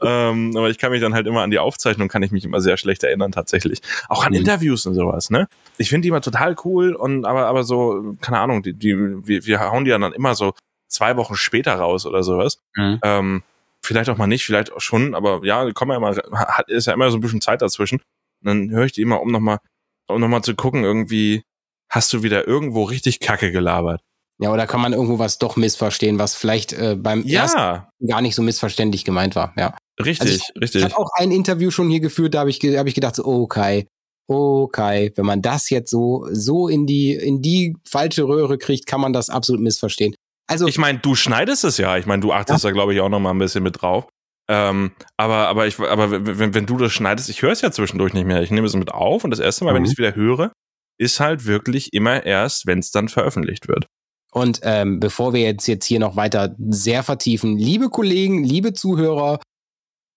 ähm, 0.00 0.56
aber 0.56 0.70
ich 0.70 0.78
kann 0.78 0.90
mich 0.92 1.00
dann 1.00 1.14
halt 1.14 1.26
immer 1.26 1.42
an 1.42 1.50
die 1.50 1.58
Aufzeichnung, 1.58 2.08
kann 2.08 2.22
ich 2.22 2.30
mich 2.30 2.44
immer 2.44 2.60
sehr 2.60 2.76
schlecht 2.76 3.02
erinnern 3.04 3.32
tatsächlich. 3.32 3.80
Auch 4.08 4.24
an 4.24 4.32
Mhm. 4.32 4.38
Interviews 4.38 4.86
und 4.86 4.94
sowas, 4.94 5.30
ne? 5.30 5.48
Ich 5.76 5.88
finde 5.88 6.02
die 6.02 6.08
immer 6.08 6.20
total 6.20 6.54
cool 6.64 6.94
und 6.94 7.24
aber, 7.24 7.46
aber 7.46 7.64
so, 7.64 8.16
keine 8.20 8.38
Ahnung, 8.38 8.62
die, 8.62 8.72
die, 8.72 8.96
wir, 8.96 9.44
wir 9.44 9.60
hauen 9.60 9.84
die 9.84 9.90
ja 9.90 9.98
dann 9.98 10.12
immer 10.12 10.34
so 10.34 10.52
zwei 10.86 11.16
Wochen 11.16 11.34
später 11.36 11.74
raus 11.74 12.06
oder 12.06 12.22
sowas. 12.22 12.58
Mhm. 12.76 13.00
Ähm, 13.02 13.42
vielleicht 13.82 14.10
auch 14.10 14.16
mal 14.16 14.26
nicht, 14.26 14.44
vielleicht 14.44 14.72
auch 14.72 14.80
schon, 14.80 15.14
aber 15.14 15.40
ja, 15.44 15.70
kommen 15.72 15.90
ja 15.90 15.96
immer, 15.96 16.14
hat, 16.16 16.68
ist 16.68 16.86
ja 16.86 16.92
immer 16.94 17.10
so 17.10 17.18
ein 17.18 17.20
bisschen 17.20 17.40
Zeit 17.40 17.62
dazwischen. 17.62 17.96
Und 18.42 18.46
dann 18.46 18.70
höre 18.70 18.84
ich 18.84 18.92
die 18.92 19.02
immer, 19.02 19.20
um 19.20 19.30
nochmal, 19.32 19.58
um 20.06 20.20
nochmal 20.20 20.42
zu 20.42 20.54
gucken, 20.54 20.84
irgendwie, 20.84 21.42
hast 21.90 22.12
du 22.12 22.22
wieder 22.22 22.46
irgendwo 22.46 22.84
richtig 22.84 23.18
Kacke 23.20 23.50
gelabert. 23.50 24.02
Ja, 24.40 24.52
oder 24.52 24.66
kann 24.66 24.80
man 24.80 24.92
irgendwo 24.92 25.18
was 25.18 25.38
doch 25.38 25.56
missverstehen, 25.56 26.18
was 26.18 26.34
vielleicht 26.36 26.72
äh, 26.72 26.94
beim 26.96 27.24
ersten 27.24 27.58
Ja, 27.58 27.88
gar 28.06 28.20
nicht 28.20 28.34
so 28.36 28.42
missverständlich 28.42 29.04
gemeint 29.04 29.34
war. 29.34 29.52
Ja. 29.56 29.76
richtig, 30.00 30.36
Ich 30.36 30.60
richtig. 30.60 30.84
habe 30.84 30.96
auch 30.96 31.10
ein 31.16 31.32
Interview 31.32 31.70
schon 31.72 31.90
hier 31.90 32.00
geführt, 32.00 32.34
da 32.34 32.40
habe 32.40 32.50
ich, 32.50 32.60
hab 32.60 32.86
ich 32.86 32.94
gedacht, 32.94 33.16
so, 33.16 33.24
oh 33.24 33.46
Kai, 33.48 33.86
oh 34.28 34.68
wenn 34.68 35.26
man 35.26 35.42
das 35.42 35.70
jetzt 35.70 35.90
so, 35.90 36.28
so 36.30 36.68
in 36.68 36.86
die, 36.86 37.12
in 37.14 37.42
die 37.42 37.76
falsche 37.88 38.24
Röhre 38.28 38.58
kriegt, 38.58 38.86
kann 38.86 39.00
man 39.00 39.12
das 39.12 39.28
absolut 39.28 39.60
missverstehen. 39.60 40.14
Also, 40.46 40.66
Ich 40.68 40.78
meine, 40.78 40.98
du 41.00 41.14
schneidest 41.14 41.64
es 41.64 41.76
ja. 41.76 41.98
Ich 41.98 42.06
meine, 42.06 42.20
du 42.22 42.32
achtest 42.32 42.64
da, 42.64 42.70
glaube 42.70 42.94
ich, 42.94 43.00
auch 43.00 43.08
noch 43.10 43.20
mal 43.20 43.30
ein 43.30 43.38
bisschen 43.38 43.62
mit 43.62 43.82
drauf. 43.82 44.06
Ähm, 44.50 44.92
aber, 45.18 45.48
aber 45.48 45.66
ich, 45.66 45.78
aber 45.78 46.10
wenn, 46.38 46.54
wenn 46.54 46.64
du 46.64 46.78
das 46.78 46.92
schneidest, 46.92 47.28
ich 47.28 47.42
höre 47.42 47.52
es 47.52 47.60
ja 47.60 47.70
zwischendurch 47.70 48.14
nicht 48.14 48.24
mehr. 48.26 48.40
Ich 48.40 48.50
nehme 48.50 48.66
es 48.66 48.74
mit 48.74 48.90
auf 48.92 49.24
und 49.24 49.30
das 49.30 49.40
erste 49.40 49.64
Mal, 49.64 49.74
wenn 49.74 49.82
Mhm. 49.82 49.86
ich 49.86 49.92
es 49.92 49.98
wieder 49.98 50.14
höre, 50.14 50.52
ist 50.98 51.20
halt 51.20 51.44
wirklich 51.44 51.92
immer 51.92 52.24
erst, 52.24 52.66
wenn 52.66 52.78
es 52.78 52.90
dann 52.90 53.08
veröffentlicht 53.08 53.68
wird. 53.68 53.86
Und 54.30 54.60
ähm, 54.62 55.00
bevor 55.00 55.32
wir 55.32 55.40
jetzt, 55.40 55.66
jetzt 55.66 55.86
hier 55.86 56.00
noch 56.00 56.16
weiter 56.16 56.54
sehr 56.58 57.02
vertiefen, 57.02 57.56
liebe 57.56 57.88
Kollegen, 57.88 58.44
liebe 58.44 58.72
Zuhörer, 58.74 59.40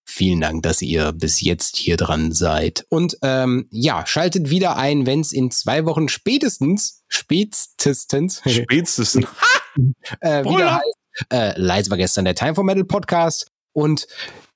vielen 0.05 0.41
Dank, 0.41 0.63
dass 0.63 0.81
ihr 0.81 1.13
bis 1.13 1.41
jetzt 1.41 1.77
hier 1.77 1.97
dran 1.97 2.33
seid. 2.33 2.85
Und 2.89 3.17
ähm, 3.21 3.67
ja, 3.71 4.05
schaltet 4.05 4.49
wieder 4.49 4.77
ein, 4.77 5.05
wenn 5.05 5.21
es 5.21 5.31
in 5.31 5.49
zwei 5.51 5.85
Wochen 5.85 6.09
spätestens, 6.09 7.03
spätestens, 7.07 8.41
Spätestens. 8.45 9.15
äh, 10.19 10.43
wieder 10.43 10.75
heißt, 10.75 10.95
äh, 11.31 11.59
leise 11.59 11.89
war 11.89 11.97
gestern 11.97 12.25
der 12.25 12.35
Time 12.35 12.55
for 12.55 12.63
Metal 12.63 12.83
Podcast. 12.83 13.47
Und 13.73 14.07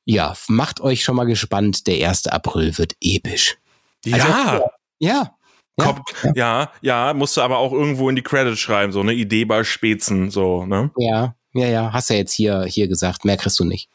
ja, 0.03 0.35
macht 0.49 0.81
euch 0.81 1.03
schon 1.03 1.15
mal 1.15 1.25
gespannt, 1.25 1.87
der 1.87 2.09
1. 2.09 2.27
April 2.27 2.77
wird 2.77 2.93
episch. 3.01 3.57
Ja, 4.05 4.17
Also, 4.17 4.65
Ja. 4.99 5.34
Ja, 5.77 5.85
Komm, 5.85 6.01
ja, 6.35 6.71
ja, 6.81 7.13
musst 7.13 7.35
du 7.35 7.41
aber 7.41 7.57
auch 7.57 7.73
irgendwo 7.73 8.09
in 8.09 8.15
die 8.15 8.21
Credits 8.21 8.59
schreiben, 8.59 8.93
so 8.93 9.01
eine 9.01 9.13
Idee 9.13 9.43
bei 9.43 9.63
Spätzen, 9.63 10.31
so, 10.31 10.65
ne? 10.65 10.91
ja, 10.97 11.35
ja, 11.53 11.67
ja, 11.67 11.93
hast 11.93 12.09
ja 12.09 12.15
jetzt 12.15 12.33
hier, 12.33 12.63
hier 12.63 12.87
gesagt, 12.87 13.25
mehr 13.25 13.37
kriegst 13.37 13.59
du 13.59 13.65
nicht. 13.65 13.89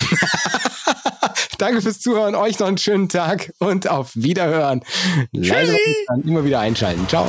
Danke 1.58 1.82
fürs 1.82 2.00
Zuhören, 2.00 2.34
euch 2.34 2.58
noch 2.58 2.68
einen 2.68 2.78
schönen 2.78 3.10
Tag 3.10 3.52
und 3.58 3.88
auf 3.88 4.12
Wiederhören. 4.14 4.82
Leise, 5.32 5.76
immer 6.24 6.44
wieder 6.44 6.60
einschalten. 6.60 7.06
Ciao. 7.08 7.26